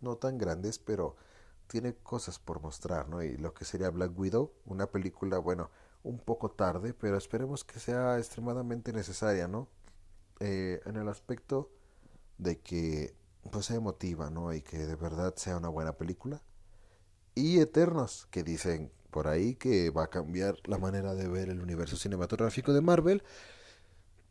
no 0.00 0.16
tan 0.16 0.38
grandes, 0.38 0.78
pero 0.78 1.16
tiene 1.66 1.94
cosas 1.94 2.38
por 2.38 2.60
mostrar, 2.60 3.08
¿no? 3.08 3.22
Y 3.22 3.36
lo 3.36 3.54
que 3.54 3.64
sería 3.64 3.90
Black 3.90 4.18
Widow, 4.18 4.52
una 4.66 4.86
película, 4.86 5.38
bueno, 5.38 5.70
un 6.02 6.18
poco 6.18 6.50
tarde, 6.50 6.94
pero 6.94 7.16
esperemos 7.16 7.64
que 7.64 7.80
sea 7.80 8.18
extremadamente 8.18 8.92
necesaria, 8.92 9.48
¿no? 9.48 9.68
Eh, 10.40 10.80
en 10.86 10.96
el 10.96 11.08
aspecto 11.08 11.70
de 12.38 12.60
que 12.60 13.16
pues 13.50 13.66
sea 13.66 13.76
emotiva, 13.76 14.30
¿no? 14.30 14.52
Y 14.52 14.62
que 14.62 14.78
de 14.78 14.96
verdad 14.96 15.34
sea 15.36 15.56
una 15.56 15.68
buena 15.68 15.92
película. 15.94 16.42
Y 17.38 17.60
Eternos, 17.60 18.26
que 18.30 18.42
dicen 18.42 18.90
por 19.10 19.28
ahí 19.28 19.54
que 19.54 19.90
va 19.90 20.04
a 20.04 20.10
cambiar 20.10 20.56
la 20.64 20.78
manera 20.78 21.14
de 21.14 21.28
ver 21.28 21.48
el 21.48 21.60
universo 21.60 21.96
cinematográfico 21.96 22.72
de 22.72 22.80
Marvel. 22.80 23.22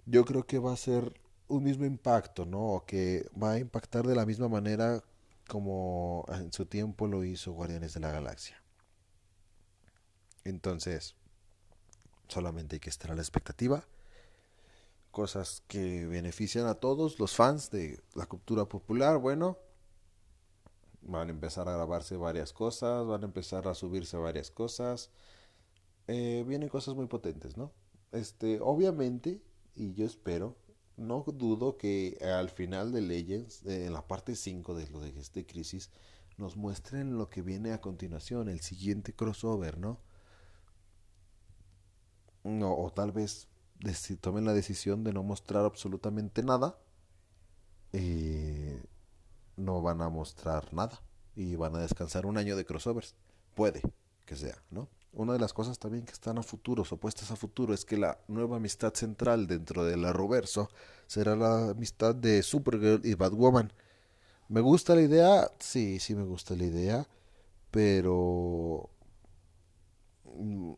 Yo 0.06 0.26
creo 0.26 0.46
que 0.46 0.60
va 0.60 0.74
a 0.74 0.78
ser 0.78 1.20
un 1.48 1.64
mismo 1.64 1.86
impacto, 1.86 2.46
¿no? 2.46 2.74
O 2.74 2.86
que 2.86 3.30
va 3.42 3.54
a 3.54 3.60
impactar 3.60 4.06
de 4.06 4.16
la 4.16 4.26
misma 4.26 4.50
manera 4.50 5.04
como 5.48 6.26
en 6.30 6.52
su 6.52 6.66
tiempo 6.66 7.08
lo 7.08 7.24
hizo 7.24 7.54
Guardianes 7.54 7.94
de 7.94 8.02
la 8.02 8.12
Galaxia. 8.12 8.62
Entonces, 10.44 11.16
Solamente 12.28 12.76
hay 12.76 12.80
que 12.80 12.90
estar 12.90 13.12
a 13.12 13.16
la 13.16 13.22
expectativa. 13.22 13.84
Cosas 15.12 15.64
que 15.68 16.06
benefician 16.06 16.68
a 16.68 16.76
todos 16.76 17.20
los 17.20 17.36
fans 17.36 17.72
de 17.72 18.00
la 18.16 18.26
cultura 18.26 18.66
popular. 18.66 19.18
Bueno, 19.18 19.58
van 21.08 21.30
a 21.30 21.32
empezar 21.32 21.68
a 21.70 21.74
grabarse 21.74 22.18
varias 22.18 22.54
cosas, 22.54 23.06
van 23.08 23.24
a 23.24 23.26
empezar 23.26 23.68
a 23.68 23.74
subirse 23.74 24.18
varias 24.18 24.52
cosas. 24.52 25.10
Eh, 26.08 26.44
vienen 26.48 26.70
cosas 26.70 26.96
muy 26.96 27.08
potentes, 27.08 27.58
¿no? 27.58 27.72
Este, 28.12 28.60
obviamente, 28.62 29.42
y 29.76 29.94
yo 29.94 30.06
espero, 30.06 30.56
no 30.98 31.24
dudo 31.28 31.78
que 31.78 32.18
al 32.22 32.50
final 32.50 32.92
de 32.92 33.02
Legends, 33.02 33.66
en 33.66 33.94
la 33.94 34.08
parte 34.08 34.36
5 34.36 34.76
de 34.76 34.88
lo 34.90 35.00
de 35.00 35.10
este 35.20 35.46
crisis, 35.46 35.92
nos 36.38 36.56
muestren 36.56 37.18
lo 37.18 37.30
que 37.30 37.42
viene 37.42 37.74
a 37.74 37.82
continuación, 37.82 38.50
el 38.50 38.62
siguiente 38.62 39.14
crossover, 39.14 39.78
¿no? 39.80 40.00
no, 42.48 42.76
o 42.78 42.92
tal 42.92 43.12
vez 43.12 43.48
tomen 44.22 44.46
la 44.46 44.54
decisión 44.54 45.04
de 45.04 45.14
no 45.14 45.24
mostrar 45.24 45.66
absolutamente 45.66 46.44
nada, 46.44 46.78
eh, 47.94 48.82
no 49.58 49.82
van 49.82 50.02
a 50.02 50.10
mostrar 50.10 50.74
nada 50.74 51.02
y 51.36 51.56
van 51.56 51.76
a 51.76 51.80
descansar 51.80 52.26
un 52.26 52.38
año 52.38 52.56
de 52.56 52.66
crossovers. 52.66 53.16
Puede 53.54 53.82
que 54.26 54.36
sea, 54.36 54.56
¿no? 54.72 54.90
Una 55.14 55.34
de 55.34 55.40
las 55.40 55.54
cosas 55.54 55.80
también 55.80 56.06
que 56.06 56.14
están 56.14 56.38
a 56.38 56.44
futuro, 56.44 56.84
opuestas 56.90 57.32
a 57.32 57.36
futuro, 57.36 57.74
es 57.74 57.86
que 57.86 57.98
la 57.98 58.20
nueva 58.28 58.58
amistad 58.58 58.94
central 58.94 59.48
dentro 59.48 59.84
de 59.84 59.98
la 59.98 60.14
será 61.08 61.36
la 61.36 61.70
amistad 61.72 62.14
de 62.14 62.44
Supergirl 62.44 63.06
y 63.06 63.16
Batwoman. 63.16 63.74
¿Me 64.48 64.62
gusta 64.62 64.96
la 64.96 65.02
idea? 65.02 65.52
Sí, 65.60 66.00
sí 66.00 66.14
me 66.14 66.24
gusta 66.24 66.56
la 66.56 66.66
idea, 66.66 67.08
pero 67.72 68.90
mm, 70.26 70.74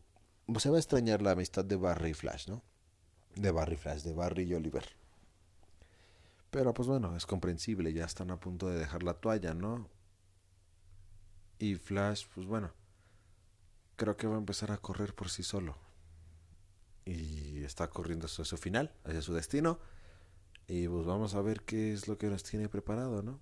se 0.58 0.70
va 0.70 0.76
a 0.76 0.80
extrañar 0.80 1.22
la 1.22 1.32
amistad 1.32 1.64
de 1.64 1.76
Barry 1.76 2.10
y 2.10 2.14
Flash, 2.14 2.48
¿no? 2.48 2.62
De 3.36 3.50
Barry 3.50 3.76
Flash, 3.76 4.02
de 4.02 4.14
Barry 4.14 4.44
y 4.44 4.54
Oliver. 4.54 4.99
Pero 6.50 6.74
pues 6.74 6.88
bueno, 6.88 7.16
es 7.16 7.26
comprensible, 7.26 7.92
ya 7.92 8.04
están 8.04 8.30
a 8.30 8.40
punto 8.40 8.68
de 8.68 8.78
dejar 8.78 9.02
la 9.02 9.14
toalla, 9.14 9.54
¿no? 9.54 9.88
Y 11.58 11.76
Flash, 11.76 12.26
pues 12.34 12.46
bueno, 12.46 12.72
creo 13.96 14.16
que 14.16 14.26
va 14.26 14.34
a 14.34 14.38
empezar 14.38 14.72
a 14.72 14.78
correr 14.78 15.14
por 15.14 15.30
sí 15.30 15.42
solo. 15.42 15.76
Y 17.04 17.62
está 17.64 17.88
corriendo 17.88 18.26
hacia 18.26 18.44
su 18.44 18.56
final, 18.56 18.92
hacia 19.04 19.22
su 19.22 19.34
destino. 19.34 19.78
Y 20.66 20.88
pues 20.88 21.06
vamos 21.06 21.34
a 21.34 21.42
ver 21.42 21.62
qué 21.62 21.92
es 21.92 22.08
lo 22.08 22.18
que 22.18 22.28
nos 22.28 22.42
tiene 22.42 22.68
preparado, 22.68 23.22
¿no? 23.22 23.40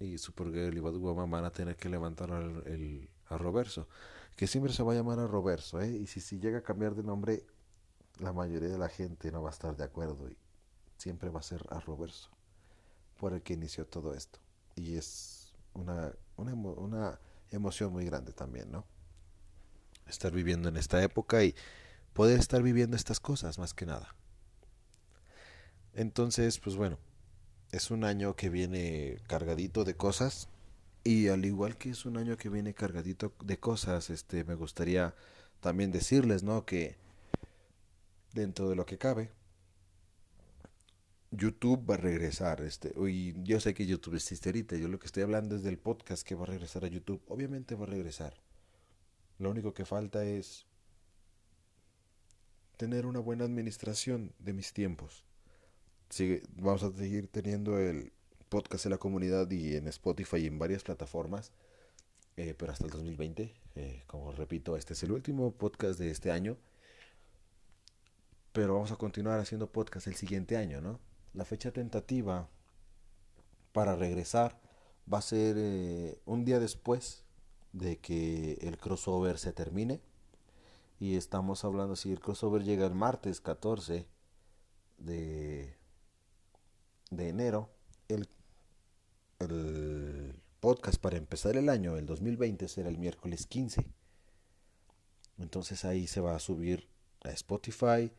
Y 0.00 0.18
Supergirl 0.18 0.76
y 0.76 0.80
Batwoman 0.80 1.30
van 1.30 1.44
a 1.44 1.50
tener 1.50 1.76
que 1.76 1.88
levantar 1.88 2.30
el, 2.30 2.66
el 2.66 3.10
a 3.26 3.38
Roverso 3.38 3.88
que 4.36 4.46
siempre 4.46 4.72
se 4.72 4.82
va 4.82 4.92
a 4.92 4.96
llamar 4.96 5.18
a 5.20 5.26
Roberto, 5.26 5.80
¿eh? 5.80 5.90
Y 5.90 6.06
si, 6.06 6.20
si 6.20 6.38
llega 6.38 6.58
a 6.58 6.62
cambiar 6.62 6.94
de 6.94 7.02
nombre, 7.02 7.46
la 8.18 8.32
mayoría 8.32 8.68
de 8.68 8.78
la 8.78 8.88
gente 8.88 9.30
no 9.30 9.42
va 9.42 9.50
a 9.50 9.52
estar 9.52 9.76
de 9.76 9.84
acuerdo 9.84 10.28
siempre 11.04 11.28
va 11.28 11.40
a 11.40 11.42
ser 11.42 11.62
a 11.68 11.80
Roberto, 11.80 12.30
por 13.20 13.34
el 13.34 13.42
que 13.42 13.52
inició 13.52 13.86
todo 13.86 14.14
esto. 14.14 14.38
Y 14.74 14.96
es 14.96 15.52
una, 15.74 16.14
una, 16.38 16.54
una 16.54 17.20
emoción 17.50 17.92
muy 17.92 18.06
grande 18.06 18.32
también, 18.32 18.70
¿no? 18.72 18.86
Estar 20.08 20.32
viviendo 20.32 20.70
en 20.70 20.78
esta 20.78 21.02
época 21.02 21.44
y 21.44 21.54
poder 22.14 22.38
estar 22.40 22.62
viviendo 22.62 22.96
estas 22.96 23.20
cosas 23.20 23.58
más 23.58 23.74
que 23.74 23.84
nada. 23.84 24.14
Entonces, 25.92 26.58
pues 26.58 26.74
bueno, 26.74 26.98
es 27.70 27.90
un 27.90 28.04
año 28.04 28.34
que 28.34 28.48
viene 28.48 29.18
cargadito 29.26 29.84
de 29.84 29.96
cosas 29.96 30.48
y 31.04 31.28
al 31.28 31.44
igual 31.44 31.76
que 31.76 31.90
es 31.90 32.06
un 32.06 32.16
año 32.16 32.38
que 32.38 32.48
viene 32.48 32.72
cargadito 32.72 33.34
de 33.44 33.58
cosas, 33.58 34.08
este, 34.08 34.42
me 34.44 34.54
gustaría 34.54 35.14
también 35.60 35.92
decirles, 35.92 36.42
¿no? 36.42 36.64
Que 36.64 36.96
dentro 38.32 38.70
de 38.70 38.76
lo 38.76 38.86
que 38.86 38.96
cabe, 38.96 39.30
YouTube 41.36 41.88
va 41.88 41.94
a 41.94 41.98
regresar. 41.98 42.60
Este, 42.62 42.92
y 43.08 43.34
yo 43.42 43.60
sé 43.60 43.74
que 43.74 43.86
YouTube 43.86 44.14
existe 44.14 44.48
ahorita. 44.48 44.76
Yo 44.76 44.88
lo 44.88 44.98
que 44.98 45.06
estoy 45.06 45.22
hablando 45.22 45.56
es 45.56 45.62
del 45.62 45.78
podcast 45.78 46.26
que 46.26 46.34
va 46.34 46.44
a 46.44 46.46
regresar 46.46 46.84
a 46.84 46.88
YouTube. 46.88 47.22
Obviamente 47.28 47.74
va 47.74 47.84
a 47.84 47.88
regresar. 47.88 48.34
Lo 49.38 49.50
único 49.50 49.74
que 49.74 49.84
falta 49.84 50.24
es 50.24 50.66
tener 52.76 53.06
una 53.06 53.20
buena 53.20 53.44
administración 53.44 54.32
de 54.38 54.52
mis 54.52 54.72
tiempos. 54.72 55.24
Sigue, 56.08 56.42
vamos 56.56 56.82
a 56.82 56.92
seguir 56.92 57.28
teniendo 57.28 57.78
el 57.78 58.12
podcast 58.48 58.86
en 58.86 58.92
la 58.92 58.98
comunidad 58.98 59.50
y 59.50 59.74
en 59.74 59.88
Spotify 59.88 60.36
y 60.36 60.46
en 60.46 60.58
varias 60.58 60.84
plataformas, 60.84 61.50
eh, 62.36 62.54
pero 62.56 62.72
hasta 62.72 62.84
el 62.84 62.90
2020. 62.90 63.52
Eh, 63.76 64.04
como 64.06 64.30
repito, 64.32 64.76
este 64.76 64.92
es 64.92 65.02
el 65.02 65.12
último 65.12 65.52
podcast 65.52 65.98
de 65.98 66.10
este 66.10 66.30
año, 66.30 66.56
pero 68.52 68.74
vamos 68.74 68.92
a 68.92 68.96
continuar 68.96 69.40
haciendo 69.40 69.72
podcast 69.72 70.06
el 70.06 70.14
siguiente 70.14 70.56
año, 70.56 70.80
¿no? 70.80 71.00
La 71.34 71.44
fecha 71.44 71.72
tentativa 71.72 72.48
para 73.72 73.96
regresar 73.96 74.58
va 75.12 75.18
a 75.18 75.22
ser 75.22 75.56
eh, 75.58 76.18
un 76.26 76.44
día 76.44 76.60
después 76.60 77.24
de 77.72 77.98
que 77.98 78.52
el 78.62 78.78
crossover 78.78 79.38
se 79.38 79.52
termine. 79.52 80.00
Y 81.00 81.16
estamos 81.16 81.64
hablando, 81.64 81.96
si 81.96 82.12
el 82.12 82.20
crossover 82.20 82.62
llega 82.62 82.86
el 82.86 82.94
martes 82.94 83.40
14 83.40 84.06
de, 84.98 85.76
de 87.10 87.28
enero, 87.28 87.68
el, 88.06 88.28
el 89.40 90.40
podcast 90.60 91.00
para 91.00 91.16
empezar 91.16 91.56
el 91.56 91.68
año, 91.68 91.96
el 91.96 92.06
2020, 92.06 92.68
será 92.68 92.88
el 92.88 92.98
miércoles 92.98 93.46
15. 93.46 93.84
Entonces 95.38 95.84
ahí 95.84 96.06
se 96.06 96.20
va 96.20 96.36
a 96.36 96.38
subir 96.38 96.88
a 97.24 97.30
Spotify 97.30 98.12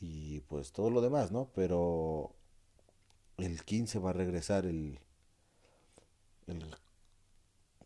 y 0.00 0.40
pues 0.40 0.72
todo 0.72 0.88
lo 0.88 1.02
demás, 1.02 1.30
¿no? 1.30 1.50
Pero 1.54 2.37
el 3.38 3.64
15 3.64 3.98
va 3.98 4.10
a 4.10 4.12
regresar 4.12 4.66
el, 4.66 4.98
el 6.46 6.64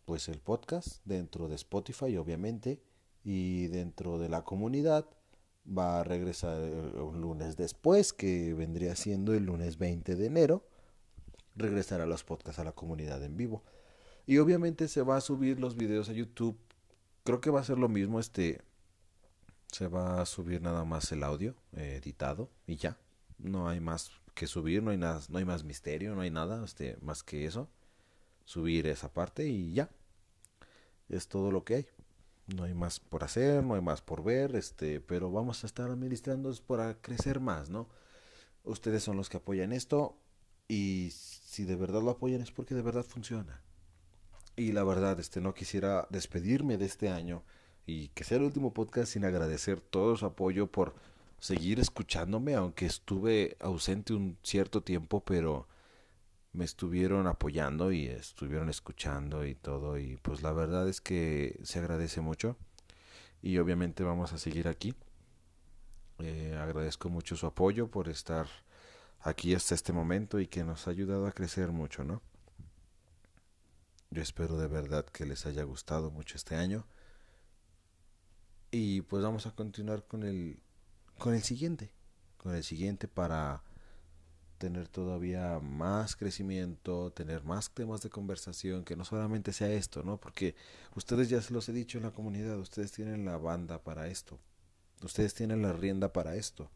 pues 0.05 0.27
el 0.27 0.39
podcast 0.39 0.99
dentro 1.05 1.47
de 1.47 1.55
Spotify 1.55 2.17
obviamente 2.17 2.81
y 3.23 3.67
dentro 3.67 4.19
de 4.19 4.27
la 4.27 4.43
comunidad 4.43 5.05
va 5.65 6.01
a 6.01 6.03
regresar 6.03 6.59
un 6.61 7.21
lunes 7.21 7.55
después 7.55 8.11
que 8.11 8.53
vendría 8.53 8.95
siendo 8.97 9.33
el 9.33 9.45
lunes 9.45 9.77
20 9.77 10.15
de 10.15 10.25
enero 10.25 10.67
regresará 11.55 12.05
los 12.05 12.23
podcasts 12.23 12.59
a 12.59 12.63
la 12.63 12.71
comunidad 12.71 13.23
en 13.23 13.37
vivo. 13.37 13.63
Y 14.25 14.37
obviamente 14.37 14.87
se 14.87 15.01
va 15.01 15.17
a 15.17 15.21
subir 15.21 15.59
los 15.59 15.75
videos 15.75 16.09
a 16.09 16.13
YouTube. 16.13 16.57
Creo 17.23 17.41
que 17.41 17.49
va 17.49 17.59
a 17.59 17.63
ser 17.63 17.77
lo 17.77 17.89
mismo 17.89 18.19
este 18.19 18.61
se 19.71 19.87
va 19.87 20.21
a 20.21 20.25
subir 20.27 20.61
nada 20.61 20.85
más 20.85 21.11
el 21.11 21.23
audio 21.23 21.55
eh, 21.75 21.99
editado 22.01 22.49
y 22.67 22.75
ya. 22.75 22.97
No 23.39 23.67
hay 23.67 23.79
más 23.79 24.11
que 24.33 24.47
subir 24.47 24.83
no 24.83 24.91
hay 24.91 24.97
nada 24.97 25.21
no 25.29 25.37
hay 25.37 25.45
más 25.45 25.63
misterio 25.63 26.15
no 26.15 26.21
hay 26.21 26.31
nada 26.31 26.63
este 26.63 26.97
más 27.01 27.23
que 27.23 27.45
eso 27.45 27.69
subir 28.45 28.87
esa 28.87 29.11
parte 29.11 29.47
y 29.47 29.73
ya. 29.73 29.89
Es 31.09 31.27
todo 31.27 31.51
lo 31.51 31.63
que 31.63 31.75
hay. 31.75 31.87
No 32.47 32.63
hay 32.63 32.73
más 32.73 32.99
por 32.99 33.23
hacer, 33.23 33.63
no 33.63 33.75
hay 33.75 33.81
más 33.81 34.01
por 34.01 34.23
ver, 34.23 34.55
este, 34.55 34.99
pero 34.99 35.31
vamos 35.31 35.63
a 35.63 35.67
estar 35.67 35.89
administrando 35.89 36.53
para 36.67 36.99
crecer 37.01 37.39
más, 37.39 37.69
¿no? 37.69 37.87
Ustedes 38.63 39.03
son 39.03 39.15
los 39.15 39.29
que 39.29 39.37
apoyan 39.37 39.71
esto 39.71 40.17
y 40.67 41.11
si 41.11 41.63
de 41.63 41.75
verdad 41.75 42.01
lo 42.01 42.11
apoyan 42.11 42.41
es 42.41 42.51
porque 42.51 42.75
de 42.75 42.81
verdad 42.81 43.05
funciona. 43.05 43.61
Y 44.55 44.71
la 44.73 44.83
verdad, 44.83 45.19
este, 45.19 45.41
no 45.41 45.53
quisiera 45.53 46.07
despedirme 46.09 46.77
de 46.77 46.85
este 46.85 47.09
año 47.09 47.43
y 47.85 48.09
que 48.09 48.23
sea 48.23 48.37
el 48.37 48.43
último 48.43 48.73
podcast 48.73 49.13
sin 49.13 49.25
agradecer 49.25 49.81
todo 49.81 50.15
su 50.15 50.25
apoyo 50.25 50.67
por 50.67 50.95
seguir 51.43 51.79
escuchándome, 51.79 52.55
aunque 52.55 52.85
estuve 52.85 53.57
ausente 53.59 54.13
un 54.13 54.37
cierto 54.43 54.81
tiempo, 54.81 55.23
pero 55.25 55.67
me 56.53 56.63
estuvieron 56.63 57.27
apoyando 57.27 57.91
y 57.91 58.05
estuvieron 58.07 58.69
escuchando 58.69 59.45
y 59.45 59.55
todo 59.55 59.97
y 59.97 60.15
pues 60.17 60.41
la 60.41 60.53
verdad 60.53 60.87
es 60.87 61.01
que 61.01 61.59
se 61.63 61.79
agradece 61.79 62.21
mucho. 62.21 62.55
Y 63.41 63.57
obviamente 63.57 64.03
vamos 64.03 64.31
a 64.31 64.37
seguir 64.37 64.69
aquí. 64.69 64.95
Eh, 66.19 66.57
agradezco 66.61 67.09
mucho 67.09 67.35
su 67.35 67.45
apoyo 67.45 67.89
por 67.89 68.07
estar 68.07 68.47
aquí 69.19 69.53
hasta 69.53 69.75
este 69.75 69.91
momento 69.91 70.39
y 70.39 70.47
que 70.47 70.63
nos 70.63 70.87
ha 70.87 70.91
ayudado 70.91 71.27
a 71.27 71.31
crecer 71.31 71.71
mucho 71.71 72.03
no 72.03 72.21
yo 74.13 74.21
espero 74.21 74.57
de 74.57 74.67
verdad 74.67 75.05
que 75.05 75.25
les 75.25 75.45
haya 75.45 75.63
gustado 75.63 76.11
mucho 76.11 76.37
este 76.37 76.55
año. 76.55 76.85
Y 78.71 79.01
pues 79.01 79.23
vamos 79.23 79.45
a 79.47 79.51
continuar 79.51 80.05
con 80.05 80.23
el 80.23 80.59
con 81.17 81.33
el 81.33 81.43
siguiente 81.43 81.91
con 82.43 82.53
el 82.55 82.63
siguiente 82.63 83.07
para 83.07 83.63
tener 84.57 84.89
todavía 84.89 85.59
más 85.59 86.15
crecimiento, 86.15 87.11
tener 87.11 87.43
más 87.43 87.71
temas 87.71 88.01
de 88.01 88.09
conversación, 88.09 88.83
que 88.83 88.97
no 88.97 89.05
solamente 89.05 89.53
sea 89.53 89.71
esto, 89.71 90.03
¿no? 90.03 90.19
Porque 90.19 90.55
ustedes 90.93 91.29
ya 91.29 91.41
se 91.41 91.53
los 91.53 91.67
he 91.69 91.73
dicho 91.73 91.97
en 91.97 92.03
la 92.03 92.11
comunidad, 92.11 92.59
ustedes 92.59 92.91
tienen 92.91 93.25
la 93.25 93.37
banda 93.37 93.81
para 93.81 94.07
esto, 94.07 94.39
ustedes 95.01 95.33
tienen 95.33 95.61
la 95.61 95.71
rienda 95.71 96.11
para 96.11 96.35
esto, 96.35 96.69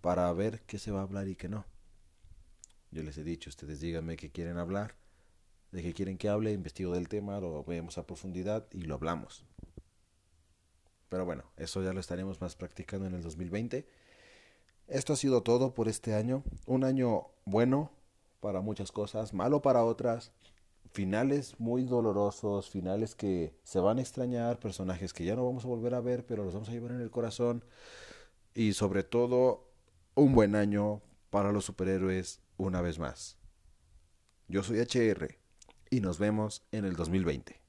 para 0.00 0.32
ver 0.32 0.62
qué 0.62 0.78
se 0.78 0.90
va 0.90 1.00
a 1.00 1.04
hablar 1.04 1.28
y 1.28 1.36
qué 1.36 1.48
no. 1.48 1.64
Yo 2.90 3.02
les 3.04 3.16
he 3.16 3.24
dicho, 3.24 3.50
ustedes 3.50 3.80
díganme 3.80 4.16
qué 4.16 4.30
quieren 4.30 4.58
hablar, 4.58 4.96
de 5.70 5.82
qué 5.82 5.94
quieren 5.94 6.18
que 6.18 6.28
hable, 6.28 6.52
investigo 6.52 6.94
del 6.94 7.08
tema, 7.08 7.40
lo 7.40 7.64
vemos 7.64 7.98
a 7.98 8.06
profundidad 8.06 8.66
y 8.72 8.82
lo 8.82 8.94
hablamos. 8.94 9.44
Pero 11.08 11.24
bueno, 11.24 11.44
eso 11.56 11.82
ya 11.82 11.92
lo 11.92 12.00
estaremos 12.00 12.40
más 12.40 12.56
practicando 12.56 13.06
en 13.06 13.14
el 13.14 13.22
2020 13.22 13.86
esto 14.88 15.14
ha 15.14 15.16
sido 15.16 15.42
todo 15.42 15.74
por 15.74 15.88
este 15.88 16.14
año. 16.14 16.42
Un 16.66 16.84
año 16.84 17.28
bueno 17.44 17.90
para 18.40 18.60
muchas 18.60 18.92
cosas, 18.92 19.32
malo 19.32 19.62
para 19.62 19.84
otras. 19.84 20.32
Finales 20.92 21.58
muy 21.58 21.84
dolorosos, 21.84 22.70
finales 22.70 23.14
que 23.14 23.54
se 23.64 23.80
van 23.80 23.98
a 23.98 24.02
extrañar, 24.02 24.60
personajes 24.60 25.12
que 25.12 25.24
ya 25.24 25.34
no 25.34 25.44
vamos 25.44 25.64
a 25.64 25.68
volver 25.68 25.94
a 25.94 26.00
ver, 26.00 26.24
pero 26.24 26.44
los 26.44 26.54
vamos 26.54 26.68
a 26.68 26.72
llevar 26.72 26.92
en 26.92 27.00
el 27.00 27.10
corazón. 27.10 27.64
Y 28.54 28.74
sobre 28.74 29.02
todo, 29.02 29.70
un 30.14 30.34
buen 30.34 30.54
año 30.54 31.02
para 31.30 31.50
los 31.50 31.64
superhéroes 31.64 32.40
una 32.58 32.80
vez 32.80 32.98
más. 32.98 33.38
Yo 34.46 34.62
soy 34.62 34.78
HR 34.80 35.38
y 35.90 36.00
nos 36.00 36.18
vemos 36.18 36.62
en 36.70 36.84
el 36.84 36.94
2020. 36.94 37.60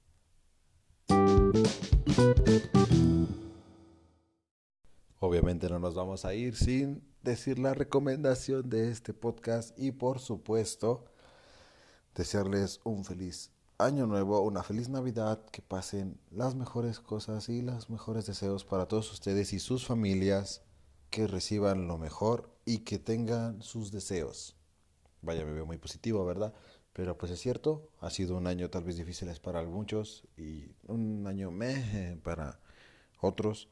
Obviamente 5.19 5.69
no 5.69 5.79
nos 5.79 5.95
vamos 5.95 6.23
a 6.23 6.33
ir 6.33 6.55
sin 6.55 7.03
decir 7.23 7.59
la 7.59 7.73
recomendación 7.73 8.69
de 8.69 8.89
este 8.89 9.13
podcast 9.13 9.77
y 9.77 9.91
por 9.91 10.19
supuesto 10.19 11.05
desearles 12.13 12.79
un 12.83 13.03
feliz 13.03 13.51
año 13.77 14.07
nuevo, 14.07 14.39
una 14.41 14.63
feliz 14.63 14.87
Navidad, 14.87 15.43
que 15.51 15.61
pasen 15.61 16.17
las 16.31 16.55
mejores 16.55 16.99
cosas 16.99 17.49
y 17.49 17.61
los 17.61 17.89
mejores 17.89 18.25
deseos 18.25 18.63
para 18.63 18.87
todos 18.87 19.11
ustedes 19.11 19.51
y 19.51 19.59
sus 19.59 19.85
familias, 19.85 20.61
que 21.09 21.27
reciban 21.27 21.87
lo 21.87 21.97
mejor 21.97 22.49
y 22.63 22.79
que 22.79 22.99
tengan 22.99 23.61
sus 23.61 23.91
deseos. 23.91 24.55
Vaya, 25.21 25.43
me 25.43 25.51
veo 25.51 25.65
muy 25.65 25.77
positivo, 25.77 26.23
¿verdad? 26.25 26.53
Pero 26.95 27.17
pues 27.17 27.31
es 27.31 27.39
cierto, 27.39 27.89
ha 27.99 28.09
sido 28.09 28.37
un 28.37 28.47
año 28.47 28.69
tal 28.69 28.83
vez 28.83 28.97
difícil 28.97 29.29
para 29.43 29.63
muchos 29.63 30.23
y 30.37 30.71
un 30.87 31.27
año 31.27 31.51
meh 31.51 32.17
para 32.23 32.59
otros 33.21 33.69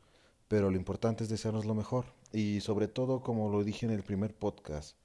pero 0.54 0.70
lo 0.70 0.78
importante 0.78 1.24
es 1.24 1.32
desearnos 1.32 1.66
lo 1.66 1.74
mejor. 1.74 2.06
Y 2.32 2.62
sobre 2.62 2.88
todo, 2.88 3.24
como 3.24 3.50
lo 3.50 3.64
dije 3.64 3.88
en 3.88 3.92
el 3.92 4.04
primer 4.04 4.36
podcast, 4.36 4.96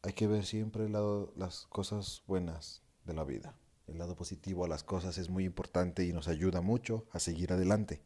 hay 0.00 0.14
que 0.14 0.26
ver 0.26 0.46
siempre 0.46 0.86
el 0.86 0.92
lado, 0.92 1.30
las 1.36 1.66
cosas 1.66 2.22
buenas 2.26 2.80
de 3.04 3.12
la 3.12 3.24
vida. 3.24 3.54
El 3.86 3.98
lado 3.98 4.16
positivo 4.16 4.64
a 4.64 4.68
las 4.68 4.82
cosas 4.82 5.18
es 5.18 5.28
muy 5.28 5.44
importante 5.44 6.06
y 6.06 6.14
nos 6.14 6.26
ayuda 6.26 6.62
mucho 6.62 7.04
a 7.12 7.18
seguir 7.18 7.52
adelante. 7.52 8.00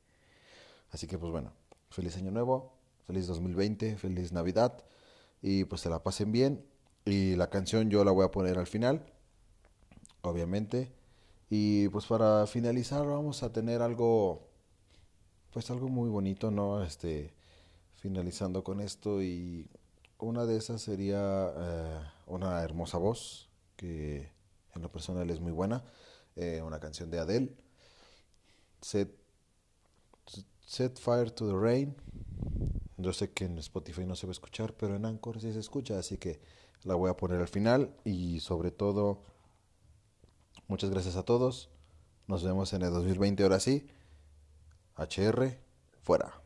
Así 0.90 1.06
que 1.06 1.18
pues 1.18 1.30
bueno, 1.30 1.52
feliz 1.90 2.16
año 2.16 2.32
nuevo, 2.32 2.74
feliz 3.06 3.28
2020, 3.28 3.96
feliz 3.96 4.32
Navidad 4.32 4.84
y 5.42 5.66
pues 5.66 5.82
se 5.82 5.88
la 5.88 6.02
pasen 6.02 6.32
bien. 6.32 6.64
Y 7.10 7.36
la 7.36 7.50
canción 7.50 7.90
yo 7.90 8.04
la 8.04 8.12
voy 8.12 8.24
a 8.24 8.30
poner 8.30 8.58
al 8.58 8.66
final, 8.66 9.04
obviamente. 10.22 10.92
Y 11.48 11.88
pues 11.88 12.06
para 12.06 12.46
finalizar 12.46 13.06
vamos 13.06 13.42
a 13.42 13.52
tener 13.52 13.82
algo 13.82 14.48
pues 15.52 15.70
algo 15.70 15.88
muy 15.88 16.08
bonito, 16.08 16.50
¿no? 16.50 16.82
Este, 16.82 17.34
finalizando 17.96 18.62
con 18.62 18.80
esto 18.80 19.22
y 19.22 19.68
una 20.18 20.46
de 20.46 20.56
esas 20.56 20.82
sería 20.82 21.52
eh, 21.56 22.00
una 22.26 22.62
hermosa 22.62 22.98
voz 22.98 23.48
que 23.76 24.30
en 24.74 24.82
lo 24.82 24.92
personal 24.92 25.28
es 25.30 25.40
muy 25.40 25.52
buena, 25.52 25.82
eh, 26.36 26.62
una 26.64 26.78
canción 26.78 27.10
de 27.10 27.18
Adele, 27.18 27.52
Set, 28.80 29.10
Set 30.64 30.98
Fire 30.98 31.30
to 31.30 31.48
the 31.48 31.58
Rain. 31.58 31.96
Yo 32.96 33.12
sé 33.12 33.32
que 33.32 33.46
en 33.46 33.58
Spotify 33.58 34.06
no 34.06 34.14
se 34.14 34.26
va 34.26 34.30
a 34.30 34.32
escuchar, 34.32 34.74
pero 34.74 34.94
en 34.94 35.06
Anchor 35.06 35.40
sí 35.40 35.52
se 35.52 35.58
escucha, 35.58 35.98
así 35.98 36.18
que 36.18 36.40
la 36.84 36.94
voy 36.94 37.10
a 37.10 37.16
poner 37.16 37.40
al 37.40 37.48
final 37.48 37.94
y 38.04 38.40
sobre 38.40 38.70
todo 38.70 39.22
muchas 40.68 40.90
gracias 40.90 41.16
a 41.16 41.24
todos. 41.24 41.70
Nos 42.26 42.44
vemos 42.44 42.72
en 42.72 42.82
el 42.82 42.90
2020 42.90 43.42
ahora 43.42 43.60
sí. 43.60 43.88
HR, 44.96 45.58
fuera. 46.02 46.39